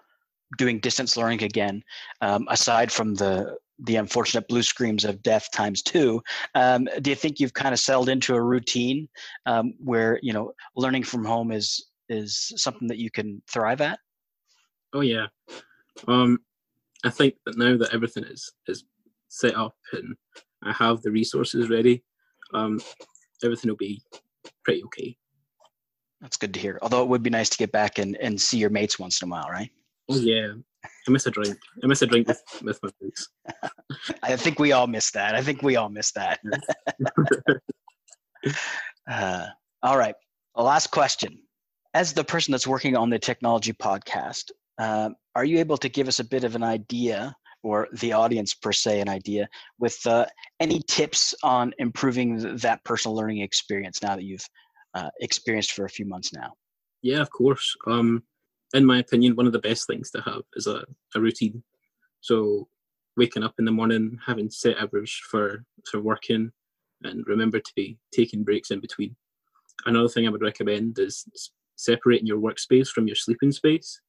doing 0.56 0.80
distance 0.80 1.16
learning 1.16 1.42
again, 1.42 1.82
um, 2.20 2.46
aside 2.50 2.90
from 2.90 3.14
the 3.14 3.56
the 3.80 3.96
unfortunate 3.96 4.48
blue 4.48 4.62
screams 4.62 5.04
of 5.04 5.22
death 5.22 5.48
times 5.52 5.82
two, 5.82 6.20
um, 6.56 6.88
do 7.00 7.10
you 7.10 7.16
think 7.16 7.38
you've 7.38 7.54
kind 7.54 7.72
of 7.72 7.78
settled 7.78 8.08
into 8.08 8.34
a 8.34 8.42
routine 8.42 9.08
um, 9.46 9.74
where 9.78 10.18
you 10.22 10.32
know 10.32 10.52
learning 10.74 11.04
from 11.04 11.24
home 11.24 11.52
is 11.52 11.86
is 12.08 12.52
something 12.56 12.88
that 12.88 12.98
you 12.98 13.10
can 13.10 13.42
thrive 13.50 13.80
at? 13.80 13.98
Oh 14.92 15.00
yeah, 15.00 15.26
um, 16.06 16.38
I 17.04 17.10
think 17.10 17.34
that 17.46 17.58
now 17.58 17.76
that 17.76 17.94
everything 17.94 18.24
is 18.24 18.52
is 18.66 18.84
set 19.28 19.54
up 19.54 19.74
and 19.92 20.16
I 20.62 20.72
have 20.72 21.02
the 21.02 21.10
resources 21.10 21.68
ready, 21.68 22.02
um, 22.54 22.80
everything 23.44 23.70
will 23.70 23.76
be 23.76 24.02
pretty 24.64 24.82
okay. 24.84 25.16
That's 26.20 26.36
good 26.36 26.54
to 26.54 26.60
hear. 26.60 26.78
Although 26.82 27.02
it 27.02 27.08
would 27.08 27.22
be 27.22 27.30
nice 27.30 27.48
to 27.50 27.58
get 27.58 27.70
back 27.70 27.98
and, 27.98 28.16
and 28.16 28.40
see 28.40 28.58
your 28.58 28.70
mates 28.70 28.98
once 28.98 29.22
in 29.22 29.28
a 29.28 29.30
while, 29.30 29.48
right? 29.50 29.70
Oh 30.08 30.16
yeah, 30.16 30.52
I 30.84 31.10
miss 31.10 31.26
a 31.26 31.30
drink. 31.30 31.56
I 31.82 31.86
miss 31.86 32.02
a 32.02 32.06
drink 32.06 32.26
with, 32.26 32.42
with 32.62 32.80
my 32.82 32.90
mates. 33.00 33.28
I 34.22 34.36
think 34.36 34.58
we 34.58 34.72
all 34.72 34.86
miss 34.86 35.10
that. 35.12 35.34
I 35.34 35.42
think 35.42 35.62
we 35.62 35.76
all 35.76 35.88
miss 35.88 36.12
that. 36.12 36.40
uh, 39.10 39.46
all 39.82 39.98
right. 39.98 40.14
The 40.56 40.62
last 40.62 40.90
question. 40.90 41.38
As 41.94 42.12
the 42.12 42.24
person 42.24 42.52
that's 42.52 42.66
working 42.66 42.96
on 42.96 43.10
the 43.10 43.18
technology 43.18 43.72
podcast, 43.72 44.50
uh, 44.78 45.10
are 45.34 45.44
you 45.44 45.58
able 45.58 45.76
to 45.78 45.88
give 45.88 46.08
us 46.08 46.20
a 46.20 46.24
bit 46.24 46.44
of 46.44 46.54
an 46.54 46.62
idea, 46.62 47.34
or 47.62 47.88
the 47.92 48.12
audience 48.12 48.54
per 48.54 48.72
se, 48.72 49.00
an 49.00 49.08
idea, 49.08 49.48
with 49.78 49.98
uh, 50.06 50.26
any 50.60 50.80
tips 50.88 51.34
on 51.42 51.72
improving 51.78 52.56
that 52.56 52.82
personal 52.84 53.16
learning 53.16 53.40
experience 53.40 54.02
now 54.02 54.14
that 54.16 54.24
you've 54.24 54.46
uh, 54.94 55.10
experienced 55.20 55.72
for 55.72 55.84
a 55.84 55.90
few 55.90 56.06
months 56.06 56.32
now? 56.32 56.52
Yeah, 57.02 57.20
of 57.20 57.30
course. 57.30 57.76
Um, 57.86 58.22
in 58.74 58.84
my 58.84 58.98
opinion, 58.98 59.36
one 59.36 59.46
of 59.46 59.52
the 59.52 59.58
best 59.60 59.86
things 59.86 60.10
to 60.10 60.20
have 60.22 60.42
is 60.54 60.66
a, 60.66 60.84
a 61.14 61.20
routine. 61.20 61.62
So 62.20 62.68
waking 63.16 63.42
up 63.42 63.54
in 63.58 63.64
the 63.64 63.72
morning, 63.72 64.18
having 64.24 64.50
set 64.50 64.76
hours 64.78 65.12
for 65.30 65.64
for 65.90 66.00
working, 66.00 66.52
and 67.02 67.24
remember 67.26 67.58
to 67.58 67.72
be 67.74 67.98
taking 68.12 68.44
breaks 68.44 68.70
in 68.70 68.80
between. 68.80 69.16
Another 69.86 70.08
thing 70.08 70.26
I 70.26 70.30
would 70.30 70.42
recommend 70.42 70.98
is 70.98 71.24
separating 71.76 72.26
your 72.26 72.38
workspace 72.38 72.88
from 72.88 73.06
your 73.06 73.16
sleeping 73.16 73.52
space. 73.52 74.00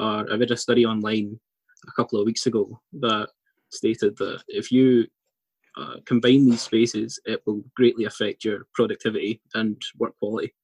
Uh, 0.00 0.24
I 0.32 0.36
read 0.36 0.50
a 0.50 0.56
study 0.56 0.86
online 0.86 1.38
a 1.86 1.92
couple 1.92 2.18
of 2.18 2.24
weeks 2.24 2.46
ago 2.46 2.80
that 3.00 3.28
stated 3.68 4.16
that 4.16 4.42
if 4.48 4.72
you 4.72 5.06
uh, 5.76 5.96
combine 6.06 6.48
these 6.48 6.62
spaces, 6.62 7.20
it 7.26 7.42
will 7.44 7.62
greatly 7.76 8.06
affect 8.06 8.42
your 8.42 8.66
productivity 8.72 9.42
and 9.54 9.80
work 9.98 10.16
quality. 10.18 10.54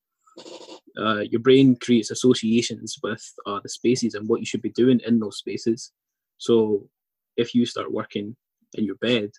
Uh, 0.98 1.20
your 1.20 1.40
brain 1.40 1.76
creates 1.76 2.10
associations 2.10 2.98
with 3.02 3.22
uh, 3.44 3.60
the 3.62 3.68
spaces 3.68 4.14
and 4.14 4.26
what 4.26 4.40
you 4.40 4.46
should 4.46 4.62
be 4.62 4.70
doing 4.70 5.00
in 5.06 5.20
those 5.20 5.36
spaces. 5.36 5.92
So 6.38 6.88
if 7.36 7.54
you 7.54 7.66
start 7.66 7.92
working 7.92 8.36
in 8.72 8.86
your 8.86 8.96
bed, 8.96 9.32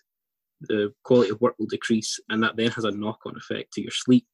the 0.60 0.92
quality 1.02 1.30
of 1.30 1.40
work 1.40 1.56
will 1.58 1.66
decrease, 1.66 2.20
and 2.28 2.40
that 2.44 2.56
then 2.56 2.70
has 2.70 2.84
a 2.84 2.92
knock 2.92 3.20
on 3.26 3.36
effect 3.36 3.72
to 3.72 3.82
your 3.82 3.90
sleep 3.90 4.26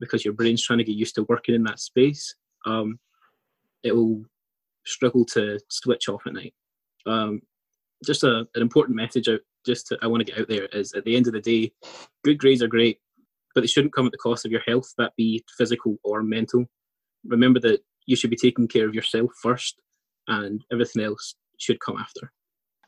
because 0.00 0.24
your 0.24 0.34
brain's 0.34 0.64
trying 0.64 0.78
to 0.78 0.84
get 0.84 0.96
used 0.96 1.14
to 1.14 1.26
working 1.28 1.54
in 1.54 1.62
that 1.64 1.78
space. 1.78 2.34
Um, 2.66 2.98
it 3.84 3.94
will 3.94 4.24
struggle 4.86 5.24
to 5.26 5.58
switch 5.68 6.08
off 6.08 6.26
at 6.26 6.34
night. 6.34 6.54
Um, 7.06 7.42
just 8.04 8.24
a, 8.24 8.46
an 8.54 8.62
important 8.62 8.96
message 8.96 9.28
out, 9.28 9.40
just 9.64 9.88
to, 9.88 9.98
I 10.02 10.06
want 10.06 10.24
to 10.24 10.30
get 10.30 10.40
out 10.40 10.48
there 10.48 10.66
is 10.66 10.92
at 10.92 11.04
the 11.04 11.16
end 11.16 11.26
of 11.26 11.32
the 11.32 11.40
day, 11.40 11.72
good 12.24 12.38
grades 12.38 12.62
are 12.62 12.68
great, 12.68 12.98
but 13.54 13.62
they 13.62 13.66
shouldn't 13.66 13.94
come 13.94 14.06
at 14.06 14.12
the 14.12 14.18
cost 14.18 14.44
of 14.44 14.52
your 14.52 14.60
health, 14.66 14.92
that 14.98 15.12
be 15.16 15.44
physical 15.56 15.96
or 16.04 16.22
mental. 16.22 16.66
Remember 17.24 17.60
that 17.60 17.80
you 18.06 18.16
should 18.16 18.30
be 18.30 18.36
taking 18.36 18.68
care 18.68 18.86
of 18.86 18.94
yourself 18.94 19.30
first, 19.42 19.80
and 20.28 20.64
everything 20.72 21.02
else 21.02 21.34
should 21.58 21.80
come 21.80 21.96
after. 21.98 22.32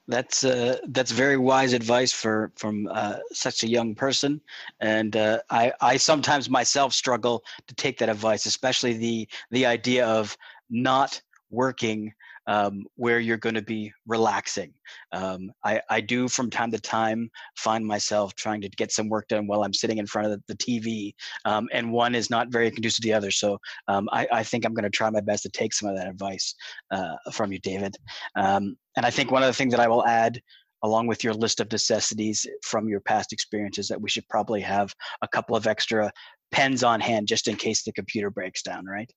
That's 0.07 0.43
uh, 0.43 0.79
that's 0.89 1.11
very 1.11 1.37
wise 1.37 1.75
advice 1.75 2.13
for 2.13 2.51
from 2.57 2.89
uh, 2.91 3.17
such 3.33 3.63
a 3.63 3.69
young 3.69 3.95
person, 3.95 4.41
and 4.81 5.15
uh, 5.15 5.41
I 5.51 5.73
I 5.83 5.99
sometimes 5.99 6.49
myself 6.49 6.95
struggle 6.95 7.43
to 7.67 7.75
take 7.75 7.99
that 7.99 8.09
advice, 8.09 8.47
especially 8.47 8.95
the 8.95 9.29
the 9.51 9.67
idea 9.67 10.07
of 10.07 10.35
not 10.71 11.21
working 11.51 12.13
um, 12.47 12.87
where 12.97 13.21
you're 13.21 13.37
going 13.37 13.55
to 13.55 13.63
be 13.63 13.93
relaxing. 14.07 14.73
Um, 15.13 15.51
I, 15.65 15.81
I 15.91 16.01
do 16.01 16.29
from 16.29 16.49
time 16.49 16.71
to 16.71 16.81
time 16.81 17.31
find 17.57 17.87
myself 17.87 18.35
trying 18.35 18.61
to 18.63 18.69
get 18.71 18.91
some 18.91 19.09
work 19.09 19.29
done 19.29 19.47
while 19.47 19.63
I'm 19.63 19.75
sitting 19.75 19.99
in 19.99 20.07
front 20.07 20.31
of 20.31 20.41
the, 20.47 20.55
the 20.55 20.57
TV, 20.57 21.15
um, 21.45 21.69
and 21.73 21.93
one 21.93 22.15
is 22.15 22.31
not 22.31 22.49
very 22.49 22.71
conducive 22.71 23.03
to 23.03 23.09
the 23.09 23.15
other. 23.15 23.31
So 23.31 23.59
um, 23.89 24.09
I, 24.13 24.27
I, 24.33 24.43
think 24.43 24.65
I'm 24.65 24.75
going 24.75 24.85
to 24.85 24.91
try 24.91 25.11
my 25.11 25.21
best 25.21 25.43
to 25.43 25.51
take 25.51 25.75
some 25.75 25.89
of 25.89 25.97
that 25.97 26.09
advice 26.09 26.55
uh, 26.91 27.17
from 27.33 27.53
you, 27.53 27.59
David. 27.59 27.97
Um, 28.37 28.77
and 28.97 29.05
I 29.05 29.11
think 29.11 29.31
one 29.31 29.43
of 29.43 29.49
the 29.49 29.53
things 29.53 29.73
that 29.73 29.81
I 29.81 29.89
will 29.89 30.07
add 30.07 30.41
along 30.83 31.07
with 31.07 31.25
your 31.25 31.35
list 31.35 31.61
of 31.61 31.71
necessities 31.71 32.47
from 32.63 32.89
your 32.89 33.01
past 33.01 33.33
experiences 33.33 33.89
that 33.89 34.01
we 34.01 34.09
should 34.09 34.27
probably 34.29 34.61
have 34.61 34.95
a 35.23 35.29
couple 35.29 35.57
of 35.57 35.67
extra 35.67 36.11
pens 36.51 36.83
on 36.83 37.01
hand 37.01 37.27
just 37.27 37.49
in 37.49 37.57
case 37.57 37.83
the 37.83 37.93
computer 37.93 38.31
breaks 38.31 38.63
down 38.63 38.87
right 38.87 39.13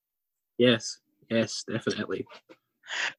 yes 0.57 0.97
yes 1.31 1.63
definitely 1.71 2.25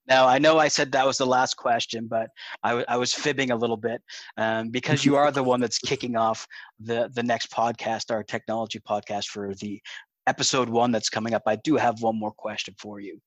now 0.09 0.27
I 0.27 0.39
know 0.39 0.59
I 0.59 0.69
said 0.69 0.93
that 0.93 1.07
was 1.07 1.19
the 1.19 1.27
last 1.27 1.57
question, 1.57 2.07
but 2.07 2.31
I, 2.63 2.71
w- 2.71 2.85
I 2.89 2.97
was 2.97 3.13
fibbing 3.13 3.51
a 3.51 3.57
little 3.57 3.77
bit 3.77 4.03
um, 4.37 4.69
because 4.71 5.05
you 5.05 5.17
are 5.17 5.31
the 5.31 5.43
one 5.43 5.61
that's 5.61 5.79
kicking 5.79 6.17
off 6.17 6.47
the 6.81 7.11
the 7.15 7.23
next 7.23 7.51
podcast, 7.51 8.11
our 8.11 8.23
technology 8.23 8.81
podcast 8.81 9.29
for 9.29 9.55
the 9.55 9.81
episode 10.27 10.69
one 10.69 10.93
that's 10.93 11.09
coming 11.09 11.35
up. 11.35 11.43
I 11.47 11.57
do 11.57 11.77
have 11.77 12.03
one 12.03 12.19
more 12.19 12.33
question 12.33 12.75
for 12.79 13.01
you. 13.01 13.21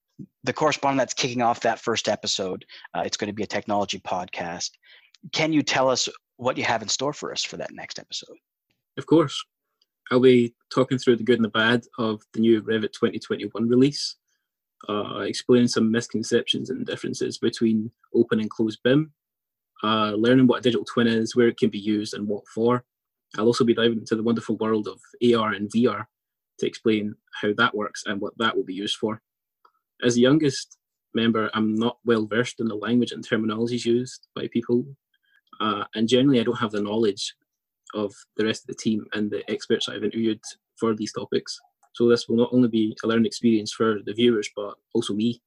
The 0.43 0.53
correspondent 0.53 0.99
that's 0.99 1.13
kicking 1.13 1.41
off 1.41 1.59
that 1.61 1.79
first 1.79 2.07
episode, 2.07 2.65
uh, 2.93 3.03
it's 3.05 3.17
going 3.17 3.27
to 3.27 3.33
be 3.33 3.43
a 3.43 3.47
technology 3.47 3.99
podcast. 3.99 4.71
Can 5.33 5.51
you 5.51 5.61
tell 5.61 5.89
us 5.89 6.07
what 6.37 6.57
you 6.57 6.63
have 6.63 6.81
in 6.81 6.87
store 6.87 7.13
for 7.13 7.31
us 7.31 7.43
for 7.43 7.57
that 7.57 7.73
next 7.73 7.99
episode? 7.99 8.37
Of 8.97 9.05
course. 9.05 9.43
I'll 10.11 10.19
be 10.19 10.53
talking 10.73 10.99
through 10.99 11.15
the 11.15 11.23
good 11.23 11.39
and 11.39 11.45
the 11.45 11.49
bad 11.49 11.83
of 11.97 12.21
the 12.33 12.39
new 12.39 12.61
Revit 12.61 12.93
2021 12.93 13.67
release 13.67 14.17
uh, 14.89 15.19
explain 15.21 15.67
some 15.67 15.91
misconceptions 15.91 16.69
and 16.69 16.85
differences 16.85 17.37
between 17.37 17.91
open 18.13 18.39
and 18.39 18.49
closed 18.49 18.79
BIM, 18.83 19.11
uh, 19.83 20.11
learning 20.11 20.47
what 20.47 20.59
a 20.59 20.61
digital 20.61 20.85
twin 20.85 21.07
is, 21.07 21.35
where 21.35 21.47
it 21.47 21.57
can 21.57 21.69
be 21.69 21.79
used, 21.79 22.13
and 22.13 22.27
what 22.27 22.47
for. 22.53 22.83
I'll 23.37 23.45
also 23.45 23.63
be 23.63 23.73
diving 23.73 23.99
into 23.99 24.15
the 24.15 24.23
wonderful 24.23 24.57
world 24.57 24.87
of 24.87 24.99
AR 25.33 25.51
and 25.51 25.71
VR 25.71 26.05
to 26.59 26.67
explain 26.67 27.15
how 27.41 27.53
that 27.57 27.75
works 27.75 28.03
and 28.05 28.21
what 28.21 28.37
that 28.37 28.55
will 28.55 28.63
be 28.63 28.73
used 28.73 28.97
for. 28.97 29.21
As 30.03 30.15
the 30.15 30.21
youngest 30.21 30.77
member, 31.13 31.49
I'm 31.53 31.75
not 31.75 31.97
well 32.05 32.25
versed 32.25 32.59
in 32.59 32.67
the 32.67 32.75
language 32.75 33.11
and 33.11 33.27
terminologies 33.27 33.85
used 33.85 34.27
by 34.35 34.47
people, 34.47 34.85
uh, 35.59 35.85
and 35.95 36.07
generally, 36.07 36.39
I 36.39 36.43
don't 36.43 36.59
have 36.59 36.71
the 36.71 36.81
knowledge 36.81 37.35
of 37.93 38.13
the 38.37 38.45
rest 38.45 38.63
of 38.63 38.67
the 38.67 38.81
team 38.81 39.05
and 39.13 39.31
the 39.31 39.49
experts 39.49 39.87
I've 39.87 40.03
interviewed 40.03 40.41
for 40.77 40.95
these 40.95 41.13
topics. 41.13 41.59
So 41.95 42.09
this 42.09 42.27
will 42.27 42.35
not 42.37 42.49
only 42.51 42.67
be 42.67 42.95
a 43.03 43.07
learning 43.07 43.25
experience 43.25 43.71
for 43.71 43.99
the 44.05 44.13
viewers, 44.13 44.49
but 44.55 44.75
also 44.93 45.13
me. 45.13 45.41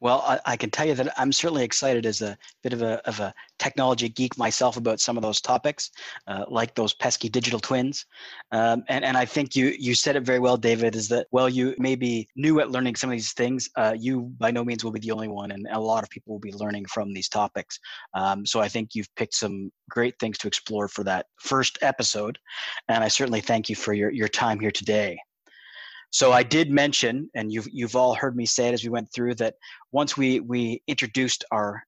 Well, 0.00 0.22
I, 0.26 0.38
I, 0.44 0.56
can 0.58 0.70
tell 0.70 0.86
you 0.86 0.94
that 0.96 1.18
I'm 1.18 1.32
certainly 1.32 1.64
excited 1.64 2.04
as 2.04 2.20
a 2.20 2.36
bit 2.62 2.74
of 2.74 2.82
a, 2.82 3.00
of 3.08 3.20
a 3.20 3.32
technology 3.58 4.10
geek 4.10 4.36
myself 4.36 4.76
about 4.76 5.00
some 5.00 5.16
of 5.16 5.22
those 5.22 5.40
topics, 5.40 5.90
uh, 6.26 6.44
like 6.46 6.74
those 6.74 6.92
pesky 6.92 7.30
digital 7.30 7.58
twins. 7.58 8.04
Um, 8.52 8.84
and, 8.90 9.02
and 9.02 9.16
I 9.16 9.24
think 9.24 9.56
you, 9.56 9.68
you 9.78 9.94
said 9.94 10.16
it 10.16 10.24
very 10.24 10.40
well, 10.40 10.58
David, 10.58 10.94
is 10.94 11.08
that, 11.08 11.28
well, 11.32 11.48
you 11.48 11.74
may 11.78 11.94
be 11.94 12.28
new 12.36 12.60
at 12.60 12.70
learning 12.70 12.96
some 12.96 13.08
of 13.08 13.12
these 13.12 13.32
things. 13.32 13.70
Uh, 13.76 13.94
you 13.98 14.32
by 14.36 14.50
no 14.50 14.62
means 14.62 14.84
will 14.84 14.92
be 14.92 15.00
the 15.00 15.12
only 15.12 15.28
one, 15.28 15.52
and 15.52 15.66
a 15.70 15.80
lot 15.80 16.02
of 16.02 16.10
people 16.10 16.34
will 16.34 16.40
be 16.40 16.52
learning 16.52 16.84
from 16.84 17.14
these 17.14 17.30
topics. 17.30 17.78
Um, 18.12 18.44
so 18.44 18.60
I 18.60 18.68
think 18.68 18.90
you've 18.94 19.14
picked 19.16 19.34
some 19.34 19.72
great 19.88 20.16
things 20.18 20.36
to 20.38 20.48
explore 20.48 20.88
for 20.88 21.04
that 21.04 21.26
first 21.40 21.78
episode. 21.80 22.38
And 22.88 23.02
I 23.02 23.08
certainly 23.08 23.40
thank 23.40 23.70
you 23.70 23.76
for 23.76 23.94
your, 23.94 24.10
your 24.10 24.28
time 24.28 24.60
here 24.60 24.72
today. 24.72 25.18
So 26.14 26.30
I 26.30 26.44
did 26.44 26.70
mention, 26.70 27.28
and 27.34 27.50
you've 27.50 27.66
you've 27.72 27.96
all 27.96 28.14
heard 28.14 28.36
me 28.36 28.46
say 28.46 28.68
it 28.68 28.72
as 28.72 28.84
we 28.84 28.88
went 28.88 29.12
through 29.12 29.34
that 29.34 29.54
once 29.90 30.16
we 30.16 30.38
we 30.38 30.80
introduced 30.86 31.44
our 31.50 31.82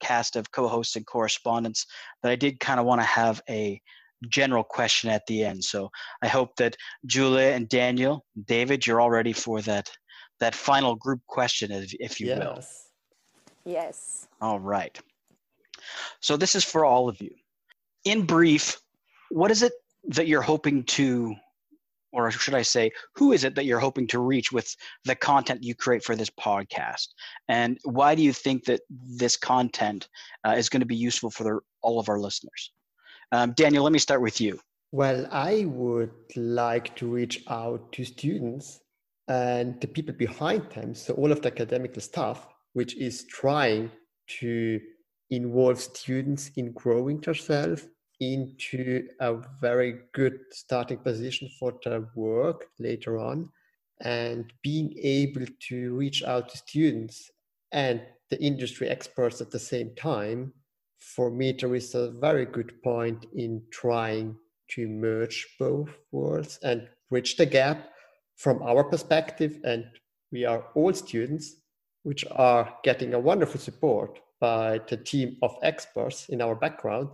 cast 0.00 0.34
of 0.34 0.50
co-hosts 0.50 0.96
and 0.96 1.06
correspondents, 1.06 1.84
that 2.22 2.32
I 2.32 2.36
did 2.36 2.58
kind 2.58 2.80
of 2.80 2.86
want 2.86 3.02
to 3.02 3.06
have 3.06 3.42
a 3.50 3.78
general 4.30 4.64
question 4.64 5.10
at 5.10 5.26
the 5.26 5.44
end. 5.44 5.62
So 5.62 5.90
I 6.22 6.28
hope 6.28 6.56
that 6.56 6.74
Julia 7.04 7.48
and 7.48 7.68
Daniel, 7.68 8.24
David, 8.46 8.86
you're 8.86 8.98
all 8.98 9.10
ready 9.10 9.34
for 9.34 9.60
that 9.60 9.90
that 10.40 10.54
final 10.54 10.94
group 10.94 11.20
question, 11.26 11.70
if, 11.70 11.92
if 12.00 12.18
you 12.18 12.28
yes. 12.28 12.38
will. 12.38 13.72
Yes. 13.74 14.26
All 14.40 14.58
right. 14.58 14.98
So 16.20 16.38
this 16.38 16.54
is 16.54 16.64
for 16.64 16.86
all 16.86 17.10
of 17.10 17.20
you. 17.20 17.34
In 18.04 18.24
brief, 18.24 18.80
what 19.28 19.50
is 19.50 19.62
it 19.62 19.74
that 20.08 20.28
you're 20.28 20.40
hoping 20.40 20.84
to 20.84 21.34
or 22.16 22.30
should 22.30 22.54
I 22.54 22.62
say, 22.62 22.90
who 23.14 23.32
is 23.32 23.44
it 23.44 23.54
that 23.56 23.66
you're 23.66 23.78
hoping 23.78 24.06
to 24.08 24.18
reach 24.18 24.50
with 24.50 24.74
the 25.04 25.14
content 25.14 25.62
you 25.62 25.74
create 25.74 26.02
for 26.02 26.16
this 26.16 26.30
podcast? 26.30 27.08
And 27.48 27.78
why 27.84 28.14
do 28.14 28.22
you 28.22 28.32
think 28.32 28.64
that 28.64 28.80
this 28.90 29.36
content 29.36 30.08
uh, 30.42 30.54
is 30.56 30.70
going 30.70 30.80
to 30.80 30.86
be 30.86 30.96
useful 30.96 31.30
for 31.30 31.62
all 31.82 32.00
of 32.00 32.08
our 32.08 32.18
listeners? 32.18 32.72
Um, 33.32 33.52
Daniel, 33.52 33.84
let 33.84 33.92
me 33.92 33.98
start 33.98 34.22
with 34.22 34.40
you. 34.40 34.58
Well, 34.92 35.28
I 35.30 35.66
would 35.66 36.14
like 36.36 36.96
to 36.96 37.06
reach 37.06 37.44
out 37.50 37.92
to 37.92 38.04
students 38.04 38.80
and 39.28 39.78
the 39.82 39.88
people 39.88 40.14
behind 40.14 40.70
them. 40.70 40.94
So, 40.94 41.12
all 41.14 41.32
of 41.32 41.42
the 41.42 41.48
academic 41.48 42.00
staff, 42.00 42.48
which 42.72 42.96
is 42.96 43.24
trying 43.24 43.90
to 44.40 44.80
involve 45.28 45.80
students 45.80 46.50
in 46.56 46.72
growing 46.72 47.20
themselves 47.20 47.84
into 48.20 49.06
a 49.20 49.36
very 49.60 50.00
good 50.12 50.38
starting 50.50 50.98
position 50.98 51.48
for 51.58 51.74
their 51.84 52.08
work 52.14 52.66
later 52.78 53.18
on 53.18 53.48
and 54.00 54.52
being 54.62 54.94
able 55.02 55.46
to 55.68 55.94
reach 55.94 56.22
out 56.22 56.48
to 56.48 56.56
students 56.56 57.30
and 57.72 58.00
the 58.30 58.42
industry 58.42 58.88
experts 58.88 59.40
at 59.40 59.50
the 59.50 59.58
same 59.58 59.94
time 59.96 60.52
for 60.98 61.30
me 61.30 61.52
there 61.52 61.74
is 61.74 61.94
a 61.94 62.10
very 62.10 62.46
good 62.46 62.82
point 62.82 63.26
in 63.34 63.62
trying 63.70 64.36
to 64.68 64.88
merge 64.88 65.46
both 65.58 65.90
worlds 66.10 66.58
and 66.62 66.88
bridge 67.10 67.36
the 67.36 67.46
gap 67.46 67.88
from 68.36 68.62
our 68.62 68.84
perspective. 68.84 69.58
And 69.64 69.84
we 70.32 70.44
are 70.44 70.64
all 70.74 70.92
students 70.92 71.56
which 72.02 72.24
are 72.32 72.72
getting 72.82 73.14
a 73.14 73.18
wonderful 73.18 73.60
support 73.60 74.18
by 74.40 74.80
the 74.88 74.96
team 74.96 75.36
of 75.42 75.56
experts 75.62 76.28
in 76.28 76.42
our 76.42 76.54
background 76.54 77.08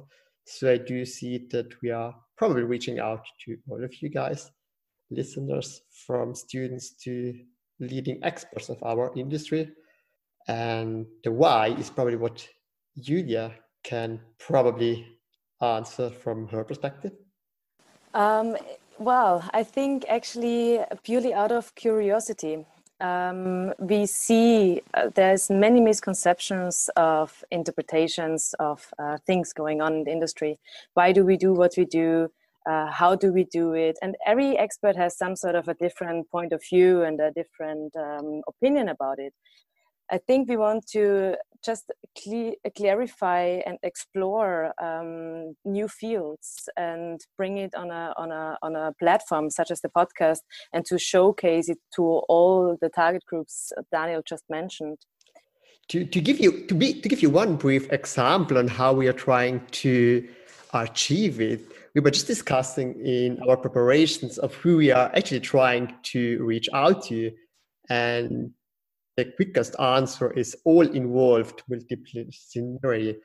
so 0.45 0.71
I 0.71 0.77
do 0.79 1.05
see 1.05 1.47
that 1.51 1.81
we 1.83 1.91
are 1.91 2.15
probably 2.37 2.63
reaching 2.63 2.99
out 2.99 3.25
to 3.45 3.57
all 3.69 3.83
of 3.83 3.93
you 4.03 4.09
guys, 4.09 4.51
listeners, 5.11 5.83
from 6.07 6.35
students 6.35 6.95
to 7.05 7.35
leading 7.81 8.19
experts 8.23 8.69
of 8.69 8.83
our 8.83 9.13
industry. 9.17 9.71
And 10.49 11.07
the 11.25 11.33
why 11.33 11.69
is 11.69 11.91
probably 11.91 12.17
what 12.17 12.47
Julia 13.01 13.53
can 13.85 14.21
probably 14.39 15.07
answer 15.61 16.11
from 16.11 16.49
her 16.49 16.65
perspective. 16.65 17.13
Um, 18.15 18.57
well, 18.99 19.49
I 19.55 19.63
think 19.63 20.05
actually 20.09 20.81
purely 21.03 21.33
out 21.33 21.53
of 21.53 21.75
curiosity 21.75 22.67
um, 23.03 23.73
we 23.79 24.07
see 24.07 24.81
uh, 24.95 25.09
there's 25.15 25.51
many 25.51 25.81
misconceptions 25.81 26.89
of 26.97 27.45
interpretations 27.51 28.55
of 28.61 28.87
uh, 28.99 29.19
things 29.27 29.53
going 29.53 29.83
on 29.83 29.95
in 29.95 30.05
the 30.05 30.13
industry. 30.13 30.59
Why 30.95 31.13
do 31.13 31.25
we 31.25 31.37
do 31.37 31.53
what 31.53 31.75
we 31.77 31.85
do? 31.85 32.31
Uh, 32.65 32.87
how 32.93 33.17
do 33.17 33.33
we 33.33 33.45
do 33.45 33.75
it? 33.75 33.99
And 34.03 34.15
every 34.25 34.57
expert 34.57 34.95
has 34.97 35.19
some 35.19 35.35
sort 35.35 35.57
of 35.57 35.67
a 35.67 35.75
different 35.75 36.31
point 36.31 36.53
of 36.53 36.63
view 36.71 37.03
and 37.03 37.21
a 37.21 37.33
different 37.33 37.95
um, 37.97 38.43
opinion 38.47 38.89
about 38.89 39.19
it. 39.19 39.35
I 40.13 40.19
think 40.19 40.49
we 40.49 40.59
want 40.59 40.87
to 40.89 41.37
just 41.65 41.91
cle- 42.23 42.57
clarify 42.77 43.63
and 43.65 43.79
explore 43.83 44.75
um, 44.83 45.55
new 45.65 45.89
fields 45.89 46.69
and 46.77 47.19
bring 47.39 47.57
it 47.57 47.75
on 47.75 47.91
a 47.91 48.13
on 48.19 48.31
a 48.31 48.59
on 48.63 48.77
a 48.77 48.93
platform 48.99 49.49
such 49.49 49.71
as 49.71 49.81
the 49.81 49.89
podcast 49.89 50.41
and 50.75 50.85
to 50.85 50.99
showcase 50.99 51.71
it 51.71 51.79
to 51.97 52.03
all 52.29 52.77
the 52.83 52.91
target 52.91 53.25
groups 53.27 53.73
Daniel 53.91 54.23
just 54.29 54.45
mentioned. 54.51 54.99
To, 55.89 56.05
to 56.05 56.21
give 56.21 56.39
you 56.39 56.67
to 56.67 56.75
be 56.75 57.01
to 57.01 57.09
give 57.09 57.23
you 57.23 57.31
one 57.31 57.57
brief 57.57 57.91
example 57.91 58.59
on 58.59 58.69
how 58.69 58.93
we 58.93 59.09
are 59.09 59.15
trying 59.15 59.65
to 59.83 60.29
achieve 60.75 61.41
it, 61.41 61.61
we 61.95 62.03
were 62.03 62.11
just 62.11 62.27
discussing 62.27 63.01
in 63.01 63.41
our 63.49 63.57
preparations 63.57 64.37
of 64.37 64.55
who 64.57 64.77
we 64.77 64.91
are 64.91 65.11
actually 65.15 65.41
trying 65.41 65.95
to 66.05 66.45
reach 66.45 66.69
out 66.75 67.05
to, 67.05 67.31
and 67.89 68.53
the 69.17 69.27
quickest 69.37 69.79
answer 69.79 70.33
is 70.33 70.57
all 70.65 70.87
involved 70.87 71.63
multidisciplinary 71.71 73.17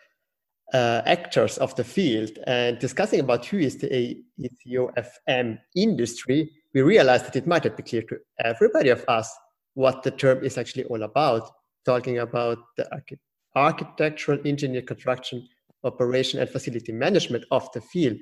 uh, 0.74 1.02
actors 1.06 1.58
of 1.58 1.76
the 1.76 1.84
field 1.84 2.32
and 2.46 2.78
discussing 2.80 3.20
about 3.22 3.46
who 3.46 3.58
is 3.58 3.78
the 3.78 4.22
ETOFM 4.40 5.58
industry, 5.76 6.52
we 6.74 6.82
realized 6.82 7.26
that 7.26 7.36
it 7.36 7.48
might 7.48 7.64
not 7.64 7.78
be 7.78 7.84
clear 7.84 8.02
to 8.04 8.18
everybody 8.44 8.90
of 8.90 9.04
us 9.08 9.34
what 9.76 10.04
the 10.04 10.12
term 10.12 10.44
is 10.44 10.58
actually 10.58 10.84
all 10.86 11.04
about, 11.04 11.50
talking 11.86 12.20
about 12.20 12.58
the 12.76 12.92
archi- 12.92 13.20
architectural, 13.56 14.40
engineer, 14.46 14.82
construction, 14.82 15.48
operation, 15.84 16.40
and 16.40 16.50
facility 16.50 16.92
management 16.92 17.46
of 17.52 17.72
the 17.74 17.82
field, 17.82 18.18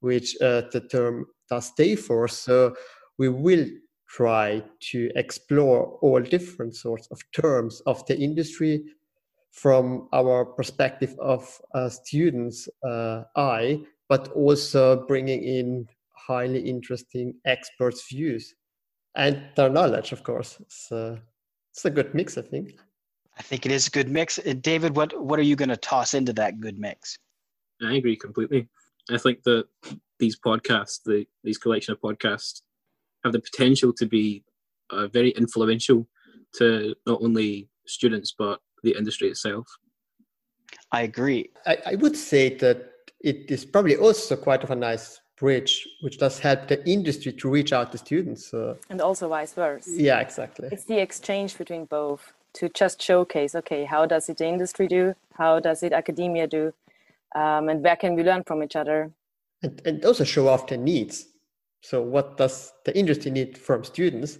which 0.00 0.34
uh, 0.40 0.62
the 0.72 0.80
term 0.90 1.26
does 1.48 1.66
stay 1.66 1.94
for. 1.94 2.26
So 2.26 2.74
we 3.18 3.28
will 3.28 3.66
try 4.14 4.62
to 4.78 5.10
explore 5.16 5.98
all 6.00 6.20
different 6.20 6.76
sorts 6.76 7.08
of 7.10 7.18
terms 7.32 7.82
of 7.86 8.06
the 8.06 8.16
industry 8.16 8.84
from 9.50 10.08
our 10.12 10.44
perspective 10.44 11.16
of 11.18 11.60
a 11.74 11.90
student's 11.90 12.68
uh, 12.86 13.24
eye, 13.36 13.80
but 14.08 14.28
also 14.28 15.04
bringing 15.06 15.42
in 15.42 15.88
highly 16.12 16.60
interesting 16.60 17.34
experts' 17.44 18.06
views 18.08 18.54
and 19.16 19.42
their 19.56 19.68
knowledge, 19.68 20.12
of 20.12 20.22
course. 20.22 20.60
So 20.68 21.18
it's 21.72 21.84
a 21.84 21.90
good 21.90 22.14
mix, 22.14 22.38
I 22.38 22.42
think. 22.42 22.76
I 23.36 23.42
think 23.42 23.66
it 23.66 23.72
is 23.72 23.88
a 23.88 23.90
good 23.90 24.08
mix. 24.08 24.38
Uh, 24.38 24.54
David, 24.60 24.94
what, 24.94 25.20
what 25.20 25.40
are 25.40 25.48
you 25.50 25.56
going 25.56 25.68
to 25.70 25.76
toss 25.76 26.14
into 26.14 26.32
that 26.34 26.60
good 26.60 26.78
mix? 26.78 27.18
I 27.82 27.94
agree 27.94 28.16
completely. 28.16 28.68
I 29.10 29.18
think 29.18 29.42
that 29.42 29.64
these 30.20 30.38
podcasts, 30.38 31.00
the, 31.04 31.26
these 31.42 31.58
collection 31.58 31.92
of 31.92 32.00
podcasts, 32.00 32.62
have 33.24 33.32
the 33.32 33.40
potential 33.40 33.92
to 33.92 34.06
be 34.06 34.44
uh, 34.90 35.08
very 35.08 35.30
influential 35.30 36.06
to 36.54 36.94
not 37.06 37.20
only 37.22 37.68
students 37.86 38.34
but 38.36 38.60
the 38.82 38.96
industry 38.96 39.28
itself. 39.28 39.66
I 40.92 41.02
agree. 41.02 41.50
I, 41.66 41.78
I 41.86 41.94
would 41.96 42.16
say 42.16 42.56
that 42.56 42.90
it 43.20 43.50
is 43.50 43.64
probably 43.64 43.96
also 43.96 44.36
quite 44.36 44.62
of 44.62 44.70
a 44.70 44.76
nice 44.76 45.20
bridge, 45.36 45.88
which 46.02 46.18
does 46.18 46.38
help 46.38 46.68
the 46.68 46.86
industry 46.88 47.32
to 47.32 47.48
reach 47.48 47.72
out 47.72 47.90
to 47.92 47.98
students. 47.98 48.52
Uh, 48.54 48.74
and 48.90 49.00
also 49.00 49.28
vice 49.28 49.52
versa. 49.52 49.90
Yeah, 49.90 50.20
exactly. 50.20 50.68
It's 50.70 50.84
the 50.84 51.00
exchange 51.00 51.58
between 51.58 51.86
both 51.86 52.32
to 52.54 52.68
just 52.68 53.02
showcase, 53.02 53.54
okay, 53.54 53.84
how 53.84 54.06
does 54.06 54.28
it 54.28 54.38
the 54.38 54.46
industry 54.46 54.86
do? 54.86 55.14
How 55.34 55.58
does 55.58 55.82
it 55.82 55.92
academia 55.92 56.46
do? 56.46 56.72
Um, 57.34 57.68
and 57.68 57.82
where 57.82 57.96
can 57.96 58.14
we 58.14 58.22
learn 58.22 58.44
from 58.44 58.62
each 58.62 58.76
other? 58.76 59.10
And, 59.62 59.82
and 59.84 60.04
also 60.04 60.22
show 60.22 60.46
off 60.46 60.68
their 60.68 60.78
needs. 60.78 61.26
So, 61.84 62.00
what 62.00 62.38
does 62.38 62.72
the 62.86 62.96
industry 62.96 63.30
need 63.30 63.58
from 63.58 63.84
students, 63.84 64.38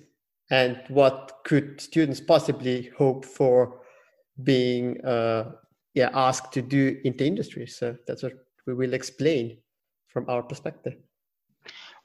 and 0.50 0.80
what 0.88 1.40
could 1.44 1.78
students 1.78 2.18
possibly 2.18 2.90
hope 2.96 3.26
for 3.26 3.82
being 4.42 4.98
uh, 5.04 5.52
yeah 5.92 6.08
asked 6.14 6.54
to 6.54 6.62
do 6.62 6.98
in 7.04 7.14
the 7.18 7.26
industry? 7.26 7.66
So 7.66 7.96
that's 8.06 8.22
what 8.22 8.32
we 8.66 8.72
will 8.72 8.94
explain 8.94 9.58
from 10.08 10.24
our 10.30 10.42
perspective. 10.42 10.94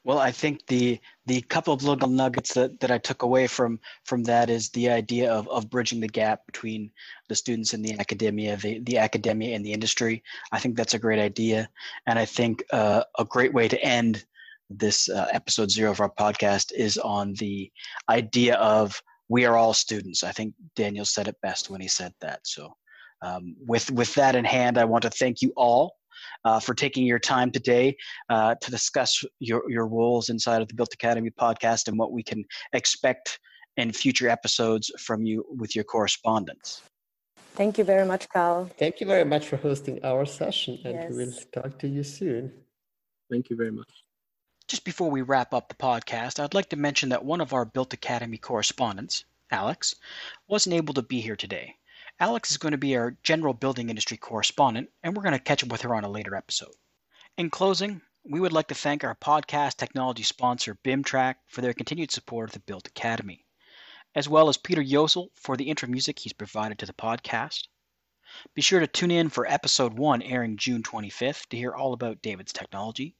Well, 0.04 0.18
I 0.18 0.30
think 0.30 0.66
the 0.66 1.00
the 1.24 1.40
couple 1.40 1.72
of 1.72 1.84
little 1.84 2.10
nuggets 2.10 2.52
that, 2.52 2.78
that 2.80 2.90
I 2.90 2.98
took 2.98 3.22
away 3.22 3.46
from 3.46 3.80
from 4.04 4.24
that 4.24 4.50
is 4.50 4.68
the 4.68 4.90
idea 4.90 5.32
of, 5.32 5.48
of 5.48 5.70
bridging 5.70 6.00
the 6.00 6.08
gap 6.20 6.44
between 6.44 6.90
the 7.28 7.34
students 7.34 7.72
and 7.72 7.82
the 7.82 7.98
academia, 7.98 8.58
the, 8.58 8.80
the 8.80 8.98
academia 8.98 9.56
and 9.56 9.64
the 9.64 9.72
industry. 9.72 10.22
I 10.52 10.60
think 10.60 10.76
that's 10.76 10.94
a 10.94 10.98
great 10.98 11.18
idea, 11.18 11.70
and 12.06 12.18
I 12.18 12.26
think 12.26 12.62
uh, 12.72 13.04
a 13.18 13.24
great 13.24 13.54
way 13.54 13.68
to 13.68 13.82
end 13.82 14.26
this 14.70 15.08
uh, 15.08 15.26
episode 15.32 15.70
zero 15.70 15.90
of 15.90 16.00
our 16.00 16.10
podcast 16.10 16.72
is 16.72 16.96
on 16.98 17.34
the 17.34 17.70
idea 18.08 18.54
of 18.56 19.00
we 19.28 19.44
are 19.44 19.56
all 19.56 19.74
students. 19.74 20.22
I 20.24 20.32
think 20.32 20.54
Daniel 20.76 21.04
said 21.04 21.28
it 21.28 21.36
best 21.42 21.70
when 21.70 21.80
he 21.80 21.88
said 21.88 22.12
that. 22.20 22.40
So, 22.44 22.74
um, 23.22 23.56
with 23.66 23.90
with 23.90 24.14
that 24.14 24.36
in 24.36 24.44
hand, 24.44 24.78
I 24.78 24.84
want 24.84 25.02
to 25.02 25.10
thank 25.10 25.42
you 25.42 25.52
all 25.56 25.94
uh, 26.44 26.60
for 26.60 26.74
taking 26.74 27.04
your 27.04 27.18
time 27.18 27.50
today 27.50 27.96
uh, 28.28 28.54
to 28.60 28.70
discuss 28.70 29.24
your 29.40 29.68
your 29.70 29.86
roles 29.86 30.28
inside 30.28 30.62
of 30.62 30.68
the 30.68 30.74
BILT 30.74 30.94
Academy 30.94 31.30
podcast 31.30 31.88
and 31.88 31.98
what 31.98 32.12
we 32.12 32.22
can 32.22 32.44
expect 32.72 33.38
in 33.76 33.92
future 33.92 34.28
episodes 34.28 34.90
from 34.98 35.24
you 35.24 35.44
with 35.48 35.74
your 35.74 35.84
correspondence. 35.84 36.82
Thank 37.54 37.78
you 37.78 37.84
very 37.84 38.06
much, 38.06 38.28
Carl. 38.28 38.70
Thank 38.78 39.00
you 39.00 39.06
very 39.06 39.24
much 39.24 39.46
for 39.48 39.56
hosting 39.56 40.04
our 40.04 40.24
session, 40.24 40.78
and 40.84 40.94
Yes. 40.94 41.10
we 41.10 41.16
will 41.16 41.32
talk 41.52 41.78
to 41.80 41.88
you 41.88 42.02
soon. 42.02 42.52
Thank 43.30 43.50
you 43.50 43.56
very 43.56 43.70
much. 43.70 43.90
Just 44.70 44.84
before 44.84 45.10
we 45.10 45.22
wrap 45.22 45.52
up 45.52 45.68
the 45.68 45.74
podcast, 45.74 46.38
I'd 46.38 46.54
like 46.54 46.68
to 46.68 46.76
mention 46.76 47.08
that 47.08 47.24
one 47.24 47.40
of 47.40 47.52
our 47.52 47.64
BILT 47.64 47.92
Academy 47.92 48.38
correspondents, 48.38 49.24
Alex, 49.50 49.96
wasn't 50.46 50.76
able 50.76 50.94
to 50.94 51.02
be 51.02 51.20
here 51.20 51.34
today. 51.34 51.76
Alex 52.20 52.52
is 52.52 52.56
going 52.56 52.70
to 52.70 52.78
be 52.78 52.96
our 52.96 53.16
general 53.24 53.52
building 53.52 53.90
industry 53.90 54.16
correspondent, 54.16 54.88
and 55.02 55.16
we're 55.16 55.24
going 55.24 55.32
to 55.32 55.40
catch 55.40 55.64
up 55.64 55.70
with 55.70 55.80
her 55.80 55.92
on 55.92 56.04
a 56.04 56.08
later 56.08 56.36
episode. 56.36 56.76
In 57.36 57.50
closing, 57.50 58.00
we 58.22 58.38
would 58.38 58.52
like 58.52 58.68
to 58.68 58.76
thank 58.76 59.02
our 59.02 59.16
podcast 59.16 59.74
technology 59.74 60.22
sponsor, 60.22 60.78
BIM 60.84 61.02
Track, 61.02 61.40
for 61.48 61.62
their 61.62 61.74
continued 61.74 62.12
support 62.12 62.50
of 62.50 62.52
the 62.52 62.60
BILT 62.60 62.86
Academy, 62.86 63.44
as 64.14 64.28
well 64.28 64.48
as 64.48 64.56
Peter 64.56 64.84
Yosel 64.84 65.30
for 65.34 65.56
the 65.56 65.68
intro 65.68 65.88
music 65.88 66.20
he's 66.20 66.32
provided 66.32 66.78
to 66.78 66.86
the 66.86 66.92
podcast. 66.92 67.66
Be 68.54 68.62
sure 68.62 68.78
to 68.78 68.86
tune 68.86 69.10
in 69.10 69.30
for 69.30 69.48
episode 69.48 69.94
one 69.94 70.22
airing 70.22 70.58
June 70.58 70.84
25th 70.84 71.48
to 71.48 71.56
hear 71.56 71.74
all 71.74 71.92
about 71.92 72.22
David's 72.22 72.52
technology. 72.52 73.16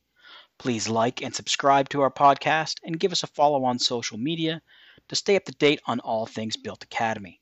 Please 0.61 0.91
like 0.91 1.23
and 1.23 1.35
subscribe 1.35 1.89
to 1.89 2.03
our 2.03 2.11
podcast 2.11 2.81
and 2.85 3.01
give 3.01 3.13
us 3.13 3.23
a 3.23 3.27
follow 3.27 3.65
on 3.65 3.79
social 3.79 4.19
media 4.19 4.61
to 5.09 5.17
stay 5.17 5.35
up 5.35 5.47
to 5.47 5.53
date 5.53 5.81
on 5.87 6.01
all 6.01 6.27
things 6.27 6.59
BILT 6.59 6.85
Academy. 6.85 7.41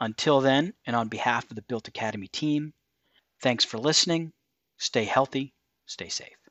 Until 0.00 0.40
then, 0.40 0.72
and 0.86 0.96
on 0.96 1.08
behalf 1.08 1.50
of 1.50 1.54
the 1.54 1.60
BILT 1.60 1.88
Academy 1.88 2.28
team, 2.28 2.72
thanks 3.42 3.62
for 3.62 3.76
listening. 3.76 4.32
Stay 4.78 5.04
healthy, 5.04 5.52
stay 5.84 6.08
safe. 6.08 6.43